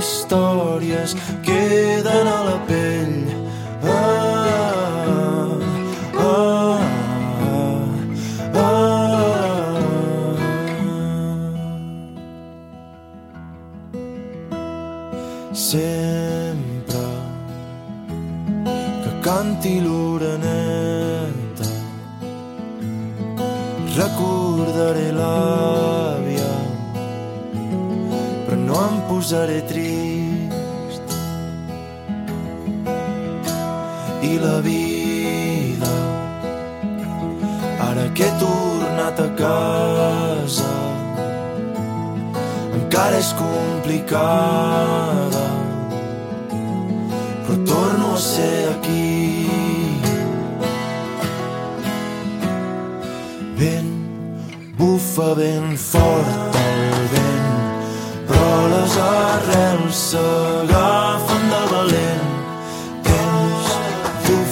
històries 0.09 1.13
queden 1.45 2.27
a 2.27 2.39
la 2.47 2.57
pell. 2.69 3.17
Ah, 3.83 3.99
ah, 6.17 6.79
sempre 15.53 17.05
que 19.03 19.11
canti 19.27 19.75
l'oreneta 19.85 21.69
recordaré 23.99 25.07
l'àvia 25.19 26.53
però 28.45 28.57
no 28.67 28.77
em 28.89 28.95
posaré 29.09 29.59
trist 29.69 29.98
i 34.33 34.39
la 34.39 34.59
vida. 34.61 35.93
Ara 37.89 38.05
que 38.15 38.25
he 38.27 38.33
tornat 38.43 39.17
a 39.27 39.29
casa 39.41 40.73
encara 42.79 43.17
és 43.17 43.31
complicada 43.39 45.45
però 47.45 47.57
torno 47.65 48.13
a 48.13 48.17
ser 48.17 48.69
aquí. 48.75 49.47
Vent 53.61 53.93
bufa 54.77 55.33
ben 55.39 55.65
fort 55.77 56.61
el 56.65 57.01
vent 57.15 57.49
però 58.27 58.53
les 58.75 58.93
arrels 59.07 60.05
s'agafen 60.11 61.28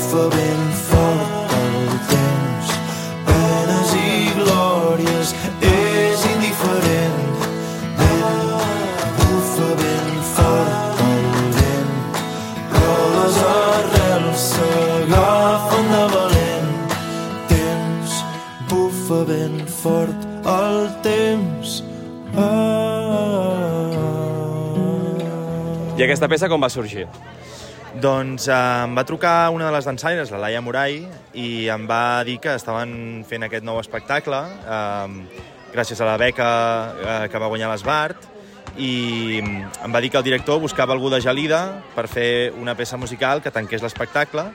bufa 0.08 0.30
ben 0.30 0.72
fort 0.72 1.52
el 1.52 1.90
temps. 2.08 2.68
Penes 3.28 3.92
i 4.00 4.32
glòries 4.38 5.34
és 5.68 6.24
indiferent. 6.32 7.28
Vent, 8.00 8.54
bufa 9.18 9.70
ben 9.82 10.08
fort 10.32 11.02
el 11.08 11.28
vent, 11.58 11.92
però 12.72 12.98
les 13.18 13.36
arrels 13.52 14.48
s'agafen 14.54 15.86
de 15.92 16.04
valent. 16.16 16.72
Temps, 17.52 18.12
bufa 18.72 19.20
ben 19.28 19.56
fort 19.68 20.20
el 20.56 20.78
temps. 21.04 21.84
Ah, 22.32 22.44
ah, 22.44 23.92
ah. 24.00 24.40
I 25.98 26.02
aquesta 26.08 26.32
peça 26.32 26.48
com 26.48 26.62
va 26.64 26.72
sorgir? 26.72 27.10
Doncs 27.96 28.50
eh, 28.52 28.56
em 28.84 28.96
va 28.98 29.06
trucar 29.08 29.50
una 29.56 29.70
de 29.70 29.74
les 29.74 29.86
dansaires, 29.88 30.32
la 30.32 30.42
Laia 30.44 30.62
Morai, 30.62 31.00
i 31.34 31.68
em 31.72 31.88
va 31.88 32.24
dir 32.28 32.38
que 32.44 32.58
estaven 32.60 33.24
fent 33.28 33.48
aquest 33.48 33.64
nou 33.66 33.80
espectacle 33.80 34.42
eh, 34.68 35.46
gràcies 35.72 36.02
a 36.02 36.10
la 36.10 36.18
beca 36.20 36.50
eh, 36.98 37.22
que 37.32 37.40
va 37.40 37.48
guanyar 37.48 37.72
l'Esbart 37.72 38.28
i 38.78 39.40
em 39.42 39.94
va 39.94 40.02
dir 40.04 40.12
que 40.14 40.20
el 40.20 40.26
director 40.28 40.60
buscava 40.62 40.94
algú 40.94 41.10
de 41.10 41.22
Gelida 41.24 41.62
per 41.96 42.06
fer 42.12 42.52
una 42.60 42.76
peça 42.78 43.00
musical 43.00 43.42
que 43.42 43.54
tanqués 43.56 43.82
l'espectacle 43.82 44.46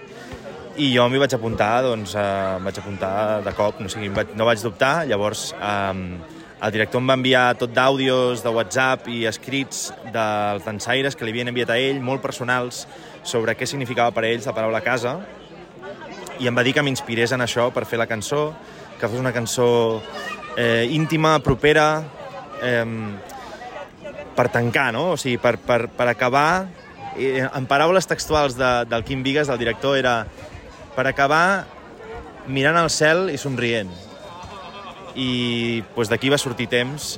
i 0.77 0.93
jo 0.95 1.09
m'hi 1.11 1.21
vaig 1.21 1.35
apuntar, 1.37 1.73
doncs 1.85 2.15
eh, 2.15 2.29
em 2.59 2.69
vaig 2.69 2.79
apuntar 2.85 3.15
de 3.45 3.57
cop, 3.57 3.81
no, 3.81 3.91
o 3.91 3.93
sigui, 3.93 4.13
vaig, 4.15 4.37
no 4.39 4.47
vaig 4.49 4.63
dubtar, 4.63 4.95
llavors 5.09 5.51
eh, 5.57 6.42
el 6.63 6.71
director 6.71 7.03
em 7.03 7.09
va 7.11 7.17
enviar 7.19 7.57
tot 7.59 7.73
d'àudios, 7.75 8.43
de 8.45 8.51
WhatsApp 8.55 9.09
i 9.11 9.25
escrits 9.27 9.89
dels 10.15 10.63
dansaires 10.63 11.17
que 11.19 11.27
li 11.27 11.33
havien 11.35 11.51
enviat 11.51 11.73
a 11.75 11.79
ell, 11.83 11.99
molt 11.99 12.23
personals, 12.23 12.85
sobre 13.27 13.57
què 13.59 13.67
significava 13.67 14.15
per 14.15 14.23
a 14.23 14.31
ells 14.31 14.47
la 14.47 14.55
paraula 14.55 14.83
casa, 14.85 15.17
i 16.39 16.47
em 16.47 16.55
va 16.55 16.63
dir 16.63 16.77
que 16.77 16.85
m'inspirés 16.87 17.35
en 17.35 17.43
això 17.43 17.67
per 17.75 17.83
fer 17.91 17.99
la 17.99 18.07
cançó, 18.07 18.53
que 19.01 19.11
fos 19.11 19.19
una 19.19 19.35
cançó 19.35 19.67
eh, 20.57 20.87
íntima, 20.95 21.35
propera, 21.43 22.05
eh, 22.63 22.87
per 24.39 24.47
tancar, 24.55 24.93
no? 24.95 25.09
O 25.17 25.19
sigui, 25.19 25.41
per, 25.43 25.57
per, 25.59 25.89
per 25.91 26.09
acabar... 26.13 26.69
Eh, 27.19 27.43
en 27.45 27.67
paraules 27.69 28.07
textuals 28.09 28.55
de, 28.57 28.71
del 28.89 29.03
Quim 29.05 29.27
Vigues, 29.27 29.51
del 29.51 29.59
director, 29.61 29.99
era 29.99 30.23
per 30.95 31.05
acabar 31.11 31.67
mirant 32.47 32.79
al 32.79 32.89
cel 32.91 33.29
i 33.35 33.37
somrient 33.37 33.91
i 35.17 35.83
pues, 35.95 36.11
d'aquí 36.13 36.31
va 36.33 36.39
sortir 36.41 36.69
temps 36.73 37.17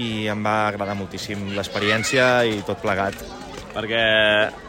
i 0.00 0.26
em 0.32 0.44
va 0.44 0.68
agradar 0.70 0.96
moltíssim 0.96 1.50
l'experiència 1.56 2.44
i 2.48 2.62
tot 2.66 2.80
plegat. 2.82 3.16
Perquè 3.72 4.02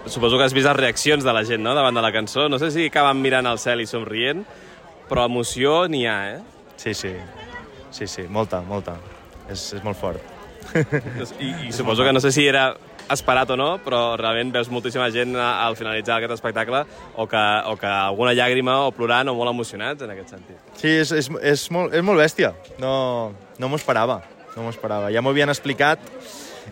suposo 0.07 0.37
que 0.39 0.45
has 0.47 0.55
vist 0.55 0.67
les 0.69 0.79
reaccions 0.79 1.23
de 1.23 1.33
la 1.35 1.43
gent 1.47 1.63
no? 1.63 1.75
davant 1.75 1.95
de 1.95 2.03
la 2.03 2.11
cançó. 2.15 2.47
No 2.49 2.59
sé 2.59 2.71
si 2.71 2.87
acaben 2.87 3.19
mirant 3.23 3.47
al 3.47 3.59
cel 3.59 3.83
i 3.83 3.87
somrient, 3.87 4.45
però 5.09 5.27
emoció 5.27 5.83
n'hi 5.91 6.05
ha, 6.07 6.19
eh? 6.35 6.69
Sí, 6.79 6.93
sí. 6.95 7.11
Sí, 7.93 8.07
sí, 8.07 8.23
molta, 8.29 8.63
molta. 8.65 8.95
És, 9.51 9.73
és 9.77 9.83
molt 9.83 9.99
fort. 9.99 10.31
I, 11.39 11.67
I 11.67 11.71
suposo 11.75 12.03
que 12.07 12.13
no 12.15 12.21
sé 12.23 12.31
si 12.31 12.47
era 12.47 12.71
esperat 13.11 13.49
o 13.53 13.57
no, 13.59 13.69
però 13.83 14.15
realment 14.19 14.53
veus 14.53 14.69
moltíssima 14.71 15.09
gent 15.13 15.35
al 15.39 15.75
finalitzar 15.79 16.19
aquest 16.19 16.35
espectacle 16.37 16.83
o 17.15 17.27
que, 17.29 17.43
o 17.69 17.75
que 17.79 17.89
alguna 17.89 18.35
llàgrima 18.37 18.79
o 18.87 18.93
plorant 18.95 19.31
o 19.31 19.35
molt 19.37 19.51
emocionats 19.51 20.05
en 20.05 20.13
aquest 20.13 20.35
sentit. 20.35 20.61
Sí, 20.79 20.93
és, 21.01 21.11
és, 21.11 21.29
és, 21.41 21.65
molt, 21.73 21.93
és 21.93 22.05
molt 22.05 22.21
bèstia. 22.21 22.53
No, 22.81 22.93
no 23.59 23.69
m'ho 23.69 23.81
esperava. 23.81 24.21
No 24.55 24.65
m'ho 24.65 24.73
esperava. 24.73 25.11
Ja 25.13 25.23
m'ho 25.23 25.33
havien 25.33 25.51
explicat 25.51 26.01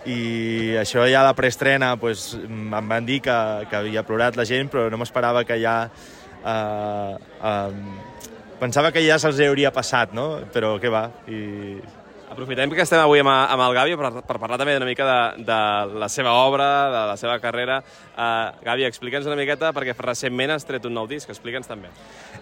i 0.07 0.77
això 0.79 1.03
ja 1.09 1.21
a 1.21 1.27
la 1.27 1.36
preestrena 1.38 1.95
pues, 1.99 2.32
em 2.39 2.71
van 2.71 3.05
dir 3.05 3.19
que, 3.25 3.38
que 3.69 3.82
havia 3.82 4.05
plorat 4.07 4.39
la 4.39 4.47
gent, 4.47 4.71
però 4.71 4.89
no 4.89 5.01
m'esperava 5.01 5.45
que 5.47 5.59
ja... 5.61 5.75
Uh, 6.41 7.19
uh, 7.45 8.07
pensava 8.61 8.91
que 8.93 9.01
ja 9.05 9.17
se'ls 9.21 9.41
hauria 9.45 9.71
passat, 9.73 10.13
no? 10.17 10.41
Però 10.53 10.75
què 10.82 10.89
va? 10.93 11.07
I 11.29 11.77
Aprofitem 12.32 12.71
que 12.71 12.79
estem 12.79 13.01
avui 13.03 13.19
amb, 13.19 13.27
amb 13.27 13.61
el 13.65 13.73
Gavi 13.75 13.95
per, 13.99 14.09
per 14.23 14.38
parlar 14.39 14.55
també 14.61 14.77
una 14.77 14.86
mica 14.88 15.03
de, 15.03 15.43
de 15.49 15.55
la 15.99 16.07
seva 16.07 16.32
obra, 16.45 16.67
de 16.93 16.99
la 17.09 17.15
seva 17.19 17.34
carrera. 17.43 17.82
Uh, 18.15 18.53
Gavi, 18.63 18.86
explica'ns 18.88 19.25
una 19.27 19.36
miqueta, 19.36 19.73
perquè 19.75 19.91
recentment 19.97 20.53
has 20.55 20.63
tret 20.63 20.88
un 20.88 20.95
nou 20.95 21.09
disc, 21.11 21.27
explica'ns 21.27 21.67
també. 21.67 21.91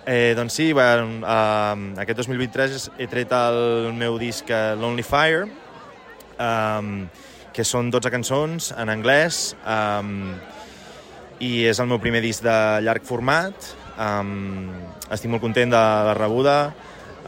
Eh, 0.03 0.35
doncs 0.37 0.59
sí, 0.59 0.67
bueno, 0.77 1.23
uh, 1.23 1.97
aquest 2.03 2.21
2023 2.21 2.85
he 3.01 3.07
tret 3.09 3.33
el 3.33 3.89
meu 3.97 4.19
disc 4.21 4.53
uh, 4.53 4.77
Lonely 4.77 5.07
Fire, 5.07 5.47
um, 6.37 6.93
que 7.55 7.65
són 7.65 7.89
12 7.89 8.13
cançons 8.13 8.69
en 8.77 8.93
anglès, 8.93 9.55
um, 9.65 10.35
i 11.41 11.65
és 11.71 11.81
el 11.81 11.89
meu 11.89 11.97
primer 11.97 12.21
disc 12.21 12.45
de 12.45 12.59
llarg 12.85 13.09
format. 13.09 13.73
Um, 13.97 14.69
estic 15.09 15.33
molt 15.33 15.41
content 15.41 15.73
de 15.73 15.81
la 16.11 16.13
rebuda, 16.13 16.59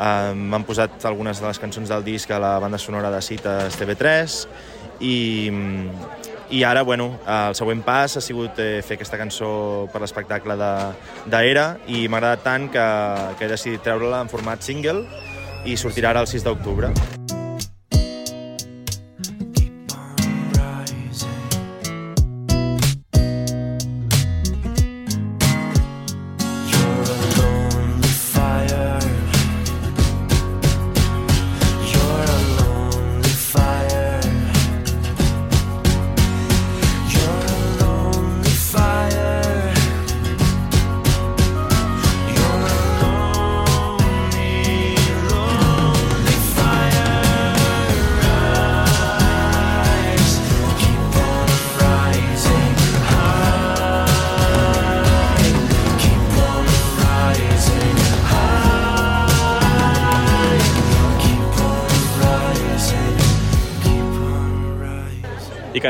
M'han 0.01 0.63
posat 0.65 1.03
algunes 1.05 1.37
de 1.37 1.45
les 1.45 1.59
cançons 1.61 1.89
del 1.89 2.03
disc 2.03 2.31
a 2.31 2.39
la 2.41 2.55
banda 2.59 2.79
sonora 2.81 3.11
de 3.13 3.19
Cites 3.21 3.77
TV3 3.77 4.37
i, 5.01 5.17
i 6.49 6.63
ara, 6.65 6.81
bueno, 6.81 7.19
el 7.29 7.57
següent 7.57 7.83
pas 7.85 8.17
ha 8.17 8.23
sigut 8.25 8.57
eh, 8.61 8.81
fer 8.81 8.97
aquesta 8.97 9.19
cançó 9.21 9.51
per 9.93 10.01
l'espectacle 10.01 10.57
d'Era 10.57 11.67
i 11.85 12.07
m'ha 12.07 12.21
agradat 12.21 12.45
tant 12.47 12.69
que, 12.73 12.87
que 13.37 13.45
he 13.45 13.53
decidit 13.53 13.85
treure-la 13.85 14.23
en 14.25 14.33
format 14.33 14.65
single 14.65 15.05
i 15.69 15.77
sortirà 15.77 16.15
ara 16.15 16.25
el 16.25 16.31
6 16.33 16.49
d'octubre. 16.49 16.89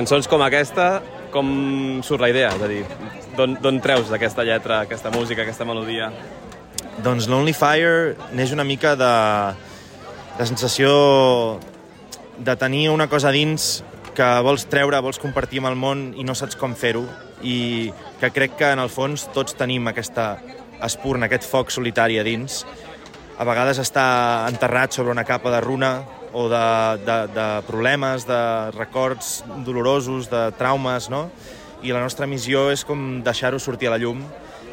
Cançons 0.02 0.26
com 0.26 0.42
aquesta, 0.42 1.02
com 1.30 2.02
surt 2.02 2.24
la 2.24 2.32
idea? 2.32 2.50
És 2.56 2.64
a 2.66 2.70
dir, 2.70 2.82
d'on 3.38 3.78
treus 3.84 4.10
d'aquesta 4.10 4.42
lletra, 4.48 4.80
aquesta 4.88 5.12
música, 5.14 5.44
aquesta 5.44 5.68
melodia? 5.68 6.10
Doncs 7.06 7.28
Lonely 7.30 7.54
Fire 7.54 8.16
neix 8.34 8.54
una 8.56 8.66
mica 8.66 8.96
de 8.98 9.10
la 10.40 10.48
sensació 10.50 11.60
de 12.42 12.56
tenir 12.58 12.88
una 12.90 13.06
cosa 13.12 13.30
dins 13.30 13.84
que 14.18 14.30
vols 14.42 14.66
treure, 14.72 15.04
vols 15.06 15.22
compartir 15.22 15.62
amb 15.62 15.70
el 15.70 15.78
món 15.78 16.02
i 16.18 16.26
no 16.26 16.34
saps 16.34 16.58
com 16.58 16.74
fer-ho 16.74 17.06
i 17.46 17.92
que 18.20 18.32
crec 18.34 18.58
que 18.58 18.72
en 18.74 18.82
el 18.82 18.90
fons 18.90 19.28
tots 19.36 19.54
tenim 19.60 19.86
aquesta 19.92 20.32
espurna, 20.82 21.30
aquest 21.30 21.46
foc 21.46 21.70
solitari 21.70 22.18
a 22.18 22.26
dins. 22.26 22.64
A 23.38 23.46
vegades 23.46 23.78
està 23.86 24.48
enterrat 24.50 24.98
sobre 24.98 25.14
una 25.14 25.28
capa 25.30 25.54
de 25.54 25.62
runa 25.62 25.94
o 26.34 26.48
de, 26.50 26.66
de, 27.06 27.18
de 27.36 27.48
problemes, 27.68 28.26
de 28.28 28.72
records 28.72 29.44
dolorosos, 29.66 30.30
de 30.32 30.52
traumes, 30.58 31.10
no? 31.10 31.30
I 31.82 31.92
la 31.92 32.02
nostra 32.04 32.28
missió 32.30 32.70
és 32.72 32.86
com 32.86 33.22
deixar-ho 33.26 33.60
sortir 33.60 33.90
a 33.90 33.96
la 33.96 34.00
llum 34.02 34.22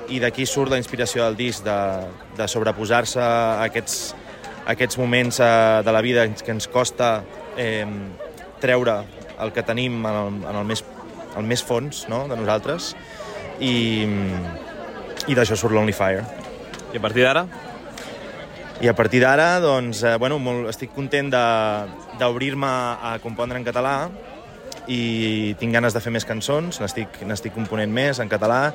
i 0.09 0.21
d'aquí 0.21 0.47
surt 0.49 0.73
la 0.73 0.79
inspiració 0.81 1.25
del 1.25 1.37
disc, 1.37 1.65
de, 1.65 1.79
de 2.37 2.49
sobreposar-se 2.49 3.21
a 3.21 3.65
aquests, 3.67 4.15
a 4.65 4.73
aquests 4.77 4.99
moments 5.01 5.41
eh, 5.41 5.49
de 5.85 5.93
la 5.93 6.03
vida 6.05 6.27
que 6.33 6.53
ens 6.55 6.69
costa 6.69 7.23
eh, 7.57 7.87
treure 8.61 9.03
el 9.39 9.53
que 9.55 9.63
tenim 9.63 10.01
en 10.05 10.15
el, 10.15 10.43
en 10.43 10.57
el, 10.57 10.65
més, 10.67 10.85
el 11.37 11.47
més 11.49 11.63
fons 11.65 12.07
no? 12.11 12.25
de 12.29 12.37
nosaltres 12.39 12.93
i, 13.61 14.05
i 15.29 15.37
d'això 15.39 15.59
surt 15.59 15.75
Lonely 15.75 15.97
Fire. 15.97 16.25
I 16.93 17.01
a 17.01 17.05
partir 17.05 17.27
d'ara? 17.27 17.47
I 18.81 18.87
a 18.87 18.95
partir 18.95 19.21
d'ara, 19.21 19.59
doncs, 19.59 20.05
eh, 20.07 20.17
bueno, 20.23 20.39
molt, 20.39 20.69
estic 20.71 20.93
content 20.95 21.33
d'obrir-me 21.33 22.69
a 22.69 23.17
compondre 23.19 23.59
en 23.59 23.67
català 23.67 24.09
i 24.87 25.55
tinc 25.59 25.75
ganes 25.75 25.97
de 25.97 26.01
fer 26.01 26.13
més 26.15 26.25
cançons, 26.25 26.79
n'estic 26.81 27.55
component 27.57 27.91
més 27.91 28.23
en 28.23 28.31
català 28.31 28.69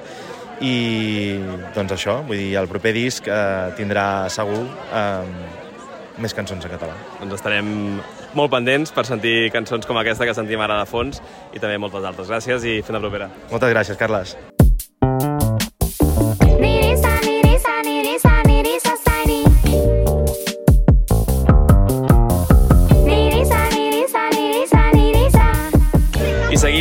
i 0.60 1.40
doncs 1.76 1.96
això, 1.96 2.20
vull 2.28 2.38
dir, 2.38 2.52
el 2.60 2.68
proper 2.68 2.92
disc 2.96 3.28
eh, 3.32 3.72
tindrà 3.80 4.28
segur 4.30 4.66
eh, 4.68 5.24
més 6.20 6.36
cançons 6.36 6.68
en 6.68 6.76
català. 6.76 6.98
Doncs 7.22 7.40
estarem 7.40 7.72
molt 8.36 8.52
pendents 8.54 8.92
per 8.94 9.08
sentir 9.08 9.54
cançons 9.56 9.88
com 9.88 9.98
aquesta 10.04 10.28
que 10.28 10.36
sentim 10.36 10.62
ara 10.62 10.82
de 10.84 10.90
fons 10.90 11.24
i 11.54 11.64
també 11.64 11.80
moltes 11.80 12.04
altres. 12.04 12.28
Gràcies 12.28 12.68
i 12.68 12.82
fins 12.82 13.00
la 13.00 13.02
propera. 13.08 13.32
Moltes 13.54 13.74
gràcies, 13.74 13.98
Carles. 13.98 14.36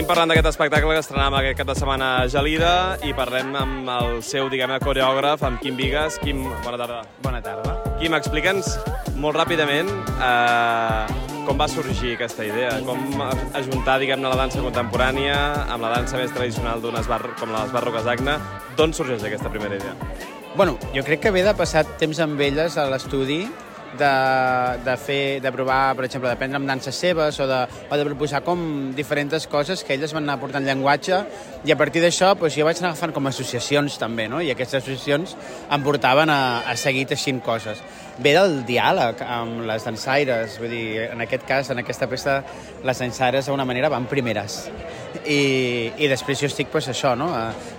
Parlant 0.09 0.31
d'aquest 0.31 0.49
espectacle 0.53 0.95
que 0.95 1.01
estrenàvem 1.03 1.37
aquest 1.39 1.59
cap 1.59 1.69
de 1.69 1.75
setmana 1.77 2.07
a 2.21 2.29
Gelida 2.31 2.73
i 3.07 3.13
parlem 3.17 3.51
amb 3.59 3.91
el 3.93 4.23
seu, 4.27 4.49
diguem 4.53 4.73
coreògraf, 4.83 5.43
amb 5.47 5.61
Quim 5.63 5.77
Vigues. 5.79 6.17
Quim, 6.23 6.43
bona 6.65 6.79
tarda. 6.81 7.01
Bona 7.23 7.43
tarda. 7.45 7.75
Quim, 8.01 8.15
explica'ns 8.17 8.71
molt 9.23 9.37
ràpidament 9.39 9.91
eh, 10.17 11.33
com 11.47 11.59
va 11.59 11.69
sorgir 11.71 12.15
aquesta 12.17 12.47
idea, 12.47 12.77
com 12.87 12.99
ajuntar, 13.59 13.99
diguem-ne, 14.03 14.29
la 14.31 14.39
dansa 14.39 14.63
contemporània 14.65 15.37
amb 15.75 15.85
la 15.85 15.93
dansa 15.97 16.21
més 16.21 16.33
tradicional 16.35 16.83
d'unes 16.83 17.11
bar 17.11 17.23
com 17.41 17.53
les 17.55 17.75
barroques 17.75 18.07
d'Agna. 18.07 18.39
D'on 18.79 18.95
sorgeix 18.97 19.27
aquesta 19.29 19.51
primera 19.53 19.77
idea? 19.79 19.97
Bueno, 20.55 20.79
jo 20.95 21.05
crec 21.05 21.23
que 21.27 21.35
ve 21.35 21.45
de 21.47 21.55
passar 21.59 21.85
temps 22.01 22.19
amb 22.23 22.41
elles 22.41 22.79
a 22.79 22.89
l'estudi 22.91 23.45
de, 23.99 24.13
de, 24.85 24.97
fer, 24.97 25.41
de 25.43 25.53
provar, 25.53 25.95
per 25.97 26.07
exemple, 26.07 26.31
d'aprendre 26.31 26.61
amb 26.61 26.69
danses 26.69 26.97
seves 26.97 27.39
o 27.41 27.47
de, 27.49 27.61
o 27.89 27.99
de 27.99 28.07
proposar 28.09 28.43
com 28.47 28.93
diferents 28.97 29.47
coses 29.51 29.85
que 29.85 29.95
elles 29.97 30.15
van 30.15 30.25
anar 30.25 30.39
portant 30.41 30.65
llenguatge 30.67 31.19
i 31.65 31.73
a 31.73 31.79
partir 31.79 32.03
d'això 32.05 32.33
doncs, 32.35 32.57
jo 32.57 32.67
vaig 32.67 32.81
anar 32.81 32.93
agafant 32.93 33.15
com 33.15 33.29
associacions 33.31 33.99
també, 34.01 34.29
no? 34.29 34.41
i 34.41 34.51
aquestes 34.53 34.83
associacions 34.83 35.37
em 35.71 35.85
portaven 35.85 36.33
a, 36.33 36.41
a 36.69 36.77
seguir 36.77 37.07
teixint 37.11 37.43
coses. 37.45 37.83
Ve 38.23 38.35
del 38.37 38.61
diàleg 38.69 39.23
amb 39.25 39.63
les 39.69 39.87
dansaires, 39.87 40.59
vull 40.61 40.73
dir, 40.73 41.07
en 41.09 41.25
aquest 41.25 41.47
cas, 41.49 41.71
en 41.73 41.81
aquesta 41.81 42.09
peça, 42.11 42.43
les 42.85 43.01
dansaires 43.05 43.49
d'una 43.49 43.65
manera 43.69 43.91
van 43.93 44.09
primeres. 44.11 44.67
I, 45.23 45.93
i 45.97 46.09
després 46.11 46.41
jo 46.41 46.51
estic 46.51 46.71
pues, 46.73 46.89
això, 46.93 47.15
no? 47.17 47.31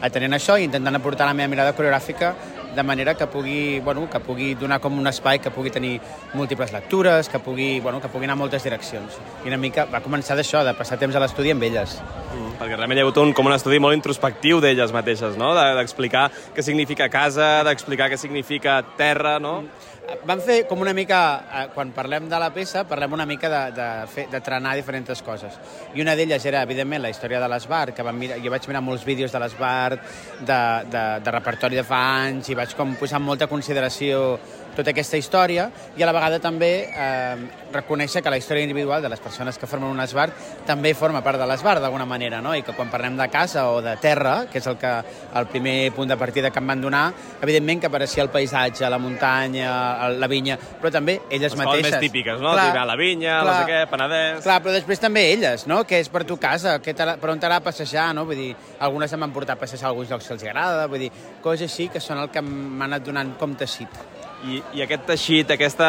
atenent 0.01 0.37
això 0.37 0.57
i 0.57 0.67
intentant 0.69 0.97
aportar 0.97 1.29
la 1.29 1.37
meva 1.37 1.51
mirada 1.51 1.75
coreogràfica 1.77 2.33
de 2.75 2.83
manera 2.83 3.15
que 3.15 3.27
pugui, 3.27 3.79
bueno, 3.79 4.07
que 4.09 4.19
pugui 4.19 4.53
donar 4.55 4.79
com 4.81 4.97
un 4.99 5.07
espai 5.07 5.39
que 5.39 5.51
pugui 5.53 5.71
tenir 5.71 5.99
múltiples 6.33 6.73
lectures, 6.73 7.29
que 7.29 7.39
pugui, 7.39 7.79
bueno, 7.79 8.01
que 8.01 8.09
pugui 8.09 8.25
anar 8.25 8.37
a 8.37 8.41
moltes 8.41 8.63
direccions. 8.63 9.19
I 9.45 9.51
una 9.51 9.61
mica 9.61 9.85
va 9.85 10.01
començar 10.03 10.37
d'això, 10.39 10.63
de 10.65 10.73
passar 10.77 10.97
temps 11.01 11.15
a 11.15 11.23
l'estudi 11.23 11.53
amb 11.53 11.63
elles. 11.63 11.95
Mm, 12.33 12.57
perquè 12.59 12.75
realment 12.75 12.99
hi 12.99 13.03
ha 13.03 13.07
hagut 13.07 13.21
un, 13.23 13.33
com 13.37 13.49
un 13.49 13.55
estudi 13.55 13.79
molt 13.83 13.97
introspectiu 13.97 14.61
d'elles 14.63 14.93
mateixes, 14.95 15.37
no? 15.37 15.53
d'explicar 15.55 16.29
de, 16.33 16.45
què 16.57 16.65
significa 16.65 17.09
casa, 17.13 17.63
d'explicar 17.67 18.09
què 18.11 18.17
significa 18.17 18.81
terra, 18.97 19.39
no? 19.39 19.61
Mm 19.61 19.92
vam 20.25 20.41
fer 20.43 20.63
com 20.67 20.81
una 20.81 20.93
mica, 20.93 21.19
eh, 21.47 21.67
quan 21.73 21.91
parlem 21.95 22.27
de 22.29 22.39
la 22.39 22.49
peça, 22.53 22.83
parlem 22.87 23.13
una 23.15 23.25
mica 23.25 23.49
de, 23.49 23.61
de, 23.75 23.87
fer, 24.11 24.25
de 24.31 24.41
trenar 24.43 24.75
diferents 24.75 25.21
coses. 25.23 25.55
I 25.95 26.03
una 26.03 26.15
d'elles 26.15 26.45
era, 26.45 26.63
evidentment, 26.63 27.01
la 27.03 27.11
història 27.13 27.39
de 27.43 27.49
l'Esbar, 27.51 27.93
que 27.95 28.05
vam 28.05 28.19
mirar, 28.19 28.39
jo 28.43 28.51
vaig 28.51 28.67
mirar 28.67 28.83
molts 28.83 29.05
vídeos 29.07 29.31
de 29.31 29.41
l'Esbar, 29.43 29.99
de, 30.39 30.59
de, 30.91 31.05
de 31.23 31.35
repertori 31.35 31.79
de 31.79 31.85
fa 31.87 32.01
anys, 32.23 32.51
i 32.51 32.57
vaig 32.59 32.75
com 32.77 32.95
posar 32.99 33.21
molta 33.23 33.47
consideració 33.51 34.39
tota 34.75 34.91
aquesta 34.93 35.17
història 35.17 35.69
i 35.97 36.03
a 36.03 36.09
la 36.09 36.15
vegada 36.15 36.39
també 36.43 36.71
eh, 36.89 37.35
reconèixer 37.73 38.21
que 38.23 38.31
la 38.33 38.37
història 38.37 38.65
individual 38.65 39.01
de 39.01 39.09
les 39.09 39.21
persones 39.21 39.57
que 39.57 39.67
formen 39.69 39.89
un 39.89 40.01
esbar 40.03 40.29
també 40.67 40.93
forma 40.97 41.23
part 41.25 41.39
de 41.41 41.47
l'esbar 41.49 41.79
d'alguna 41.81 42.05
manera, 42.09 42.41
no? 42.41 42.53
i 42.55 42.61
que 42.65 42.75
quan 42.77 42.91
parlem 42.91 43.17
de 43.17 43.27
casa 43.33 43.67
o 43.71 43.81
de 43.81 43.95
terra, 44.01 44.45
que 44.51 44.61
és 44.61 44.67
el, 44.69 44.77
que, 44.81 44.93
el 45.39 45.49
primer 45.51 45.91
punt 45.95 46.09
de 46.09 46.17
partida 46.17 46.51
que 46.51 46.61
em 46.61 46.71
van 46.73 46.81
donar, 46.81 47.03
evidentment 47.41 47.81
que 47.81 47.89
apareixia 47.89 48.23
el 48.23 48.31
paisatge, 48.33 48.89
la 48.89 48.99
muntanya, 49.01 49.73
la 50.17 50.29
vinya, 50.31 50.57
però 50.81 50.91
també 50.93 51.19
elles 51.29 51.51
les 51.51 51.59
mateixes. 51.59 51.89
Les 51.89 51.97
més 51.97 52.05
típiques, 52.07 52.41
no? 52.41 52.53
Clar, 52.53 52.85
la 52.87 52.97
vinya, 52.99 53.39
clar, 53.41 53.57
sé 53.59 53.69
què, 53.71 53.81
Penedès... 53.91 54.41
Clar, 54.45 54.59
però 54.63 54.75
després 54.75 55.01
també 55.01 55.25
elles, 55.33 55.67
no? 55.69 55.83
Que 55.87 55.99
és 56.03 56.09
per 56.13 56.23
tu 56.29 56.37
casa, 56.41 56.77
que 56.83 56.95
per 56.95 57.31
on 57.31 57.41
t'agrada 57.41 57.63
passejar, 57.65 58.09
no? 58.15 58.25
Vull 58.29 58.39
dir, 58.39 58.51
algunes 58.83 59.13
em 59.13 59.25
van 59.25 59.35
portar 59.35 59.57
a 59.57 59.61
passejar 59.61 59.89
a 59.89 59.93
alguns 59.93 60.11
llocs 60.13 60.29
que 60.29 60.37
els 60.37 60.47
agrada, 60.47 60.87
vull 60.91 61.07
dir, 61.07 61.13
coses 61.43 61.69
així 61.69 61.89
que 61.93 62.03
són 62.03 62.21
el 62.23 62.33
que 62.33 62.43
m'ha 62.43 62.89
anat 62.89 63.07
donant 63.07 63.35
com 63.39 63.55
teixit. 63.59 64.12
I, 64.43 64.59
I 64.75 64.83
aquest 64.83 65.05
teixit, 65.07 65.53
aquesta 65.55 65.87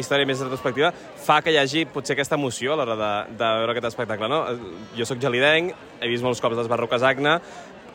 història 0.00 0.28
més 0.28 0.42
retrospectiva, 0.42 0.90
fa 1.26 1.40
que 1.42 1.54
hi 1.54 1.60
hagi 1.60 1.86
potser 1.88 2.16
aquesta 2.16 2.36
emoció 2.36 2.74
a 2.74 2.80
l'hora 2.80 2.96
de, 3.00 3.12
de 3.38 3.52
veure 3.60 3.72
aquest 3.72 3.88
espectacle, 3.92 4.28
no? 4.28 4.42
Jo 4.98 5.08
sóc 5.08 5.22
gelidenc, 5.22 5.72
he 6.00 6.12
vist 6.12 6.26
molts 6.26 6.42
cops 6.44 6.58
les 6.60 6.68
barroques 6.68 7.06
Agna, 7.06 7.38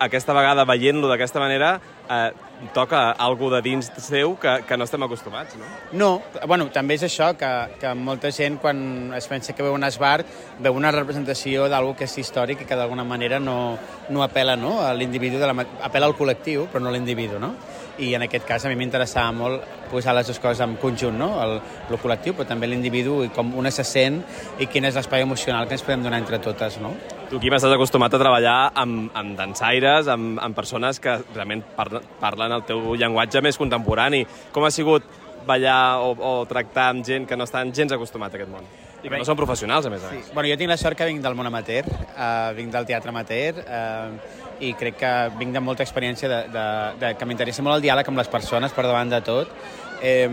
aquesta 0.01 0.33
vegada 0.33 0.65
veient-lo 0.65 1.09
d'aquesta 1.11 1.39
manera 1.41 1.75
eh, 2.09 2.31
toca 2.73 3.11
algú 3.21 3.51
de 3.53 3.61
dins 3.61 3.91
seu 4.01 4.33
que, 4.41 4.55
que 4.65 4.77
no 4.77 4.85
estem 4.87 5.03
acostumats, 5.05 5.53
no? 5.59 5.67
No, 5.97 6.09
bueno, 6.49 6.67
també 6.73 6.97
és 6.97 7.05
això, 7.05 7.31
que, 7.37 7.49
que 7.81 7.93
molta 7.97 8.31
gent 8.33 8.57
quan 8.61 9.11
es 9.17 9.29
pensa 9.29 9.53
que 9.53 9.65
veu 9.65 9.77
un 9.77 9.85
esbart 9.85 10.25
veu 10.61 10.77
una 10.77 10.93
representació 10.95 11.67
d'algú 11.69 11.93
que 11.99 12.09
és 12.09 12.17
històric 12.23 12.63
i 12.63 12.69
que 12.69 12.79
d'alguna 12.79 13.05
manera 13.05 13.39
no, 13.39 13.77
no 14.09 14.25
apela 14.25 14.57
no, 14.57 14.79
a 14.81 14.89
l'individu, 14.97 15.41
apela 15.45 16.09
al 16.09 16.17
col·lectiu, 16.17 16.65
però 16.71 16.81
no 16.81 16.89
a 16.89 16.97
l'individu, 16.97 17.37
no? 17.41 17.53
I 17.99 18.13
en 18.15 18.25
aquest 18.25 18.45
cas 18.47 18.65
a 18.65 18.71
mi 18.71 18.77
m'interessava 18.79 19.31
molt 19.35 19.65
posar 19.91 20.13
les 20.15 20.27
dues 20.29 20.39
coses 20.39 20.61
en 20.63 20.77
conjunt, 20.79 21.17
no? 21.19 21.31
el, 21.43 21.57
el 21.89 21.99
col·lectiu, 21.99 22.35
però 22.37 22.47
també 22.47 22.69
l'individu 22.69 23.21
i 23.25 23.31
com 23.35 23.51
una 23.59 23.71
se 23.75 23.83
sent 23.87 24.21
i 24.59 24.67
quin 24.71 24.87
és 24.87 24.95
l'espai 24.95 25.25
emocional 25.25 25.67
que 25.67 25.75
ens 25.75 25.83
podem 25.85 26.05
donar 26.07 26.21
entre 26.21 26.39
totes. 26.43 26.79
No? 26.81 26.93
Tu, 27.29 27.39
Quim, 27.39 27.55
estàs 27.57 27.75
acostumat 27.75 28.15
a 28.15 28.21
treballar 28.21 28.59
amb, 28.75 29.09
amb 29.17 29.35
dansaires, 29.39 30.07
amb, 30.11 30.39
amb 30.43 30.55
persones 30.55 31.01
que 31.03 31.17
realment 31.33 31.65
parlen, 31.75 32.55
el 32.55 32.63
teu 32.67 32.95
llenguatge 32.95 33.43
més 33.43 33.59
contemporani. 33.59 34.23
Com 34.55 34.67
ha 34.67 34.71
sigut 34.71 35.07
ballar 35.47 35.99
o, 36.05 36.13
o 36.15 36.33
tractar 36.49 36.91
amb 36.91 37.05
gent 37.07 37.27
que 37.27 37.37
no 37.39 37.49
estan 37.49 37.73
gens 37.75 37.91
acostumat 37.95 38.33
a 38.33 38.39
aquest 38.39 38.51
món? 38.51 38.67
I 39.01 39.09
que 39.09 39.17
no 39.17 39.25
són 39.25 39.37
professionals, 39.39 39.87
a 39.87 39.91
més 39.93 40.03
a 40.05 40.11
més. 40.13 40.27
Sí. 40.27 40.33
Bueno, 40.35 40.49
jo 40.51 40.57
tinc 40.59 40.69
la 40.69 40.77
sort 40.77 40.97
que 40.97 41.07
vinc 41.09 41.23
del 41.23 41.37
món 41.37 41.49
amateur, 41.49 41.87
uh, 41.89 42.51
vinc 42.57 42.73
del 42.73 42.85
teatre 42.89 43.09
amateur, 43.09 43.61
uh, 43.65 44.41
i 44.61 44.73
crec 44.77 44.99
que 45.01 45.13
vinc 45.39 45.55
de 45.57 45.63
molta 45.63 45.85
experiència 45.85 46.29
de, 46.29 46.41
de, 46.53 46.65
de 47.01 47.13
que 47.17 47.27
m'interessa 47.27 47.65
molt 47.65 47.79
el 47.79 47.87
diàleg 47.87 48.11
amb 48.11 48.21
les 48.21 48.29
persones 48.29 48.75
per 48.77 48.85
davant 48.85 49.09
de 49.09 49.21
tot. 49.25 49.55
Eh, 50.01 50.29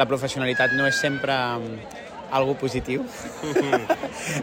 la 0.00 0.06
professionalitat 0.08 0.72
no 0.76 0.86
és 0.88 0.96
sempre 1.00 1.36
algo 2.30 2.54
positiu. 2.54 3.04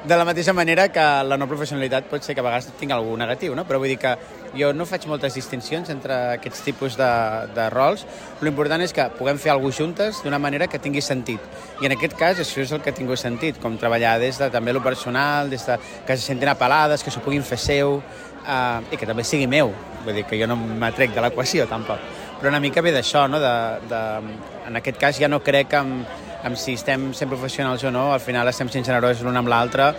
de 0.04 0.16
la 0.16 0.26
mateixa 0.26 0.54
manera 0.54 0.90
que 0.92 1.06
la 1.24 1.38
no 1.38 1.48
professionalitat 1.48 2.10
pot 2.12 2.24
ser 2.24 2.36
que 2.36 2.44
a 2.44 2.48
vegades 2.48 2.70
tingui 2.80 2.96
algú 2.96 3.16
negatiu, 3.18 3.56
no? 3.56 3.66
Però 3.68 3.80
vull 3.80 3.92
dir 3.94 4.00
que 4.02 4.16
jo 4.58 4.72
no 4.74 4.86
faig 4.90 5.08
moltes 5.10 5.36
distincions 5.38 5.90
entre 5.94 6.16
aquests 6.38 6.64
tipus 6.66 6.98
de, 7.00 7.10
de 7.56 7.70
rols. 7.74 8.06
L'important 8.46 8.84
és 8.84 8.94
que 8.96 9.08
puguem 9.18 9.40
fer 9.42 9.52
alguna 9.54 9.76
juntes 9.78 10.22
d'una 10.24 10.40
manera 10.40 10.68
que 10.72 10.80
tingui 10.80 11.02
sentit. 11.04 11.44
I 11.82 11.90
en 11.90 11.98
aquest 11.98 12.16
cas 12.20 12.40
això 12.40 12.64
és 12.64 12.72
el 12.72 12.82
que 12.84 12.94
ha 12.94 12.98
tingut 12.98 13.20
sentit, 13.20 13.60
com 13.62 13.78
treballar 13.78 14.18
des 14.22 14.40
de 14.40 14.50
també 14.54 14.74
lo 14.74 14.84
personal, 14.84 15.50
des 15.50 15.66
de 15.68 15.78
que 16.08 16.18
se 16.18 16.24
sentin 16.24 16.54
apel·lades, 16.54 17.04
que 17.04 17.12
s'ho 17.12 17.24
puguin 17.26 17.44
fer 17.44 17.60
seu, 17.60 18.00
eh, 18.48 18.80
i 18.92 18.98
que 18.98 19.10
també 19.10 19.26
sigui 19.28 19.48
meu. 19.48 19.74
Vull 20.06 20.16
dir 20.16 20.26
que 20.28 20.40
jo 20.40 20.48
no 20.48 20.56
m'atrec 20.56 21.14
de 21.16 21.24
l'equació, 21.24 21.68
tampoc. 21.68 22.00
Però 22.38 22.52
una 22.52 22.62
mica 22.62 22.84
ve 22.86 22.94
d'això, 22.94 23.26
no? 23.28 23.42
De, 23.42 23.54
de, 23.90 24.02
en 24.68 24.80
aquest 24.80 25.00
cas 25.02 25.20
ja 25.20 25.28
no 25.28 25.42
crec 25.44 25.74
en, 25.74 26.00
en 26.48 26.56
si 26.60 26.78
estem 26.80 27.12
sent 27.14 27.30
professionals 27.32 27.84
o 27.84 27.92
no, 27.92 28.12
al 28.14 28.24
final 28.24 28.48
estem 28.48 28.72
sent 28.74 28.88
generosos 28.88 29.26
l'un 29.26 29.38
amb 29.38 29.52
l'altre 29.52 29.92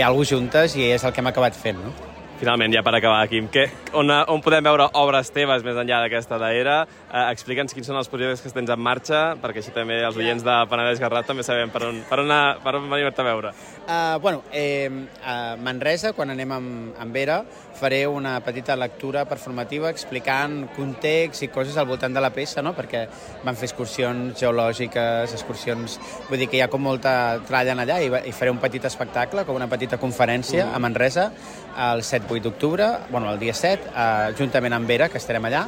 hi 0.00 0.06
ha 0.06 0.12
alguna 0.12 0.30
juntes 0.32 0.78
i 0.78 0.90
és 0.92 1.04
el 1.04 1.12
que 1.12 1.22
hem 1.24 1.32
acabat 1.32 1.58
fent, 1.58 1.82
no? 1.82 2.17
Finalment, 2.38 2.70
ja 2.70 2.84
per 2.86 2.92
acabar, 2.94 3.24
Quim, 3.26 3.48
que, 3.50 3.64
on, 3.98 4.12
on 4.30 4.42
podem 4.44 4.62
veure 4.62 4.84
obres 5.00 5.32
teves 5.34 5.64
més 5.66 5.74
enllà 5.80 5.98
d'aquesta 6.04 6.36
d'Era? 6.38 6.76
Eh, 7.08 7.24
Explica'ns 7.32 7.74
quins 7.74 7.88
són 7.90 7.98
els 7.98 8.10
projectes 8.12 8.44
que 8.44 8.52
tens 8.54 8.70
en 8.70 8.78
marxa, 8.78 9.22
perquè 9.42 9.58
així 9.58 9.74
també 9.74 9.96
els 10.06 10.16
oients 10.20 10.44
de 10.46 10.54
Penedès 10.70 11.02
Garrat 11.02 11.26
també 11.26 11.42
sabem 11.42 11.72
per 11.74 11.82
on, 11.88 11.98
per 12.06 12.20
on, 12.22 12.34
per 12.62 12.74
on 12.78 12.86
venir-te 12.92 13.24
a 13.24 13.26
veure. 13.26 13.50
Uh, 13.88 14.20
bueno, 14.22 14.44
eh, 14.54 14.86
a 15.26 15.56
Manresa, 15.58 16.12
quan 16.14 16.30
anem 16.30 16.54
amb, 16.54 17.00
amb 17.02 17.18
Vera, 17.18 17.40
faré 17.78 18.04
una 18.06 18.36
petita 18.46 18.76
lectura 18.78 19.24
performativa 19.26 19.90
explicant 19.90 20.60
context 20.76 21.42
i 21.42 21.50
coses 21.50 21.74
al 21.78 21.90
voltant 21.90 22.14
de 22.14 22.22
la 22.22 22.30
peça, 22.34 22.62
no? 22.62 22.74
perquè 22.74 23.04
van 23.42 23.58
fer 23.58 23.66
excursions 23.72 24.38
geològiques, 24.38 25.34
excursions... 25.34 25.98
Vull 26.30 26.38
dir 26.38 26.50
que 26.50 26.58
hi 26.60 26.62
ha 26.62 26.70
com 26.70 26.86
molta 26.86 27.12
tralla 27.50 27.74
allà 27.78 27.98
i, 28.02 28.10
i 28.30 28.34
faré 28.34 28.54
un 28.54 28.62
petit 28.62 28.86
espectacle, 28.86 29.42
com 29.46 29.58
una 29.58 29.70
petita 29.70 29.98
conferència 29.98 30.64
uh 30.64 30.70
-huh. 30.70 30.76
a 30.76 30.78
Manresa 30.86 31.30
el 31.78 32.02
7-8 32.02 32.42
d'octubre, 32.42 32.88
bueno, 33.10 33.30
el 33.32 33.38
dia 33.38 33.54
7, 33.54 33.90
eh, 33.94 34.34
juntament 34.38 34.74
amb 34.74 34.90
Vera, 34.90 35.08
que 35.08 35.18
estarem 35.20 35.46
allà, 35.48 35.64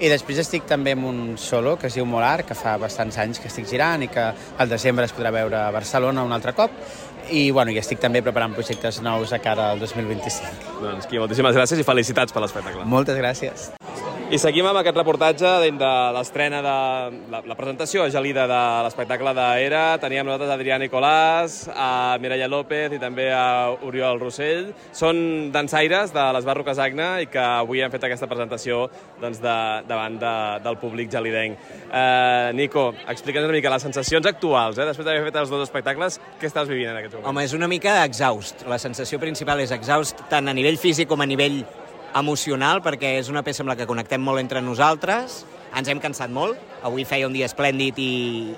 i 0.00 0.08
després 0.08 0.40
estic 0.40 0.64
també 0.64 0.94
amb 0.96 1.04
un 1.04 1.20
solo 1.38 1.74
que 1.76 1.90
es 1.90 1.98
diu 1.98 2.06
Molar, 2.08 2.46
que 2.48 2.56
fa 2.56 2.78
bastants 2.80 3.18
anys 3.20 3.40
que 3.40 3.50
estic 3.52 3.68
girant 3.68 4.00
i 4.06 4.08
que 4.08 4.30
al 4.32 4.72
desembre 4.72 5.04
es 5.04 5.12
podrà 5.12 5.32
veure 5.34 5.58
a 5.60 5.70
Barcelona 5.74 6.24
un 6.24 6.32
altre 6.32 6.54
cop 6.56 6.72
i 7.30 7.50
bueno, 7.52 7.70
i 7.70 7.78
estic 7.78 8.00
també 8.00 8.24
preparant 8.24 8.56
projectes 8.56 9.02
nous 9.04 9.34
a 9.36 9.42
cara 9.44 9.70
al 9.74 9.84
2025. 9.84 10.80
Doncs, 10.80 11.06
Quim, 11.10 11.20
moltíssimes 11.20 11.54
gràcies 11.58 11.84
i 11.84 11.86
felicitats 11.86 12.32
per 12.32 12.42
l'espectacle. 12.46 12.88
Moltes 12.88 13.20
gràcies. 13.20 13.70
I 14.30 14.38
seguim 14.38 14.62
amb 14.62 14.78
aquest 14.78 14.94
reportatge 14.94 15.48
de 15.74 15.86
l'estrena 16.14 16.60
de 16.62 16.74
la, 17.32 17.38
la 17.50 17.54
presentació 17.58 18.04
a 18.04 18.10
Gelida 18.14 18.44
de 18.46 18.58
l'espectacle 18.86 19.32
d'Era. 19.34 19.96
Teníem 19.98 20.28
nosaltres 20.28 20.52
Adrià 20.54 20.76
Nicolàs, 20.78 21.56
a 21.74 22.14
Mireia 22.22 22.46
López 22.46 22.94
i 22.94 23.00
també 23.02 23.26
a 23.34 23.72
Oriol 23.88 24.22
Rossell. 24.22 24.68
Són 24.94 25.50
dansaires 25.50 26.14
de 26.14 26.28
les 26.36 26.46
Barroques 26.46 26.78
Agna 26.78 27.08
i 27.24 27.26
que 27.26 27.42
avui 27.42 27.82
han 27.82 27.90
fet 27.90 28.06
aquesta 28.06 28.30
presentació 28.30 28.84
doncs, 29.18 29.42
de, 29.42 29.56
davant 29.90 30.22
de, 30.22 30.36
del 30.62 30.78
públic 30.78 31.10
gelidenc. 31.10 31.58
Eh, 31.90 32.54
Nico, 32.54 32.92
explica'ns 33.10 33.50
una 33.50 33.58
mica 33.58 33.74
les 33.74 33.88
sensacions 33.90 34.30
actuals, 34.30 34.78
eh? 34.78 34.86
després 34.92 35.10
d'haver 35.10 35.26
fet 35.32 35.42
els 35.42 35.50
dos 35.50 35.66
espectacles, 35.66 36.22
què 36.38 36.46
estàs 36.46 36.70
vivint 36.70 36.94
en 36.94 37.02
aquest 37.02 37.18
moment? 37.18 37.32
Home, 37.34 37.48
és 37.50 37.58
una 37.58 37.66
mica 37.66 37.98
exhaust. 38.06 38.62
La 38.70 38.78
sensació 38.78 39.18
principal 39.18 39.66
és 39.66 39.74
exhaust 39.74 40.22
tant 40.30 40.46
a 40.46 40.54
nivell 40.54 40.78
físic 40.78 41.10
com 41.10 41.18
a 41.18 41.26
nivell 41.26 41.64
emocional, 42.18 42.82
perquè 42.82 43.16
és 43.20 43.30
una 43.30 43.44
peça 43.46 43.62
amb 43.64 43.72
la 43.72 43.76
que 43.78 43.86
connectem 43.88 44.22
molt 44.22 44.42
entre 44.42 44.62
nosaltres, 44.64 45.44
ens 45.76 45.88
hem 45.88 46.00
cansat 46.02 46.32
molt. 46.34 46.58
Avui 46.82 47.04
feia 47.04 47.28
un 47.28 47.34
dia 47.36 47.46
esplèndid 47.46 47.98
i, 48.00 48.12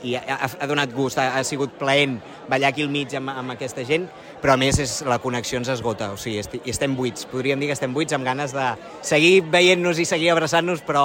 i 0.09 0.15
ha, 0.17 0.39
ha 0.47 0.69
donat 0.71 0.93
gust, 0.95 1.19
ha, 1.19 1.39
ha 1.39 1.43
sigut 1.45 1.75
plaent 1.81 2.19
ballar 2.49 2.71
aquí 2.71 2.85
al 2.87 2.93
mig 2.93 3.13
amb, 3.19 3.33
amb 3.35 3.55
aquesta 3.55 3.85
gent, 3.89 4.07
però 4.43 4.55
a 4.55 4.61
més 4.61 4.79
és, 4.83 5.01
la 5.09 5.19
connexió 5.23 5.59
ens 5.61 5.71
esgota, 5.73 6.13
o 6.15 6.19
sigui, 6.21 6.39
esti, 6.43 6.63
estem 6.71 6.97
buits, 6.97 7.27
podríem 7.31 7.61
dir 7.61 7.71
que 7.71 7.77
estem 7.77 7.95
buits 7.95 8.15
amb 8.17 8.27
ganes 8.27 8.55
de 8.57 8.69
seguir 9.05 9.41
veient-nos 9.53 10.01
i 10.01 10.07
seguir 10.09 10.33
abraçant-nos, 10.33 10.85
però 10.87 11.05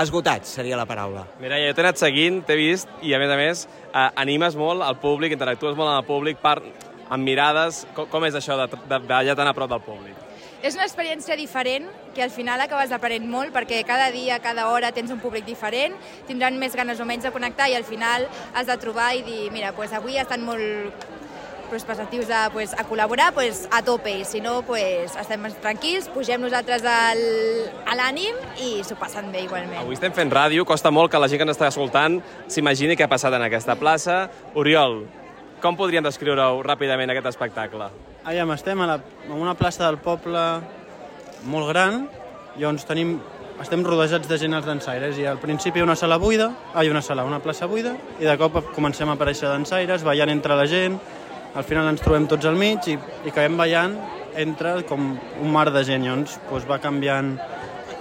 esgotats 0.00 0.56
seria 0.58 0.76
la 0.76 0.88
paraula. 0.90 1.24
Mira, 1.40 1.60
jo 1.62 1.70
t'he 1.74 1.86
anat 1.86 2.02
seguint, 2.02 2.42
t'he 2.46 2.58
vist, 2.58 2.90
i 3.02 3.14
a 3.14 3.22
més 3.22 3.30
a 3.30 3.38
més 3.38 3.64
eh, 3.70 4.08
animes 4.26 4.58
molt 4.58 4.82
al 4.82 4.98
públic, 5.02 5.36
interactues 5.36 5.78
molt 5.78 5.92
amb 5.92 6.02
el 6.02 6.08
públic, 6.10 6.42
per, 6.42 6.58
amb 7.08 7.22
mirades. 7.22 7.84
Com, 7.94 8.10
com 8.10 8.26
és 8.26 8.36
això 8.38 8.58
de, 8.58 8.68
de 8.90 9.02
ballar 9.06 9.38
tan 9.38 9.50
a 9.50 9.56
prop 9.56 9.70
del 9.70 9.82
públic? 9.86 10.23
És 10.64 10.78
una 10.78 10.86
experiència 10.88 11.36
diferent 11.36 11.90
que 12.16 12.22
al 12.24 12.30
final 12.32 12.62
acabes 12.64 12.92
aprenent 12.96 13.26
molt 13.28 13.52
perquè 13.52 13.82
cada 13.84 14.06
dia, 14.14 14.38
cada 14.40 14.70
hora 14.72 14.94
tens 14.96 15.10
un 15.12 15.18
públic 15.20 15.44
diferent, 15.44 15.92
tindran 16.24 16.56
més 16.56 16.72
ganes 16.72 17.02
o 17.02 17.04
menys 17.04 17.26
de 17.26 17.32
connectar 17.34 17.66
i 17.68 17.74
al 17.76 17.84
final 17.84 18.24
has 18.56 18.70
de 18.70 18.76
trobar 18.80 19.10
i 19.12 19.20
dir, 19.26 19.50
mira, 19.52 19.74
pues 19.76 19.92
avui 19.92 20.16
estan 20.16 20.40
molt 20.46 21.04
pues, 21.68 21.84
passatius 21.84 22.32
a, 22.32 22.46
pues, 22.54 22.72
a 22.80 22.86
col·laborar 22.88 23.34
pues, 23.36 23.66
a 23.76 23.82
tope 23.84 24.14
i 24.22 24.24
si 24.24 24.40
no 24.40 24.62
pues, 24.64 25.18
estem 25.20 25.44
més 25.44 25.58
tranquils, 25.60 26.08
pugem 26.16 26.40
nosaltres 26.40 26.88
al, 26.88 27.20
a 27.84 27.98
l'ànim 28.00 28.40
i 28.64 28.78
s'ho 28.88 28.96
passen 28.96 29.28
bé 29.36 29.44
igualment. 29.44 29.82
Avui 29.82 30.00
estem 30.00 30.16
fent 30.16 30.32
ràdio, 30.32 30.64
costa 30.64 30.88
molt 30.88 31.12
que 31.12 31.20
la 31.20 31.28
gent 31.28 31.44
que 31.44 31.48
ens 31.50 31.58
està 31.58 31.68
escoltant 31.68 32.22
s'imagini 32.48 32.96
què 32.96 33.04
ha 33.04 33.12
passat 33.12 33.36
en 33.36 33.44
aquesta 33.50 33.76
plaça. 33.76 34.22
Oriol, 34.56 35.02
com 35.60 35.76
podríem 35.76 36.08
descriure-ho 36.08 36.64
ràpidament 36.64 37.12
aquest 37.12 37.34
espectacle? 37.34 37.92
Aviam, 38.24 38.54
estem 38.54 38.80
a, 38.80 38.86
la, 38.88 38.94
a 39.28 39.36
una 39.36 39.52
plaça 39.52 39.84
del 39.84 39.98
poble 40.00 40.40
molt 41.44 41.68
gran, 41.68 42.06
llavors 42.56 42.86
tenim, 42.88 43.18
estem 43.60 43.82
rodejats 43.84 44.30
de 44.30 44.38
gent 44.40 44.56
als 44.56 44.64
dansaires 44.64 45.18
i 45.20 45.26
al 45.28 45.36
principi 45.42 45.84
una 45.84 45.92
sala 45.92 46.16
buida, 46.16 46.46
ha 46.72 46.86
una 46.88 47.02
sala, 47.04 47.26
una 47.28 47.42
plaça 47.44 47.68
buida, 47.68 47.92
i 48.16 48.24
de 48.24 48.36
cop 48.40 48.72
comencem 48.72 49.12
a 49.12 49.18
aparèixer 49.18 49.50
dansaires, 49.52 50.06
ballant 50.08 50.32
entre 50.32 50.56
la 50.56 50.64
gent, 50.64 50.96
al 51.52 51.68
final 51.68 51.90
ens 51.90 52.00
trobem 52.00 52.24
tots 52.30 52.48
al 52.48 52.56
mig 52.56 52.88
i, 52.88 52.96
i 52.96 53.28
acabem 53.28 53.60
ballant 53.60 53.98
entre 54.40 54.78
com 54.88 55.12
un 55.12 55.52
mar 55.52 55.68
de 55.68 55.84
gent, 55.84 56.08
llavors 56.08 56.40
doncs 56.48 56.70
va 56.70 56.80
canviant 56.80 57.34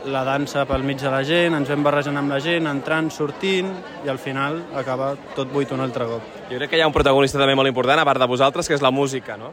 la 0.08 0.24
dansa 0.24 0.64
pel 0.68 0.88
mig 0.88 1.04
de 1.04 1.12
la 1.12 1.22
gent, 1.28 1.60
ens 1.60 1.68
vam 1.68 1.84
barrejant 1.84 2.24
amb 2.24 2.32
la 2.32 2.40
gent, 2.40 2.72
entrant, 2.72 3.12
sortint, 3.12 3.76
i 4.08 4.12
al 4.12 4.24
final 4.24 4.62
acaba 4.80 5.18
tot 5.36 5.52
buit 5.52 5.76
un 5.76 5.84
altre 5.84 6.08
cop. 6.08 6.34
Jo 6.48 6.64
crec 6.64 6.72
que 6.72 6.80
hi 6.80 6.88
ha 6.88 6.88
un 6.88 6.96
protagonista 6.96 7.44
també 7.44 7.60
molt 7.60 7.76
important, 7.76 8.00
a 8.00 8.08
part 8.08 8.24
de 8.24 8.32
vosaltres, 8.32 8.72
que 8.72 8.80
és 8.80 8.84
la 8.84 8.96
música, 8.96 9.36
no? 9.36 9.52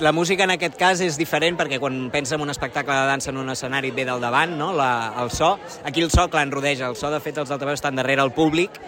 La 0.00 0.10
música 0.10 0.42
en 0.42 0.50
aquest 0.50 0.74
cas 0.74 1.00
és 1.00 1.14
diferent 1.14 1.54
perquè 1.56 1.78
quan 1.78 2.08
pensa 2.10 2.34
en 2.34 2.42
un 2.42 2.50
espectacle 2.50 2.92
de 2.92 3.06
dansa 3.06 3.30
en 3.30 3.36
un 3.38 3.52
escenari 3.52 3.92
ve 3.94 4.04
del 4.04 4.20
davant, 4.20 4.56
no? 4.58 4.72
la, 4.74 5.14
el 5.22 5.30
so. 5.30 5.52
Aquí 5.86 6.02
el 6.02 6.10
so, 6.10 6.26
clar, 6.28 6.42
en 6.42 6.50
rodeja. 6.50 6.88
El 6.90 6.96
so, 6.98 7.10
de 7.10 7.20
fet, 7.22 7.38
els 7.38 7.52
altaveus 7.54 7.78
estan 7.78 7.94
darrere 7.94 8.24
el 8.26 8.32
públic 8.34 8.80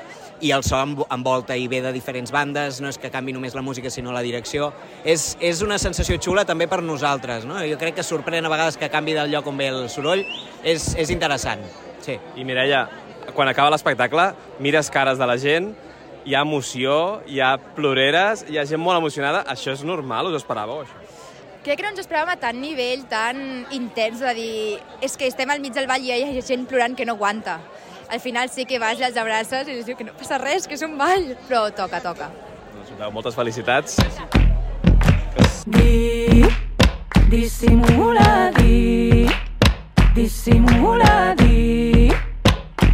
i 0.43 0.51
el 0.53 0.67
so 0.67 0.83
envolta 0.83 1.57
i 1.57 1.69
ve 1.71 1.81
de 1.87 1.95
diferents 1.95 2.35
bandes, 2.35 2.83
no 2.83 2.91
és 2.91 2.99
que 2.99 3.13
canvi 3.15 3.33
només 3.33 3.55
la 3.55 3.63
música 3.63 3.91
sinó 3.95 4.13
la 4.13 4.25
direcció. 4.27 4.73
És, 5.07 5.37
és 5.41 5.63
una 5.63 5.79
sensació 5.79 6.19
xula 6.19 6.45
també 6.45 6.67
per 6.67 6.83
nosaltres, 6.83 7.47
no? 7.47 7.63
Jo 7.63 7.79
crec 7.79 7.99
que 7.99 8.07
sorprèn 8.07 8.47
a 8.47 8.53
vegades 8.53 8.77
que 8.77 8.91
canvi 8.91 9.15
del 9.15 9.31
lloc 9.31 9.47
on 9.47 9.59
ve 9.59 9.71
el 9.71 9.87
soroll, 9.91 10.27
és, 10.63 10.93
és 10.99 11.15
interessant. 11.15 11.63
Sí. 12.03 12.19
I 12.35 12.47
Mireia, 12.47 12.89
quan 13.35 13.51
acaba 13.51 13.71
l'espectacle, 13.71 14.33
mires 14.59 14.91
cares 14.91 15.19
de 15.19 15.31
la 15.31 15.39
gent, 15.39 15.73
hi 16.29 16.35
ha 16.35 16.43
emoció, 16.45 17.23
hi 17.27 17.41
ha 17.41 17.55
ploreres, 17.77 18.45
hi 18.53 18.59
ha 18.61 18.65
gent 18.69 18.83
molt 18.85 19.01
emocionada. 19.01 19.41
Això 19.49 19.73
és 19.73 19.85
normal? 19.87 20.29
Us 20.29 20.37
ho 20.37 20.41
esperàveu, 20.43 20.83
això? 20.85 20.99
Crec 21.65 21.81
que 21.81 21.87
no 21.87 21.93
ens 21.95 22.03
esperàvem 22.03 22.35
a 22.35 22.37
tant 22.41 22.59
nivell, 22.61 23.07
tan 23.09 23.41
intens, 23.73 24.21
de 24.21 24.35
dir, 24.37 24.59
és 25.05 25.17
que 25.17 25.29
estem 25.29 25.49
al 25.51 25.63
mig 25.65 25.73
del 25.77 25.89
ball 25.89 26.05
i 26.05 26.13
hi 26.13 26.21
ha 26.29 26.45
gent 26.45 26.69
plorant 26.69 26.97
que 26.97 27.07
no 27.09 27.17
aguanta. 27.17 27.59
Al 28.13 28.21
final 28.21 28.53
sí 28.53 28.67
que 28.69 28.81
vas 28.81 29.01
i 29.01 29.07
els 29.09 29.17
abraces 29.21 29.69
i 29.69 29.79
dius 29.81 29.97
que 29.97 30.05
no 30.05 30.13
passa 30.21 30.39
res, 30.41 30.69
que 30.69 30.77
és 30.77 30.85
un 30.85 30.99
ball, 31.01 31.33
però 31.49 31.65
toca, 31.73 32.01
toca. 32.05 32.29
Doncs, 32.77 32.93
moltes 33.13 33.37
felicitats. 33.37 33.97
Di, 35.69 36.45
dissimula, 37.29 38.51
di, 38.61 39.29
dissimula, 40.17 41.35
di, 41.41 42.09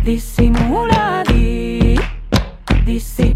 dissimula, 0.03 1.23
di, 1.31 1.34
Si 2.85 3.33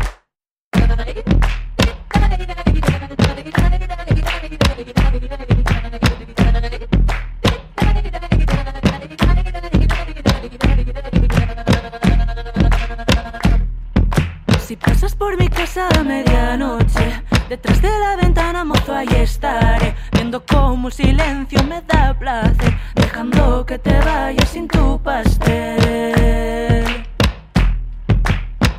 pasas 14.76 15.14
por 15.16 15.38
mi 15.38 15.49
casa 15.49 15.88
a 15.99 16.05
medianoche, 16.05 17.22
detrás 17.49 17.80
de 17.80 17.88
la 17.88 18.16
ventana, 18.20 18.64
mozo, 18.64 18.94
ahí 18.94 19.09
estaré, 19.12 19.94
viendo 20.12 20.44
cómo 20.44 20.88
el 20.88 20.94
silencio 20.94 21.64
me 21.64 21.80
da 21.82 22.14
placer, 22.18 22.78
dejando 22.94 23.64
que 23.64 23.78
te 23.78 23.99
vayas 24.01 24.51
sin 24.51 24.68
tu 24.68 25.01
pastel. 25.03 25.88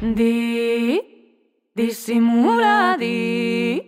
Di, 0.01 0.95
disimula, 1.75 2.95
di, 2.97 3.83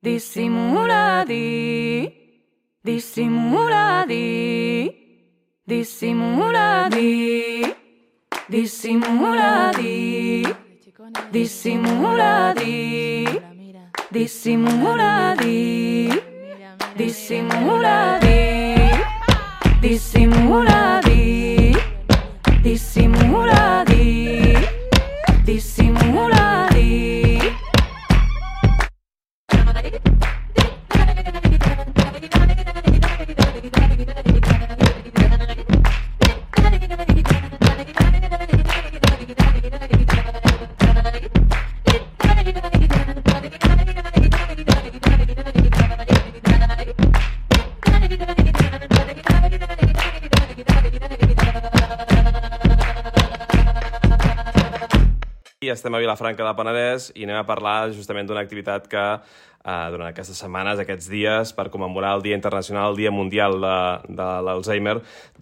disimula, 0.00 1.22
di, 1.28 2.08
disimula, 2.80 4.04
di, 4.08 4.90
disimula, 5.66 6.88
di, 6.88 7.74
disimula, 8.48 9.70
di. 9.76 10.44
Dissimula 11.30 12.54
di, 12.54 13.26
dissimula 14.10 15.34
di, 15.34 16.08
dissimula 16.96 18.18
di, 18.22 18.90
dissimula 19.80 21.00
di, 21.04 21.76
dissimula 22.62 23.83
estem 55.84 55.98
a 55.98 56.00
Vilafranca 56.00 56.40
del 56.40 56.56
Penedès 56.56 57.10
i 57.12 57.26
anem 57.26 57.42
a 57.42 57.44
parlar 57.44 57.90
justament 57.92 58.24
d'una 58.24 58.40
activitat 58.40 58.86
que 58.88 59.02
eh, 59.04 59.88
durant 59.92 60.06
aquestes 60.08 60.38
setmanes, 60.40 60.78
aquests 60.80 61.10
dies, 61.12 61.52
per 61.52 61.66
commemorar 61.68 62.14
el 62.16 62.24
Dia 62.24 62.38
Internacional, 62.38 62.94
el 62.94 62.96
Dia 63.02 63.12
Mundial 63.12 63.58
de, 63.60 63.74
de 64.08 64.28
l'Alzheimer, 64.46 64.94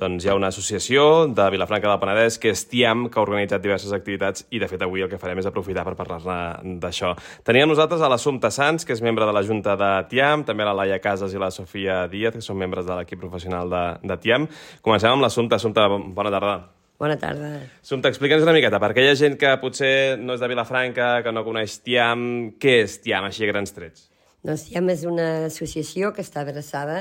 doncs 0.03 0.27
hi 0.27 0.33
ha 0.33 0.35
una 0.35 0.51
associació 0.51 1.29
de 1.31 1.47
Vilafranca 1.55 1.87
del 1.87 2.03
Penedès 2.03 2.41
que 2.43 2.51
és 2.51 2.65
TIAM, 2.67 3.07
que 3.07 3.23
ha 3.23 3.23
organitzat 3.23 3.63
diverses 3.63 3.95
activitats 3.95 4.49
i, 4.51 4.59
de 4.59 4.67
fet, 4.67 4.83
avui 4.83 5.07
el 5.07 5.13
que 5.15 5.23
farem 5.23 5.39
és 5.39 5.47
aprofitar 5.47 5.87
per 5.87 5.95
parlar-ne 6.03 6.75
d'això. 6.83 7.15
Teníem 7.47 7.71
nosaltres 7.71 8.03
a 8.03 8.11
l'Assumpta 8.11 8.51
Sans, 8.51 8.83
que 8.83 8.99
és 8.99 9.07
membre 9.07 9.31
de 9.31 9.39
la 9.39 9.47
Junta 9.47 9.79
de 9.79 9.95
TIAM, 10.11 10.43
també 10.51 10.67
la 10.67 10.75
Laia 10.83 10.99
Casas 10.99 11.39
i 11.39 11.43
la 11.43 11.55
Sofia 11.55 12.03
Díaz, 12.11 12.35
que 12.35 12.43
són 12.43 12.59
membres 12.59 12.91
de 12.91 12.99
l'equip 12.99 13.23
professional 13.23 13.71
de, 13.71 13.89
de 14.03 14.23
TIAM. 14.27 14.51
Comencem 14.83 15.15
amb 15.15 15.23
l'Assumpta. 15.23 15.63
Assumpta, 15.63 15.87
bona 15.87 16.35
tarda. 16.35 16.82
Bona 17.03 17.17
tarda. 17.19 17.49
Assumpta, 17.83 18.13
explica'ns 18.13 18.45
una 18.47 18.53
miqueta, 18.55 18.79
perquè 18.79 19.03
hi 19.03 19.09
ha 19.11 19.15
gent 19.19 19.35
que 19.35 19.51
potser 19.59 20.21
no 20.23 20.37
és 20.37 20.43
de 20.43 20.49
Vilafranca, 20.53 21.07
que 21.25 21.33
no 21.35 21.43
coneix 21.43 21.81
TIAM. 21.83 22.21
Què 22.63 22.77
és 22.85 23.01
TIAM, 23.03 23.27
així 23.27 23.43
a 23.43 23.49
grans 23.51 23.75
trets? 23.75 24.05
Doncs 24.47 24.69
TIAM 24.69 24.93
és 24.95 25.03
una 25.11 25.27
associació 25.49 26.13
que 26.15 26.23
està 26.23 26.45
adreçada 26.47 27.01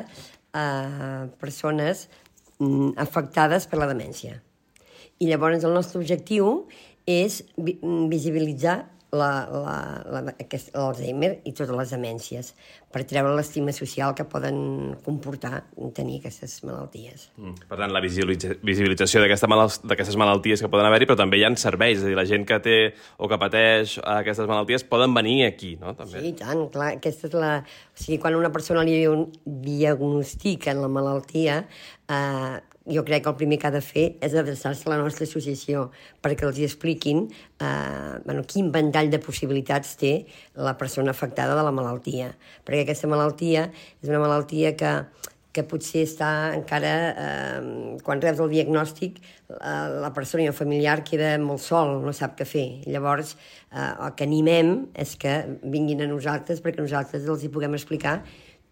a 0.57 0.65
persones 1.43 2.07
mm, 2.57 2.95
afectades 3.03 3.69
per 3.69 3.77
la 3.77 3.91
demència. 3.91 4.39
I 5.21 5.29
llavors 5.29 5.69
el 5.69 5.77
nostre 5.77 6.01
objectiu 6.01 6.49
és 7.05 7.43
vi 7.61 7.77
visibilitzar 8.09 8.79
la, 9.11 9.31
la, 9.51 9.77
la, 10.07 10.33
aquest, 10.39 10.71
l'Alzheimer 10.75 11.33
i 11.43 11.51
totes 11.51 11.75
les 11.75 11.91
demències 11.91 12.53
per 12.91 13.03
treure 13.07 13.33
l'estima 13.35 13.73
social 13.75 14.13
que 14.15 14.25
poden 14.27 14.95
comportar 15.05 15.61
tenir 15.95 16.19
aquestes 16.19 16.57
malalties. 16.67 17.29
Mm. 17.39 17.67
Per 17.67 17.79
tant, 17.79 17.91
la 17.91 18.01
visibilitza 18.03 18.55
visibilització 18.67 19.23
d'aquestes 19.23 19.47
malalt 19.51 20.21
malalties 20.21 20.63
que 20.63 20.71
poden 20.71 20.87
haver-hi, 20.87 21.07
però 21.09 21.19
també 21.19 21.39
hi 21.39 21.45
ha 21.47 21.51
serveis, 21.59 21.99
és 21.99 22.05
a 22.05 22.11
dir, 22.11 22.17
la 22.19 22.27
gent 22.27 22.47
que 22.47 22.59
té 22.63 22.77
o 23.17 23.27
que 23.31 23.39
pateix 23.41 23.97
aquestes 24.03 24.47
malalties 24.47 24.87
poden 24.87 25.15
venir 25.15 25.45
aquí, 25.47 25.75
no? 25.81 25.95
També. 25.97 26.23
Sí, 26.23 26.33
tant, 26.39 26.65
clar, 26.73 26.95
aquesta 26.99 27.27
és 27.27 27.37
la... 27.37 27.53
O 27.61 28.01
sigui, 28.01 28.19
quan 28.21 28.35
una 28.39 28.51
persona 28.51 28.83
li 28.87 29.01
diagnostiquen 29.45 30.79
la 30.81 30.91
malaltia, 30.91 31.61
eh, 32.07 32.59
jo 32.85 33.03
crec 33.05 33.23
que 33.23 33.29
el 33.29 33.35
primer 33.37 33.59
que 33.59 33.67
ha 33.69 33.73
de 33.73 33.81
fer 33.85 34.05
és 34.25 34.33
adreçar-se 34.33 34.87
a 34.87 34.93
la 34.95 35.01
nostra 35.01 35.27
associació 35.27 35.89
perquè 36.23 36.47
els 36.47 36.57
hi 36.57 36.65
expliquin 36.65 37.27
eh, 37.27 38.17
bueno, 38.25 38.43
quin 38.47 38.71
ventall 38.73 39.11
de 39.11 39.19
possibilitats 39.21 39.93
té 40.01 40.13
la 40.57 40.73
persona 40.79 41.13
afectada 41.13 41.55
de 41.57 41.65
la 41.65 41.73
malaltia. 41.75 42.31
Perquè 42.65 42.85
aquesta 42.85 43.09
malaltia 43.11 43.67
és 44.01 44.09
una 44.09 44.21
malaltia 44.23 44.73
que, 44.79 44.95
que 45.53 45.65
potser 45.67 46.07
està 46.07 46.31
encara, 46.55 46.93
eh, 47.11 47.97
quan 48.07 48.23
reps 48.23 48.41
el 48.41 48.49
diagnòstic, 48.55 49.21
eh, 49.51 49.87
la 50.01 50.11
persona 50.15 50.47
i 50.47 50.49
el 50.49 50.57
familiar 50.57 51.01
queda 51.05 51.35
molt 51.43 51.61
sol, 51.61 51.99
no 52.01 52.15
sap 52.17 52.33
què 52.39 52.49
fer. 52.49 52.67
Llavors, 52.89 53.35
eh, 53.69 53.91
el 54.07 54.15
que 54.17 54.25
animem 54.25 54.73
és 55.05 55.13
que 55.21 55.37
vinguin 55.61 56.01
a 56.01 56.09
nosaltres 56.09 56.65
perquè 56.65 56.81
nosaltres 56.81 57.29
els 57.29 57.45
hi 57.45 57.53
puguem 57.53 57.77
explicar 57.77 58.23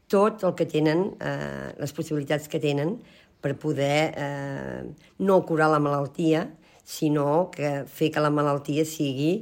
tot 0.09 0.43
el 0.43 0.55
que 0.57 0.65
tenen, 0.65 1.11
eh, 1.21 1.71
les 1.77 1.93
possibilitats 1.93 2.49
que 2.49 2.59
tenen 2.59 2.97
per 3.41 3.55
poder 3.59 4.13
eh, 4.17 4.83
no 5.19 5.41
curar 5.47 5.69
la 5.71 5.79
malaltia, 5.79 6.47
sinó 6.83 7.49
que 7.53 7.85
fer 7.87 8.11
que 8.11 8.21
la 8.23 8.31
malaltia 8.33 8.85
sigui 8.85 9.33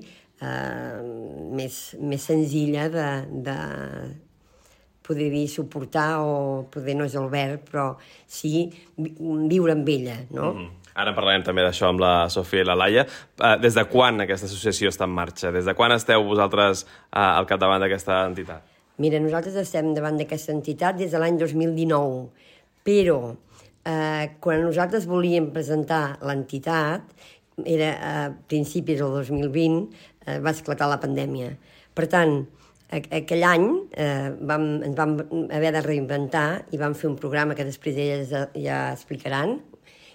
eh, 0.41 0.98
més, 1.58 1.82
més 2.00 2.26
senzilla 2.30 2.88
de, 2.93 3.08
de 3.48 3.58
poder 5.08 5.30
dir 5.32 5.48
suportar 5.48 6.20
o 6.20 6.68
poder 6.72 6.98
no 7.00 7.08
és 7.08 7.16
el 7.16 7.30
verb, 7.32 7.64
però 7.70 7.93
sí 8.28 8.68
viure 8.98 9.78
amb 9.78 9.89
ella, 9.89 10.20
no? 10.30 10.52
Mm 10.54 10.60
-hmm. 10.60 10.76
Ara 10.98 11.14
parlarem 11.14 11.43
també 11.45 11.62
d'això 11.62 11.91
amb 11.91 12.00
la 12.02 12.30
Sofia 12.30 12.62
i 12.62 12.66
la 12.66 12.76
Laia. 12.76 13.06
Uh, 13.38 13.56
des 13.62 13.76
de 13.78 13.84
quan 13.86 14.22
aquesta 14.22 14.48
associació 14.48 14.89
està 14.89 15.06
en 15.06 15.14
marxa? 15.14 15.52
Des 15.52 15.66
de 15.66 15.76
quan 15.78 15.91
esteu 15.91 16.24
vosaltres 16.24 16.84
uh, 16.84 17.38
al 17.38 17.45
capdavant 17.45 17.80
d'aquesta 17.80 18.26
entitat? 18.26 18.64
Mira, 18.98 19.20
nosaltres 19.20 19.56
estem 19.56 19.93
davant 19.93 20.18
d'aquesta 20.18 20.52
entitat 20.52 20.98
des 20.98 21.12
de 21.12 21.20
l'any 21.20 21.38
2019, 21.38 22.30
però 22.84 23.36
eh, 23.88 24.36
quan 24.44 24.66
nosaltres 24.66 25.08
volíem 25.08 25.52
presentar 25.56 26.18
l'entitat, 26.28 27.08
era 27.66 27.90
a 27.98 28.14
principis 28.52 29.00
del 29.02 29.16
2020, 29.16 29.88
eh, 30.28 30.40
va 30.44 30.54
esclatar 30.54 30.90
la 30.92 31.00
pandèmia. 31.02 31.56
Per 31.98 32.06
tant, 32.12 32.42
aquell 32.94 33.44
any 33.44 33.66
eh, 33.98 34.30
vam, 34.50 34.68
ens 34.86 34.98
vam 34.98 35.18
haver 35.52 35.74
de 35.76 35.84
reinventar 35.86 36.48
i 36.72 36.80
vam 36.80 36.96
fer 36.96 37.10
un 37.10 37.18
programa 37.20 37.56
que 37.58 37.66
després 37.68 37.98
elles 37.98 38.32
ja 38.54 38.82
explicaran, 38.94 39.58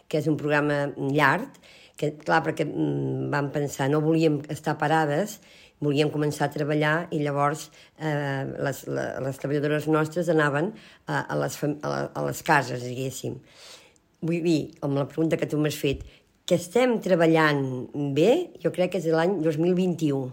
que 0.09 0.21
és 0.21 0.29
un 0.29 0.37
programa 0.37 0.87
llarg, 0.97 1.49
que 1.97 2.15
clar, 2.19 2.43
perquè 2.45 2.67
mm, 2.67 3.29
vam 3.33 3.51
pensar, 3.55 3.89
no 3.91 4.01
volíem 4.05 4.41
estar 4.53 4.77
parades, 4.81 5.41
volíem 5.83 6.11
començar 6.15 6.47
a 6.49 6.55
treballar 6.55 6.95
i 7.13 7.21
llavors 7.23 7.69
eh, 7.99 8.45
les, 8.67 8.83
les 8.89 9.43
treballadores 9.43 9.89
nostres 9.91 10.31
anaven 10.33 10.73
a, 11.07 11.23
a, 11.23 11.39
les, 11.43 11.59
a, 11.83 11.95
a 12.15 12.27
les 12.29 12.43
cases, 12.47 12.85
diguéssim. 12.87 13.39
Vull 14.23 14.45
dir, 14.45 14.61
amb 14.87 15.01
la 15.01 15.09
pregunta 15.11 15.39
que 15.39 15.51
tu 15.51 15.59
m'has 15.59 15.79
fet, 15.79 16.07
que 16.47 16.59
estem 16.59 16.99
treballant 17.03 17.65
bé, 18.15 18.31
jo 18.63 18.71
crec 18.75 18.95
que 18.95 19.03
és 19.03 19.11
l'any 19.11 19.41
2021 19.43 20.31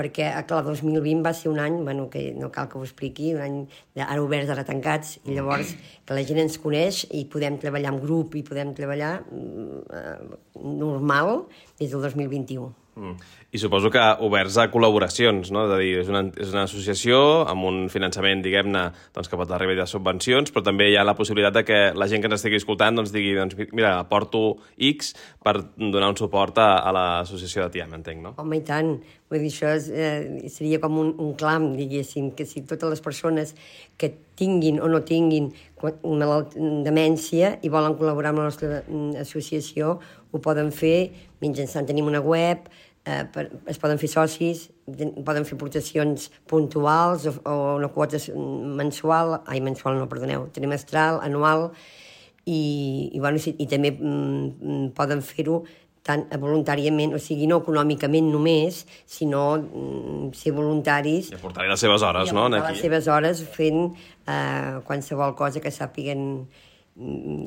perquè, 0.00 0.28
ah, 0.32 0.44
clar, 0.46 0.62
2020 0.64 1.22
va 1.24 1.32
ser 1.34 1.50
un 1.50 1.58
any, 1.60 1.80
bueno, 1.84 2.08
que 2.10 2.30
no 2.38 2.50
cal 2.54 2.68
que 2.70 2.78
ho 2.78 2.84
expliqui, 2.86 3.32
un 3.34 3.42
any 3.44 3.56
ara 3.98 4.20
oberts, 4.22 4.52
ara 4.54 4.64
tancats, 4.64 5.18
i 5.26 5.34
llavors 5.36 5.74
que 6.06 6.16
la 6.16 6.24
gent 6.26 6.40
ens 6.44 6.60
coneix 6.62 7.02
i 7.16 7.24
podem 7.32 7.58
treballar 7.60 7.94
en 7.94 8.00
grup 8.02 8.36
i 8.38 8.44
podem 8.46 8.72
treballar 8.76 9.16
mm, 9.26 9.80
eh, 9.90 10.62
normal 10.62 11.48
des 11.80 11.90
del 11.90 12.06
2021. 12.06 12.70
Mm. 12.96 13.14
I 13.50 13.58
suposo 13.58 13.90
que 13.90 14.02
oberts 14.26 14.56
a 14.60 14.66
col·laboracions, 14.70 15.50
no? 15.54 15.64
És 15.66 15.74
a 15.74 15.78
dir, 15.80 15.92
és 16.02 16.10
una, 16.10 16.22
és 16.38 16.52
una 16.54 16.64
associació 16.66 17.20
amb 17.50 17.66
un 17.66 17.80
finançament, 17.92 18.42
diguem-ne, 18.44 18.84
doncs, 19.14 19.30
que 19.30 19.38
pot 19.40 19.54
arribar 19.54 19.78
de 19.80 19.86
subvencions, 19.90 20.52
però 20.54 20.64
també 20.66 20.90
hi 20.90 20.98
ha 20.98 21.06
la 21.06 21.16
possibilitat 21.18 21.60
de 21.60 21.64
que 21.66 21.80
la 21.96 22.10
gent 22.10 22.22
que 22.22 22.30
ens 22.30 22.38
estigui 22.40 22.60
escoltant 22.60 22.98
doncs, 22.98 23.14
digui, 23.14 23.32
doncs, 23.38 23.58
mira, 23.74 23.96
aporto 23.98 24.60
X 24.90 25.14
per 25.42 25.56
donar 25.76 26.12
un 26.12 26.18
suport 26.20 26.58
a, 26.62 26.72
a 26.82 26.94
l'associació 26.94 27.66
de 27.66 27.78
TIAM, 27.78 27.96
entenc, 28.00 28.22
no? 28.26 28.34
Home, 28.38 28.60
i 28.60 28.66
tant. 28.66 28.96
Vull 29.30 29.44
dir, 29.44 29.52
això 29.52 29.68
és, 29.78 29.84
eh, 29.94 30.48
seria 30.50 30.80
com 30.82 30.96
un, 30.98 31.12
un 31.22 31.34
clam, 31.38 31.68
diguéssim, 31.78 32.32
que 32.34 32.42
si 32.42 32.64
totes 32.66 32.90
les 32.90 33.02
persones 33.04 33.54
que 33.96 34.08
tinguin 34.34 34.80
o 34.82 34.88
no 34.90 35.04
tinguin 35.06 35.52
una 36.02 36.26
demència 36.82 37.52
i 37.62 37.70
volen 37.70 37.94
col·laborar 37.94 38.32
amb 38.32 38.42
la 38.42 38.48
nostra 38.48 38.80
mm, 38.82 39.20
associació, 39.22 40.00
ho 40.32 40.40
poden 40.42 40.72
fer 40.74 41.12
mitjançant, 41.44 41.86
tenim 41.86 42.10
una 42.10 42.18
web, 42.26 42.66
eh, 43.06 43.22
per, 43.30 43.46
es 43.70 43.78
poden 43.78 44.02
fer 44.02 44.10
socis, 44.10 44.66
poden 44.90 45.46
fer 45.46 45.54
aportacions 45.54 46.26
puntuals 46.50 47.28
o, 47.30 47.36
o 47.46 47.56
una 47.76 47.92
quota 47.94 48.18
mensual, 48.82 49.38
ai, 49.46 49.60
mensual 49.62 50.00
no, 50.00 50.08
perdoneu, 50.10 50.48
trimestral, 50.56 51.22
anual, 51.22 51.68
i, 52.50 53.12
i, 53.14 53.20
bueno, 53.22 53.38
i, 53.38 53.54
i 53.62 53.70
també 53.70 53.94
mm, 53.94 54.90
poden 54.98 55.22
fer-ho 55.22 55.60
tant 56.06 56.24
voluntàriament, 56.40 57.12
o 57.14 57.20
sigui, 57.20 57.48
no 57.50 57.60
econòmicament 57.60 58.30
només, 58.32 58.84
sinó 59.08 59.44
mm, 59.58 60.30
ser 60.36 60.54
voluntaris... 60.56 61.30
I 61.32 61.38
aportar 61.38 61.68
les 61.68 61.84
seves 61.84 62.04
hores, 62.06 62.32
no? 62.36 62.48
I 62.48 62.56
les 62.56 62.80
seves 62.80 63.08
hores 63.12 63.44
fent 63.56 63.90
eh, 63.90 64.80
qualsevol 64.88 65.36
cosa 65.38 65.60
que 65.60 65.72
sàpiguen 65.74 66.24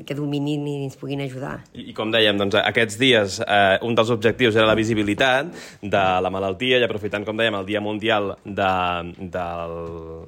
que 0.06 0.16
dominin 0.18 0.66
i 0.68 0.76
ens 0.88 0.97
puguin 0.97 1.22
ajudar. 1.24 1.60
I, 1.74 1.89
i 1.91 1.95
com 1.95 2.12
dèiem, 2.14 2.38
doncs, 2.39 2.58
aquests 2.60 2.97
dies 2.99 3.39
eh, 3.43 3.78
un 3.86 3.95
dels 3.97 4.12
objectius 4.14 4.58
era 4.58 4.66
la 4.70 4.78
visibilitat 4.78 5.51
de 5.82 6.04
la 6.26 6.32
malaltia 6.34 6.80
i 6.82 6.86
aprofitant, 6.88 7.26
com 7.28 7.38
dèiem, 7.38 7.58
el 7.60 7.68
Dia 7.68 7.82
Mundial 7.84 8.34
de, 8.43 8.72
de, 9.20 9.45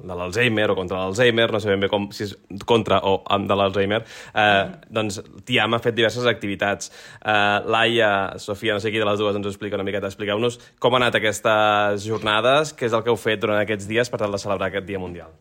de 0.06 0.18
l'Alzheimer 0.20 0.68
o 0.72 0.76
contra 0.78 1.00
l'Alzheimer, 1.02 1.48
no 1.52 1.62
sabem 1.62 1.86
bé 1.86 1.90
com, 1.92 2.08
si 2.14 2.28
és 2.28 2.36
contra 2.68 3.00
o 3.08 3.18
amb 3.34 3.50
de 3.50 3.58
l'Alzheimer, 3.58 4.02
eh, 4.34 4.62
doncs 5.00 5.18
TIAM 5.48 5.74
ha 5.74 5.82
fet 5.82 5.98
diverses 5.98 6.28
activitats. 6.30 6.92
Eh, 7.18 7.58
Laia, 7.66 8.12
Sofia, 8.42 8.76
no 8.76 8.84
sé 8.84 8.94
qui 8.94 9.02
de 9.02 9.08
les 9.08 9.18
dues 9.20 9.36
ens 9.36 9.46
ho 9.46 9.52
explica 9.54 9.78
una 9.80 9.86
miqueta, 9.86 10.10
expliqueu-nos 10.10 10.60
com 10.78 10.94
han 10.94 11.06
anat 11.06 11.18
aquestes 11.18 12.06
jornades, 12.06 12.76
què 12.76 12.86
és 12.88 12.94
el 12.96 13.02
que 13.02 13.12
heu 13.12 13.20
fet 13.20 13.42
durant 13.42 13.60
aquests 13.60 13.90
dies 13.90 14.10
per 14.12 14.22
tal 14.22 14.34
de 14.34 14.42
celebrar 14.42 14.70
aquest 14.70 14.86
Dia 14.86 15.02
Mundial. 15.02 15.34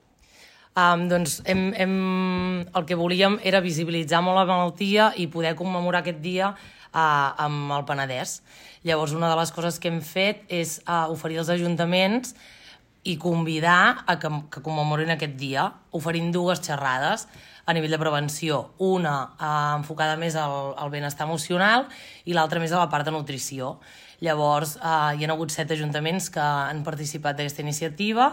Um, 0.76 1.06
doncs 1.08 1.38
hem, 1.48 1.70
hem, 1.80 1.92
el 2.76 2.84
que 2.84 2.98
volíem 3.00 3.38
era 3.48 3.62
visibilitzar 3.64 4.20
molt 4.26 4.36
la 4.36 4.44
malaltia 4.50 5.06
i 5.16 5.30
poder 5.32 5.54
commemorar 5.56 6.02
aquest 6.04 6.20
dia 6.20 6.50
uh, 6.52 7.30
amb 7.46 7.72
el 7.78 7.86
Penedès. 7.88 8.42
Llavors, 8.84 9.14
una 9.16 9.30
de 9.32 9.38
les 9.40 9.54
coses 9.56 9.80
que 9.80 9.88
hem 9.88 10.02
fet 10.04 10.44
és 10.52 10.82
uh, 10.84 11.06
oferir 11.14 11.40
als 11.40 11.54
ajuntaments 11.56 12.36
i 13.08 13.16
convidar 13.16 14.04
a 14.04 14.18
que, 14.20 14.28
que 14.52 14.66
commemorin 14.66 15.16
aquest 15.16 15.38
dia, 15.40 15.70
oferint 15.96 16.34
dues 16.36 16.60
xerrades 16.66 17.24
a 17.64 17.72
nivell 17.72 17.96
de 17.96 18.02
prevenció. 18.02 18.66
Una 18.84 19.16
uh, 19.40 19.78
enfocada 19.78 20.20
més 20.20 20.36
al, 20.36 20.74
al 20.76 20.92
benestar 20.92 21.30
emocional 21.30 21.88
i 22.28 22.36
l'altra 22.36 22.60
més 22.60 22.76
a 22.76 22.84
la 22.84 22.92
part 22.92 23.08
de 23.08 23.16
nutrició. 23.16 23.78
Llavors, 24.24 24.78
eh, 24.80 25.16
hi 25.20 25.26
ha 25.26 25.32
hagut 25.34 25.52
set 25.52 25.72
ajuntaments 25.76 26.30
que 26.32 26.40
han 26.40 26.86
participat 26.86 27.36
d'aquesta 27.36 27.64
iniciativa 27.66 28.30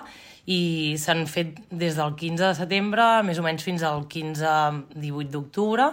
i 0.51 0.97
s'han 0.99 1.27
fet 1.31 1.61
des 1.71 1.95
del 1.99 2.17
15 2.19 2.43
de 2.49 2.55
setembre, 2.59 3.07
més 3.23 3.39
o 3.39 3.45
menys 3.47 3.63
fins 3.63 3.85
al 3.87 4.07
15-18 4.11 5.31
d'octubre. 5.31 5.93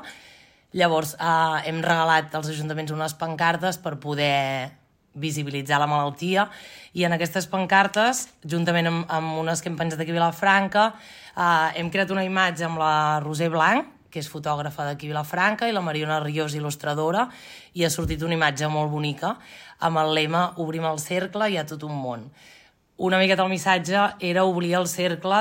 Llavors, 0.74 1.16
eh, 1.16 1.70
hem 1.70 1.82
regalat 1.82 2.34
als 2.36 2.50
ajuntaments 2.50 2.92
unes 2.92 3.14
pancartes 3.14 3.78
per 3.78 4.00
poder 4.00 4.72
visibilitzar 5.14 5.80
la 5.80 5.88
malaltia 5.90 6.50
i 6.94 7.04
en 7.04 7.14
aquestes 7.14 7.48
pancartes, 7.50 8.28
juntament 8.46 8.88
amb, 8.88 9.06
amb 9.10 9.38
unes 9.42 9.62
que 9.62 9.70
hem 9.70 9.78
penjat 9.78 10.02
aquí 10.02 10.14
a 10.14 10.18
Vilafranca, 10.18 10.94
eh, 11.36 11.80
hem 11.80 11.90
creat 11.90 12.12
una 12.12 12.26
imatge 12.26 12.66
amb 12.66 12.78
la 12.82 13.20
Roser 13.24 13.50
Blanc, 13.50 13.96
que 14.10 14.20
és 14.20 14.30
fotògrafa 14.30 14.88
d'aquí 14.88 15.06
a 15.06 15.14
Vilafranca, 15.14 15.68
i 15.70 15.74
la 15.74 15.82
Mariona 15.86 16.20
Riós, 16.24 16.56
il·lustradora, 16.58 17.28
i 17.74 17.86
ha 17.86 17.90
sortit 17.94 18.24
una 18.26 18.34
imatge 18.34 18.68
molt 18.68 18.90
bonica 18.90 19.36
amb 19.80 20.02
el 20.02 20.14
lema 20.18 20.54
Obrim 20.58 20.86
el 20.90 20.98
cercle 21.00 21.50
hi 21.50 21.58
ha 21.58 21.68
tot 21.70 21.86
un 21.86 21.94
món. 21.96 22.26
Una 23.00 23.16
miqueta 23.16 23.46
el 23.46 23.52
missatge 23.54 24.00
era 24.28 24.44
obrir 24.44 24.74
el 24.76 24.86
cercle 24.92 25.38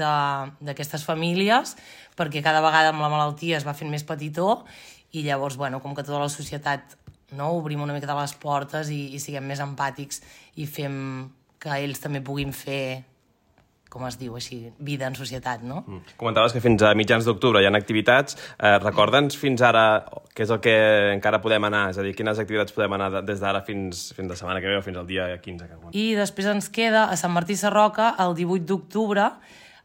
d'aquestes 0.00 1.02
famílies 1.04 1.74
perquè 2.16 2.40
cada 2.44 2.62
vegada 2.64 2.88
amb 2.88 3.04
la 3.04 3.10
malaltia 3.12 3.58
es 3.58 3.66
va 3.68 3.74
fent 3.76 3.92
més 3.92 4.04
petitó 4.08 4.62
i 5.12 5.20
llavors, 5.26 5.58
bueno, 5.60 5.82
com 5.84 5.92
que 5.92 6.06
tota 6.06 6.22
la 6.22 6.30
societat 6.32 6.96
no, 7.36 7.50
obrim 7.58 7.84
una 7.84 7.92
miqueta 7.92 8.16
les 8.16 8.32
portes 8.40 8.88
i, 8.88 9.10
i 9.12 9.20
siguem 9.20 9.44
més 9.44 9.60
empàtics 9.60 10.22
i 10.56 10.64
fem 10.64 10.96
que 11.60 11.76
ells 11.84 12.00
també 12.00 12.24
puguin 12.24 12.56
fer 12.56 13.04
com 13.92 14.06
es 14.08 14.16
diu 14.16 14.36
així, 14.38 14.58
vida 14.80 15.04
en 15.10 15.16
societat, 15.18 15.60
no? 15.68 15.82
Mm. 15.84 16.14
Comentaves 16.20 16.54
que 16.56 16.62
fins 16.64 16.80
a 16.86 16.94
mitjans 16.96 17.26
d'octubre 17.28 17.60
hi 17.60 17.68
ha 17.68 17.72
activitats. 17.76 18.38
Eh, 18.56 18.78
Recorda'ns 18.80 19.36
fins 19.36 19.60
ara 19.68 19.84
què 20.32 20.46
és 20.46 20.52
el 20.54 20.62
que 20.64 20.76
encara 21.12 21.42
podem 21.44 21.68
anar, 21.68 21.90
és 21.92 22.00
a 22.00 22.06
dir, 22.06 22.14
quines 22.16 22.40
activitats 22.40 22.72
podem 22.72 22.96
anar 22.96 23.24
des 23.28 23.42
d'ara 23.42 23.60
fins, 23.66 24.08
fins 24.16 24.32
la 24.32 24.38
setmana 24.38 24.62
que 24.64 24.72
ve 24.72 24.78
o 24.80 24.84
fins 24.84 24.96
al 24.96 25.08
dia 25.10 25.28
15. 25.36 25.68
Que... 25.68 25.92
I 25.92 26.06
després 26.16 26.48
ens 26.54 26.70
queda 26.72 27.04
a 27.12 27.18
Sant 27.20 27.34
Martí 27.36 27.58
Sarroca 27.60 28.14
el 28.24 28.32
18 28.38 28.64
d'octubre 28.70 29.28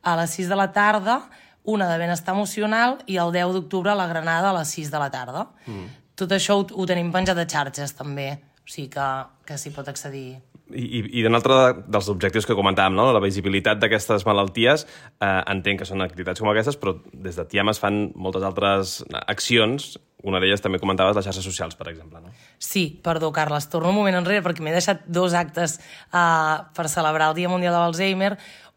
a 0.08 0.16
les 0.22 0.39
6 0.39 0.47
de 0.53 0.60
la 0.60 0.72
tarda 0.72 1.20
una 1.68 1.89
de 1.91 1.97
benestar 1.99 2.34
emocional 2.34 3.01
i 3.12 3.18
el 3.20 3.34
10 3.36 3.51
d'octubre 3.58 3.95
la 3.95 4.08
Granada 4.08 4.53
a 4.53 4.55
les 4.55 4.70
6 4.72 4.91
de 4.93 4.99
la 5.01 5.10
tarda. 5.12 5.49
Mm. 5.68 5.88
Tot 6.18 6.32
això 6.32 6.55
ho, 6.62 6.64
ho 6.64 6.86
tenim 6.88 7.12
penjat 7.12 7.38
a 7.38 7.43
xarxes, 7.43 7.91
també. 7.93 8.30
O 8.64 8.72
sigui 8.72 8.88
que, 8.93 9.08
que 9.43 9.58
s'hi 9.60 9.74
pot 9.76 9.88
accedir. 9.91 10.39
I, 10.68 11.03
i, 11.05 11.22
d'un 11.24 11.38
altre 11.38 11.57
dels 11.88 12.09
objectius 12.11 12.47
que 12.47 12.55
comentàvem, 12.57 12.95
no? 12.97 13.05
la 13.15 13.24
visibilitat 13.24 13.80
d'aquestes 13.80 14.26
malalties, 14.28 14.84
eh, 15.22 15.30
entenc 15.53 15.80
que 15.84 15.88
són 15.88 16.03
activitats 16.03 16.43
com 16.43 16.51
aquestes, 16.51 16.76
però 16.82 16.97
des 17.13 17.39
de 17.39 17.45
TIAM 17.47 17.72
es 17.72 17.80
fan 17.80 18.09
moltes 18.15 18.43
altres 18.43 18.99
accions 19.24 19.95
una 20.26 20.39
d'elles 20.41 20.61
també 20.63 20.80
comentaves 20.82 21.15
les 21.15 21.26
xarxes 21.28 21.45
socials, 21.45 21.76
per 21.78 21.91
exemple, 21.91 22.20
no? 22.24 22.32
Sí, 22.57 22.99
perdó, 23.03 23.30
Carles, 23.32 23.68
torno 23.70 23.91
un 23.93 23.99
moment 23.99 24.18
enrere 24.18 24.41
perquè 24.45 24.63
m'he 24.65 24.74
deixat 24.74 25.03
dos 25.05 25.36
actes 25.38 25.78
uh, 26.09 26.65
per 26.74 26.88
celebrar 26.89 27.30
el 27.32 27.38
Dia 27.38 27.51
Mundial 27.51 27.76
de 27.76 27.82
l'Alzheimer. 27.84 28.32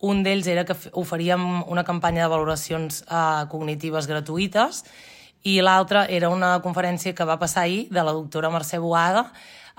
Un 0.05 0.21
d'ells 0.25 0.51
era 0.53 0.67
que 0.69 0.77
oferíem 1.01 1.47
una 1.63 1.85
campanya 1.85 2.27
de 2.27 2.33
valoracions 2.33 3.03
uh, 3.09 3.49
cognitives 3.49 4.09
gratuïtes 4.11 4.85
i 5.49 5.57
l'altre 5.65 6.05
era 6.13 6.29
una 6.29 6.59
conferència 6.61 7.17
que 7.17 7.25
va 7.25 7.41
passar 7.41 7.65
ahir 7.65 7.87
de 7.89 8.05
la 8.05 8.13
doctora 8.13 8.53
Mercè 8.53 8.79
Boada 8.81 9.31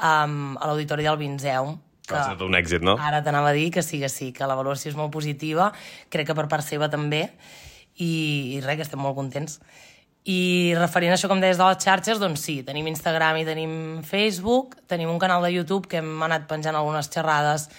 um, 0.01 0.57
a 0.57 0.65
l'Auditori 0.65 1.05
del 1.05 1.21
Vinzeu. 1.21 1.75
Que 2.11 2.19
va 2.19 2.35
ser 2.35 2.47
un 2.47 2.57
èxit, 2.59 2.85
no? 2.85 2.97
Ara 2.99 3.23
t'anava 3.25 3.51
a 3.51 3.57
dir 3.57 3.69
que 3.73 3.83
sí, 3.85 4.01
que 4.01 4.09
sí, 4.11 4.31
que 4.35 4.49
la 4.49 4.57
valoració 4.59 4.91
és 4.91 4.99
molt 4.99 5.13
positiva, 5.13 5.71
crec 6.13 6.29
que 6.29 6.37
per 6.37 6.47
part 6.51 6.67
seva 6.67 6.91
també, 6.91 7.27
i, 7.97 8.11
i 8.57 8.59
res, 8.65 8.79
que 8.79 8.87
estem 8.87 9.01
molt 9.01 9.17
contents. 9.17 9.59
I 10.29 10.73
referint 10.77 11.09
a 11.09 11.17
això, 11.17 11.25
com 11.31 11.39
deies, 11.41 11.57
de 11.57 11.65
les 11.65 11.81
xarxes, 11.81 12.19
doncs 12.21 12.43
sí, 12.45 12.59
tenim 12.65 12.85
Instagram 12.91 13.39
i 13.41 13.47
tenim 13.47 13.71
Facebook, 14.05 14.77
tenim 14.91 15.09
un 15.09 15.17
canal 15.21 15.41
de 15.41 15.49
YouTube 15.55 15.89
que 15.89 15.97
hem 15.97 16.21
anat 16.27 16.45
penjant 16.49 16.77
algunes 16.77 17.09
xerrades 17.09 17.71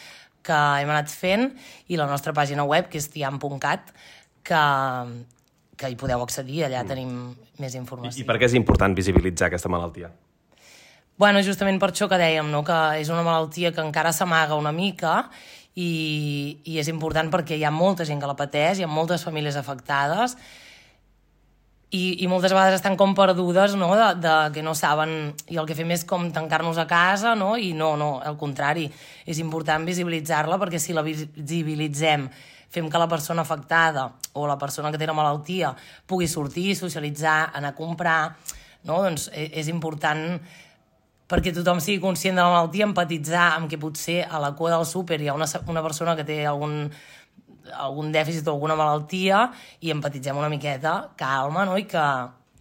que 0.43 0.59
hem 0.83 0.91
anat 0.91 1.13
fent 1.13 1.53
i 1.87 1.99
la 2.01 2.09
nostra 2.11 2.35
pàgina 2.35 2.67
web, 2.67 2.91
que 2.91 2.99
és 2.99 3.07
tiam.cat, 3.15 3.93
que, 4.43 4.65
que 5.79 5.93
hi 5.93 5.99
podeu 6.01 6.25
accedir, 6.27 6.65
allà 6.67 6.83
mm. 6.83 6.91
tenim 6.91 7.15
més 7.63 7.79
informació. 7.79 8.19
I, 8.19 8.27
I 8.27 8.29
per 8.29 8.41
què 8.41 8.51
és 8.51 8.59
important 8.59 8.99
visibilitzar 8.99 9.53
aquesta 9.53 9.71
malaltia? 9.71 10.11
Bueno, 11.21 11.43
justament 11.45 11.79
per 11.79 11.93
això 11.93 12.09
que 12.09 12.19
dèiem, 12.19 12.49
no? 12.51 12.63
que 12.65 12.79
és 13.01 13.11
una 13.13 13.23
malaltia 13.23 13.73
que 13.73 13.85
encara 13.85 14.15
s'amaga 14.17 14.57
una 14.57 14.73
mica 14.73 15.29
i, 15.77 16.59
i 16.65 16.79
és 16.81 16.89
important 16.89 17.29
perquè 17.31 17.59
hi 17.59 17.65
ha 17.65 17.71
molta 17.71 18.07
gent 18.09 18.21
que 18.21 18.31
la 18.31 18.37
pateix, 18.39 18.81
hi 18.81 18.87
ha 18.87 18.91
moltes 18.91 19.25
famílies 19.27 19.59
afectades 19.61 20.37
i, 21.93 22.25
i 22.25 22.29
moltes 22.29 22.55
vegades 22.55 22.79
estan 22.79 22.97
com 22.97 23.13
perdudes, 23.13 23.75
no?, 23.77 23.91
de, 23.99 24.09
de 24.25 24.35
que 24.55 24.65
no 24.65 24.73
saben... 24.75 25.35
I 25.53 25.61
el 25.61 25.69
que 25.69 25.77
fem 25.77 25.93
és 25.93 26.07
com 26.09 26.31
tancar-nos 26.33 26.81
a 26.81 26.87
casa, 26.89 27.35
no?, 27.37 27.53
i 27.61 27.75
no, 27.77 27.93
no, 28.01 28.15
al 28.25 28.39
contrari. 28.41 28.87
És 29.29 29.43
important 29.45 29.85
visibilitzar-la 29.85 30.57
perquè 30.63 30.81
si 30.81 30.97
la 30.97 31.05
visibilitzem 31.05 32.25
fem 32.73 32.89
que 32.89 33.01
la 33.01 33.11
persona 33.13 33.45
afectada 33.45 34.07
o 34.33 34.47
la 34.49 34.57
persona 34.57 34.89
que 34.89 34.97
té 34.97 35.05
la 35.05 35.17
malaltia 35.17 35.75
pugui 36.09 36.31
sortir, 36.33 36.71
socialitzar, 36.79 37.53
anar 37.53 37.75
a 37.75 37.77
comprar, 37.77 38.21
no? 38.89 39.03
doncs 39.05 39.29
e, 39.29 39.51
és 39.61 39.69
important 39.69 40.41
perquè 41.33 41.55
tothom 41.57 41.81
sigui 41.81 42.01
conscient 42.03 42.37
de 42.37 42.45
la 42.45 42.53
malaltia, 42.53 42.85
empatitzar 42.85 43.49
amb 43.57 43.71
que 43.71 43.81
potser 43.81 44.21
a 44.29 44.41
la 44.43 44.53
cua 44.59 44.75
del 44.75 44.85
súper 44.85 45.21
hi 45.23 45.31
ha 45.33 45.37
una, 45.39 45.49
una 45.73 45.83
persona 45.85 46.17
que 46.19 46.27
té 46.29 46.43
algun 46.47 46.91
algun 47.79 48.11
dèficit 48.13 48.49
o 48.51 48.57
alguna 48.57 48.77
malaltia 48.77 49.47
i 49.81 49.93
empatitzem 49.95 50.37
una 50.37 50.51
miqueta, 50.53 51.13
calma, 51.17 51.65
no? 51.65 51.79
I 51.79 51.87
que 51.89 52.05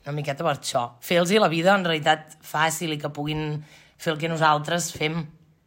una 0.05 0.15
miqueta 0.15 0.45
per 0.45 0.55
això. 0.55 0.85
Fer-los 1.03 1.33
la 1.41 1.49
vida 1.51 1.75
en 1.75 1.85
realitat 1.85 2.37
fàcil 2.45 2.95
i 2.95 2.99
que 3.01 3.11
puguin 3.13 3.59
fer 4.01 4.13
el 4.13 4.21
que 4.21 4.29
nosaltres 4.31 4.91
fem. 4.95 5.19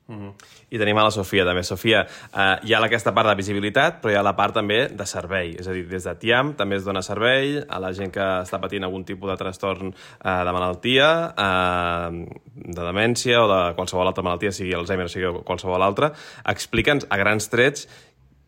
Mm 0.06 0.16
-hmm. 0.16 0.32
I 0.70 0.78
tenim 0.78 0.98
a 0.98 1.04
la 1.04 1.10
Sofia 1.10 1.44
també. 1.44 1.62
Sofia, 1.62 2.06
eh, 2.36 2.58
hi 2.62 2.74
ha 2.74 2.84
aquesta 2.84 3.14
part 3.14 3.28
de 3.28 3.34
visibilitat, 3.34 4.02
però 4.02 4.12
hi 4.12 4.16
ha 4.16 4.22
la 4.22 4.36
part 4.36 4.54
també 4.54 4.88
de 4.88 5.06
servei. 5.06 5.56
És 5.58 5.66
a 5.66 5.72
dir, 5.72 5.88
des 5.88 6.04
de 6.04 6.14
TIAM 6.14 6.54
també 6.54 6.76
es 6.76 6.84
dona 6.84 7.02
servei 7.02 7.64
a 7.68 7.78
la 7.78 7.92
gent 7.92 8.12
que 8.12 8.20
està 8.20 8.60
patint 8.60 8.84
algun 8.84 9.04
tipus 9.04 9.30
de 9.30 9.36
trastorn 9.36 9.88
eh, 10.24 10.44
de 10.44 10.52
malaltia, 10.52 11.34
eh, 11.38 12.26
de 12.54 12.82
demència 12.82 13.42
o 13.42 13.48
de 13.48 13.74
qualsevol 13.74 14.06
altra 14.06 14.22
malaltia, 14.22 14.52
sigui 14.52 14.74
Alzheimer 14.74 15.06
o 15.06 15.08
sigui 15.08 15.42
qualsevol 15.44 15.82
altra. 15.82 16.12
Explica'ns 16.44 17.06
a 17.08 17.16
grans 17.16 17.48
trets 17.48 17.88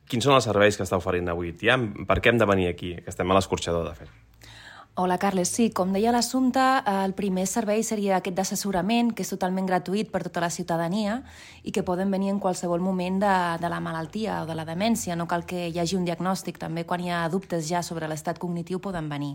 Quins 0.07 0.23
són 0.23 0.37
els 0.37 0.47
serveis 0.47 0.77
que 0.79 0.85
està 0.87 0.97
oferint 1.01 1.29
avui 1.33 1.51
TIAM? 1.53 2.07
Per 2.07 2.21
què 2.23 2.31
hem 2.31 2.39
de 2.39 2.47
venir 2.47 2.69
aquí, 2.69 2.95
que 2.95 3.11
estem 3.11 3.31
a 3.31 3.35
l'escorxador, 3.35 3.89
de 3.89 3.95
fet? 3.95 4.09
Hola, 4.99 5.19
Carles. 5.19 5.51
Sí, 5.53 5.67
com 5.77 5.91
deia 5.93 6.09
l'assumpte, 6.09 6.63
el 6.89 7.13
primer 7.13 7.43
servei 7.45 7.83
seria 7.85 8.15
aquest 8.17 8.39
d'assessorament, 8.39 9.11
que 9.13 9.27
és 9.27 9.29
totalment 9.29 9.67
gratuït 9.69 10.09
per 10.09 10.23
tota 10.25 10.41
la 10.41 10.49
ciutadania 10.49 11.19
i 11.69 11.75
que 11.77 11.83
poden 11.85 12.09
venir 12.09 12.31
en 12.33 12.39
qualsevol 12.41 12.81
moment 12.81 13.19
de, 13.21 13.33
de 13.61 13.69
la 13.69 13.81
malaltia 13.85 14.39
o 14.41 14.47
de 14.49 14.55
la 14.57 14.65
demència. 14.65 15.13
No 15.13 15.27
cal 15.29 15.43
que 15.45 15.67
hi 15.69 15.77
hagi 15.83 15.99
un 15.99 16.07
diagnòstic. 16.09 16.57
També 16.63 16.87
quan 16.89 17.05
hi 17.05 17.13
ha 17.13 17.19
dubtes 17.29 17.69
ja 17.69 17.83
sobre 17.85 18.09
l'estat 18.09 18.41
cognitiu 18.41 18.81
poden 18.81 19.11
venir. 19.13 19.35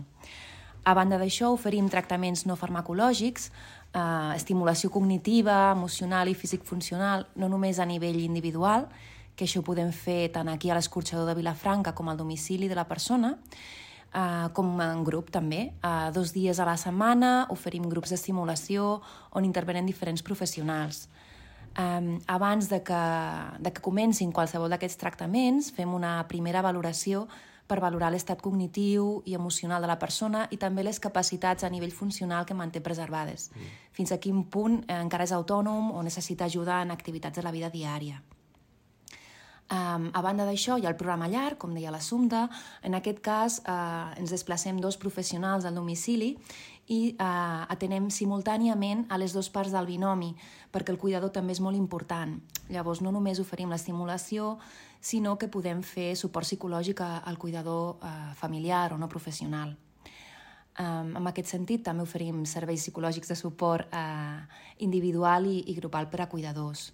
A 0.82 0.96
banda 0.98 1.20
d'això, 1.22 1.52
oferim 1.54 1.86
tractaments 1.86 2.42
no 2.50 2.56
farmacològics, 2.58 3.46
eh, 3.94 4.02
estimulació 4.34 4.90
cognitiva, 4.90 5.70
emocional 5.76 6.26
i 6.26 6.34
físic-funcional, 6.34 7.28
no 7.36 7.52
només 7.52 7.78
a 7.78 7.86
nivell 7.86 8.18
individual, 8.18 8.88
que 9.36 9.46
això 9.46 9.62
ho 9.62 9.68
podem 9.70 9.94
fer 9.94 10.26
tant 10.34 10.50
aquí 10.50 10.74
a 10.74 10.80
l'escorxador 10.80 11.30
de 11.30 11.38
Vilafranca 11.38 11.94
com 11.94 12.10
al 12.10 12.18
domicili 12.18 12.66
de 12.66 12.74
la 12.74 12.88
persona, 12.90 13.36
Uh, 14.12 14.50
com 14.52 14.74
en 14.84 15.04
grup 15.08 15.30
també. 15.32 15.70
Uh, 15.80 16.10
dos 16.12 16.34
dies 16.36 16.58
a 16.60 16.66
la 16.68 16.74
setmana 16.76 17.46
oferim 17.48 17.86
grups 17.88 18.10
d'estimulació 18.12 18.98
on 19.32 19.46
intervenen 19.48 19.88
diferents 19.88 20.20
professionals. 20.20 21.06
Um, 21.80 22.18
abans 22.28 22.68
de 22.68 22.82
que, 22.84 23.00
de 23.64 23.72
que 23.72 23.80
comencin 23.80 24.34
qualsevol 24.36 24.68
d'aquests 24.68 25.00
tractaments, 25.00 25.70
fem 25.72 25.94
una 25.96 26.18
primera 26.28 26.60
valoració 26.60 27.24
per 27.72 27.80
valorar 27.80 28.10
l'estat 28.12 28.42
cognitiu 28.44 29.22
i 29.24 29.32
emocional 29.38 29.80
de 29.80 29.88
la 29.88 29.96
persona 29.96 30.44
i 30.52 30.58
també 30.60 30.84
les 30.84 31.00
capacitats 31.00 31.64
a 31.64 31.70
nivell 31.72 31.94
funcional 31.96 32.44
que 32.44 32.58
manté 32.58 32.82
preservades. 32.84 33.48
Mm. 33.54 33.72
Fins 33.96 34.12
a 34.12 34.20
quin 34.20 34.44
punt 34.44 34.82
eh, 34.82 34.98
encara 34.98 35.24
és 35.24 35.32
autònom 35.32 35.88
o 35.96 36.02
necessita 36.04 36.50
ajuda 36.50 36.82
en 36.82 36.92
activitats 36.92 37.40
de 37.40 37.46
la 37.46 37.54
vida 37.54 37.72
diària. 37.72 38.20
Um, 39.72 40.10
a 40.12 40.20
banda 40.20 40.44
d'això, 40.44 40.76
hi 40.76 40.84
ha 40.84 40.90
el 40.90 40.98
programa 41.00 41.28
llarg, 41.32 41.56
com 41.60 41.72
deia 41.72 41.92
l'Assumpta. 41.94 42.48
En 42.84 42.96
aquest 42.98 43.22
cas, 43.24 43.60
uh, 43.62 44.12
ens 44.20 44.34
desplacem 44.34 44.80
dos 44.82 44.98
professionals 45.00 45.64
al 45.64 45.78
domicili 45.78 46.34
i 46.92 47.14
uh, 47.14 47.62
atenem 47.72 48.10
simultàniament 48.10 49.06
a 49.08 49.16
les 49.22 49.32
dues 49.32 49.48
parts 49.54 49.72
del 49.72 49.88
binomi, 49.88 50.34
perquè 50.74 50.92
el 50.92 51.00
cuidador 51.00 51.32
també 51.32 51.56
és 51.56 51.62
molt 51.64 51.78
important. 51.78 52.34
Llavors, 52.68 53.00
no 53.00 53.14
només 53.14 53.40
oferim 53.40 53.72
l'estimulació, 53.72 54.58
sinó 55.00 55.38
que 55.38 55.48
podem 55.48 55.80
fer 55.82 56.12
suport 56.16 56.46
psicològic 56.46 57.00
al 57.02 57.38
cuidador 57.38 57.96
uh, 58.02 58.34
familiar 58.36 58.92
o 58.92 58.98
no 58.98 59.08
professional. 59.08 59.72
Um, 60.80 61.16
en 61.18 61.26
aquest 61.28 61.50
sentit, 61.52 61.82
també 61.84 62.04
oferim 62.04 62.44
serveis 62.48 62.80
psicològics 62.80 63.28
de 63.28 63.36
suport 63.36 63.92
uh, 63.92 64.40
individual 64.80 65.48
i, 65.48 65.58
i 65.68 65.74
grupal 65.76 66.08
per 66.08 66.22
a 66.24 66.28
cuidadors. 66.32 66.90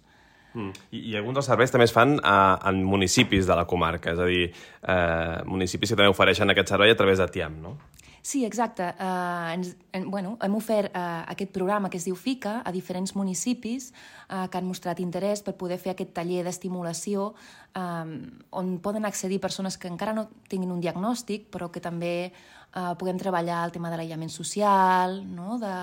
Mm. 0.53 0.71
I, 0.91 1.03
I 1.11 1.15
alguns 1.19 1.39
dels 1.39 1.49
serveis 1.51 1.73
també 1.73 1.85
es 1.89 1.93
fan 1.93 2.17
a, 2.23 2.37
en 2.69 2.81
municipis 2.87 3.47
de 3.49 3.57
la 3.57 3.67
comarca, 3.69 4.15
és 4.15 4.19
a 4.19 4.27
dir, 4.29 4.47
eh, 4.81 5.39
municipis 5.45 5.93
que 5.93 5.99
també 5.99 6.11
ofereixen 6.11 6.49
aquest 6.49 6.73
servei 6.73 6.95
a 6.95 6.99
través 6.99 7.21
de 7.21 7.29
TIAM, 7.29 7.59
no? 7.63 7.77
Sí, 8.21 8.43
exacte. 8.45 8.83
Uh, 8.99 9.53
ens, 9.53 9.75
en, 9.95 10.09
bueno, 10.11 10.35
hem 10.43 10.55
ofert 10.55 10.91
uh, 10.95 11.23
aquest 11.31 11.51
programa 11.55 11.89
que 11.89 11.97
es 11.97 12.05
diu 12.07 12.17
FICA 12.19 12.59
a 12.65 12.71
diferents 12.75 13.15
municipis 13.15 13.91
uh, 14.29 14.47
que 14.51 14.59
han 14.59 14.67
mostrat 14.67 14.99
interès 14.99 15.43
per 15.45 15.55
poder 15.59 15.79
fer 15.79 15.93
aquest 15.93 16.11
taller 16.17 16.43
d'estimulació 16.43 17.31
um, 17.79 18.15
on 18.51 18.77
poden 18.83 19.07
accedir 19.07 19.39
persones 19.39 19.77
que 19.77 19.87
encara 19.87 20.13
no 20.13 20.27
tinguin 20.51 20.73
un 20.75 20.81
diagnòstic 20.83 21.47
però 21.53 21.69
que 21.71 21.79
també 21.79 22.31
uh, 22.75 22.95
puguem 22.99 23.19
treballar 23.21 23.63
el 23.65 23.71
tema 23.75 23.91
de 23.91 24.01
l'aïllament 24.01 24.31
social, 24.33 25.21
no? 25.23 25.57
de 25.61 25.73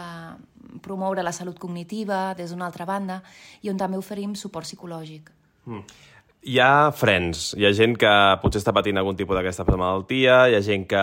promoure 0.85 1.25
la 1.25 1.33
salut 1.33 1.59
cognitiva 1.59 2.35
des 2.37 2.53
d'una 2.53 2.67
altra 2.69 2.85
banda 2.85 3.23
i 3.63 3.73
on 3.73 3.81
també 3.81 3.97
oferim 3.97 4.35
suport 4.37 4.69
psicològic. 4.69 5.33
Mm. 5.67 5.83
Hi 6.47 6.61
ha 6.63 6.93
frens, 6.95 7.57
hi 7.59 7.67
ha 7.67 7.73
gent 7.75 7.97
que 7.99 8.13
potser 8.43 8.61
està 8.61 8.71
patint 8.77 9.01
algun 9.01 9.17
tipus 9.19 9.35
d'aquesta 9.35 9.65
malaltia, 9.67 10.45
hi 10.47 10.55
ha 10.55 10.63
gent 10.63 10.85
que 10.87 11.03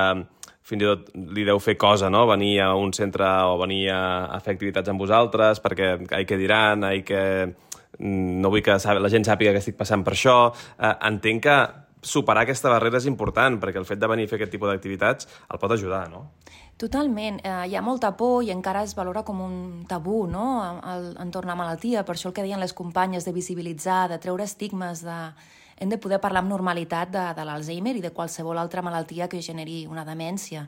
fins 0.63 0.83
i 0.83 0.87
tot 0.87 1.11
li 1.35 1.45
deu 1.47 1.59
fer 1.59 1.75
cosa, 1.79 2.09
no?, 2.13 2.25
venir 2.29 2.55
a 2.63 2.73
un 2.79 2.93
centre 2.95 3.27
o 3.49 3.57
venir 3.61 3.89
a, 3.91 4.01
a 4.31 4.39
fer 4.43 4.55
activitats 4.55 4.91
amb 4.91 5.03
vosaltres 5.03 5.59
perquè 5.63 5.93
ai 6.15 6.25
que 6.25 6.39
diran, 6.39 6.85
ai 6.87 7.03
que 7.03 7.21
mm, 7.45 8.41
no 8.41 8.51
vull 8.53 8.63
que 8.63 8.77
la 8.79 9.11
gent 9.11 9.27
sàpiga 9.27 9.51
que 9.51 9.63
estic 9.63 9.79
passant 9.79 10.05
per 10.05 10.15
això. 10.15 10.37
Eh, 10.79 10.95
entenc 11.09 11.43
que 11.43 11.57
superar 12.03 12.43
aquesta 12.43 12.71
barrera 12.71 12.99
és 12.99 13.07
important, 13.07 13.57
perquè 13.61 13.79
el 13.79 13.87
fet 13.87 13.99
de 13.99 14.09
venir 14.11 14.27
a 14.27 14.31
fer 14.31 14.39
aquest 14.39 14.51
tipus 14.55 14.71
d'activitats 14.71 15.27
el 15.51 15.59
pot 15.59 15.71
ajudar, 15.71 16.05
no? 16.11 16.27
Totalment. 16.79 17.39
Eh, 17.45 17.57
hi 17.69 17.75
ha 17.77 17.83
molta 17.85 18.11
por 18.17 18.43
i 18.43 18.51
encara 18.51 18.81
es 18.83 18.95
valora 18.97 19.23
com 19.23 19.39
un 19.43 19.57
tabú 19.87 20.25
no? 20.27 20.45
entorn 21.21 21.47
a 21.47 21.53
la 21.53 21.59
malaltia. 21.59 22.03
Per 22.03 22.15
això 22.15 22.31
el 22.31 22.35
que 22.35 22.43
deien 22.43 22.59
les 22.59 22.73
companyes 22.73 23.27
de 23.27 23.35
visibilitzar, 23.35 24.07
de 24.11 24.19
treure 24.19 24.47
estigmes, 24.47 25.03
de... 25.05 25.19
hem 25.77 25.89
de 25.89 25.97
poder 25.97 26.19
parlar 26.21 26.43
amb 26.43 26.51
normalitat 26.51 27.11
de, 27.13 27.23
de 27.37 27.45
l'Alzheimer 27.45 27.95
i 27.97 28.03
de 28.03 28.13
qualsevol 28.15 28.57
altra 28.57 28.83
malaltia 28.85 29.29
que 29.29 29.41
generi 29.41 29.85
una 29.89 30.05
demència 30.05 30.67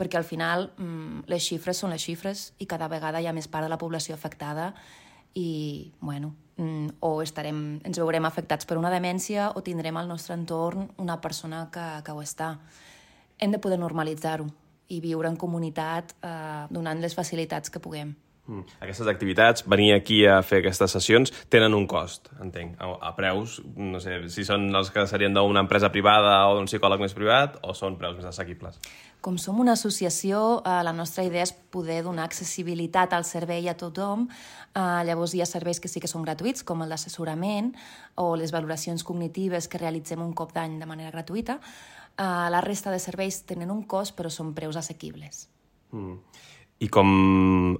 perquè 0.00 0.16
al 0.16 0.24
final 0.24 0.70
mm, 0.76 1.26
les 1.28 1.44
xifres 1.44 1.82
són 1.82 1.92
les 1.92 2.02
xifres 2.02 2.50
i 2.58 2.66
cada 2.66 2.88
vegada 2.88 3.20
hi 3.20 3.28
ha 3.28 3.36
més 3.36 3.48
part 3.48 3.66
de 3.66 3.72
la 3.72 3.78
població 3.78 4.16
afectada 4.16 4.72
i, 5.34 5.92
bueno, 6.00 6.34
mm, 6.56 7.02
o 7.04 7.20
estarem, 7.22 7.80
ens 7.84 8.00
veurem 8.00 8.24
afectats 8.26 8.66
per 8.66 8.78
una 8.80 8.90
demència 8.90 9.50
o 9.54 9.62
tindrem 9.62 9.96
al 10.00 10.08
nostre 10.08 10.34
entorn 10.34 10.88
una 10.98 11.20
persona 11.20 11.68
que, 11.72 11.86
que 12.06 12.16
ho 12.16 12.22
està. 12.24 12.56
Hem 13.38 13.52
de 13.52 13.60
poder 13.62 13.78
normalitzar-ho 13.78 14.48
i 14.90 14.98
viure 15.00 15.30
en 15.30 15.38
comunitat 15.38 16.16
eh, 16.18 16.66
donant 16.70 17.00
les 17.00 17.14
facilitats 17.14 17.70
que 17.70 17.82
puguem. 17.82 18.16
Mm. 18.50 18.64
Aquestes 18.82 19.06
activitats, 19.06 19.62
venir 19.70 19.92
aquí 19.94 20.24
a 20.26 20.40
fer 20.42 20.58
aquestes 20.58 20.90
sessions, 20.96 21.30
tenen 21.54 21.74
un 21.76 21.84
cost, 21.86 22.32
entenc, 22.42 22.74
a, 22.82 22.88
a 23.06 23.12
preus, 23.14 23.60
no 23.78 24.00
sé, 24.02 24.16
si 24.34 24.42
són 24.46 24.66
els 24.74 24.90
que 24.90 25.04
serien 25.06 25.36
d'una 25.36 25.62
empresa 25.62 25.92
privada 25.94 26.32
o 26.50 26.56
d'un 26.56 26.66
psicòleg 26.66 27.04
més 27.04 27.14
privat, 27.14 27.60
o 27.62 27.76
són 27.78 27.94
preus 28.00 28.18
més 28.18 28.26
assequibles? 28.26 28.80
Com 29.22 29.36
som 29.38 29.60
una 29.62 29.76
associació, 29.78 30.62
eh, 30.64 30.80
la 30.82 30.96
nostra 30.96 31.22
idea 31.28 31.44
és 31.46 31.52
poder 31.52 32.00
donar 32.02 32.26
accessibilitat 32.26 33.14
al 33.14 33.26
servei 33.28 33.68
a 33.70 33.76
tothom. 33.78 34.26
Eh, 34.26 34.82
llavors 35.06 35.36
hi 35.36 35.44
ha 35.44 35.46
serveis 35.46 35.78
que 35.78 35.92
sí 35.92 36.02
que 36.02 36.10
són 36.10 36.26
gratuïts, 36.26 36.64
com 36.66 36.82
el 36.82 36.90
d'assessorament 36.90 37.70
o 38.18 38.32
les 38.40 38.50
valoracions 38.50 39.04
cognitives 39.06 39.68
que 39.68 39.78
realitzem 39.78 40.24
un 40.24 40.34
cop 40.34 40.56
d'any 40.56 40.80
de 40.80 40.90
manera 40.90 41.14
gratuïta. 41.14 41.60
Eh, 41.60 42.24
la 42.50 42.64
resta 42.66 42.90
de 42.90 42.98
serveis 42.98 43.44
tenen 43.46 43.70
un 43.70 43.84
cost, 43.84 44.16
però 44.18 44.32
són 44.32 44.56
preus 44.56 44.80
assequibles. 44.80 45.46
Mm. 45.92 46.18
I 46.80 46.88
com 46.88 47.08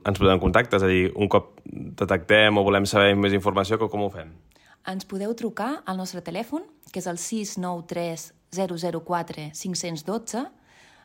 ens 0.05 0.20
podem 0.20 0.40
contactar? 0.42 0.78
És 0.80 0.84
a 0.84 0.90
dir, 0.90 1.09
un 1.16 1.28
cop 1.32 1.55
detectem 1.64 2.57
o 2.61 2.64
volem 2.66 2.84
saber 2.88 3.14
més 3.16 3.32
informació, 3.36 3.80
com 3.80 4.05
ho 4.05 4.11
fem? 4.12 4.32
Ens 4.90 5.07
podeu 5.09 5.32
trucar 5.36 5.80
al 5.88 5.96
nostre 6.01 6.20
telèfon, 6.24 6.66
que 6.92 7.01
és 7.01 7.09
el 7.09 7.20
693 7.20 8.30
004 8.53 9.51
512, 9.57 10.44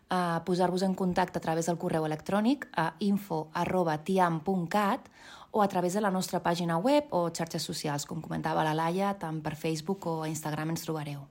a 0.09 0.43
posar-vos 0.45 0.83
en 0.85 0.93
contacte 0.93 1.39
a 1.39 1.41
través 1.41 1.65
del 1.65 1.79
correu 1.81 2.05
electrònic 2.05 2.67
a 2.77 2.93
info 2.99 3.47
arroba 3.53 3.97
tiam.cat 4.05 5.09
o 5.51 5.63
a 5.63 5.67
través 5.67 5.95
de 5.95 6.01
la 6.01 6.11
nostra 6.11 6.43
pàgina 6.43 6.77
web 6.77 7.07
o 7.15 7.29
xarxes 7.31 7.63
socials, 7.63 8.05
com 8.05 8.21
comentava 8.21 8.65
la 8.67 8.75
Laia, 8.75 9.15
tant 9.17 9.39
per 9.41 9.55
Facebook 9.55 10.05
o 10.05 10.25
Instagram 10.27 10.75
ens 10.75 10.83
trobareu. 10.83 11.23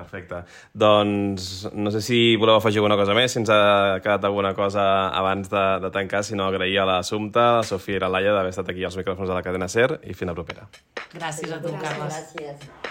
Perfecte. 0.00 0.42
Doncs 0.72 1.68
no 1.76 1.92
sé 1.94 2.02
si 2.04 2.20
voleu 2.40 2.56
afegir 2.58 2.80
alguna 2.80 2.98
cosa 3.00 3.16
més, 3.16 3.32
si 3.34 3.40
ens 3.42 3.52
ha 3.52 4.00
quedat 4.02 4.24
alguna 4.28 4.54
cosa 4.56 4.84
abans 5.16 5.50
de, 5.52 5.64
de 5.84 5.92
tancar, 5.94 6.24
sinó 6.26 6.48
agrair 6.48 6.80
a 6.82 6.88
l'Assumpta, 6.88 7.48
a 7.50 7.58
la 7.60 7.66
Sofia 7.68 7.98
i 7.98 8.00
a 8.00 8.06
la 8.06 8.14
Laia 8.16 8.36
d'haver 8.36 8.54
estat 8.54 8.72
aquí 8.72 8.86
als 8.86 8.96
micròfons 9.00 9.28
de 9.28 9.36
la 9.36 9.44
cadena 9.46 9.68
SER 9.68 10.00
i 10.04 10.16
fins 10.16 10.32
la 10.32 10.38
propera. 10.38 10.68
Gràcies 11.12 11.52
a 11.52 11.60
tu, 11.60 11.74
Carles. 11.80 12.16
Gràcies. 12.38 12.88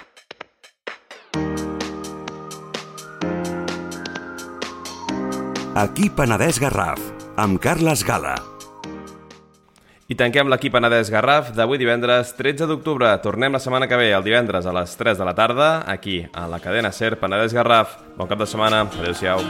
Aquí 5.80 6.10
Penedès 6.12 6.60
Garraf, 6.60 7.00
amb 7.40 7.62
Carles 7.64 8.04
Gala. 8.04 8.59
I 10.10 10.16
tanquem 10.18 10.50
l'equip 10.50 10.74
Penedès 10.74 11.12
Garraf 11.14 11.52
d'avui 11.54 11.78
divendres 11.78 12.32
13 12.34 12.66
d'octubre. 12.66 13.12
Tornem 13.22 13.54
la 13.54 13.62
setmana 13.62 13.86
que 13.86 14.00
ve, 14.00 14.10
el 14.10 14.26
divendres 14.26 14.66
a 14.66 14.74
les 14.74 14.98
3 14.98 15.22
de 15.22 15.30
la 15.30 15.38
tarda, 15.38 15.70
aquí, 15.86 16.24
a 16.34 16.48
la 16.50 16.58
cadena 16.64 16.90
SER 16.90 17.14
Penedès 17.22 17.54
Garraf. 17.54 18.00
Bon 18.18 18.26
cap 18.26 18.42
de 18.42 18.50
setmana. 18.50 18.88
Adéu-siau. 18.90 19.46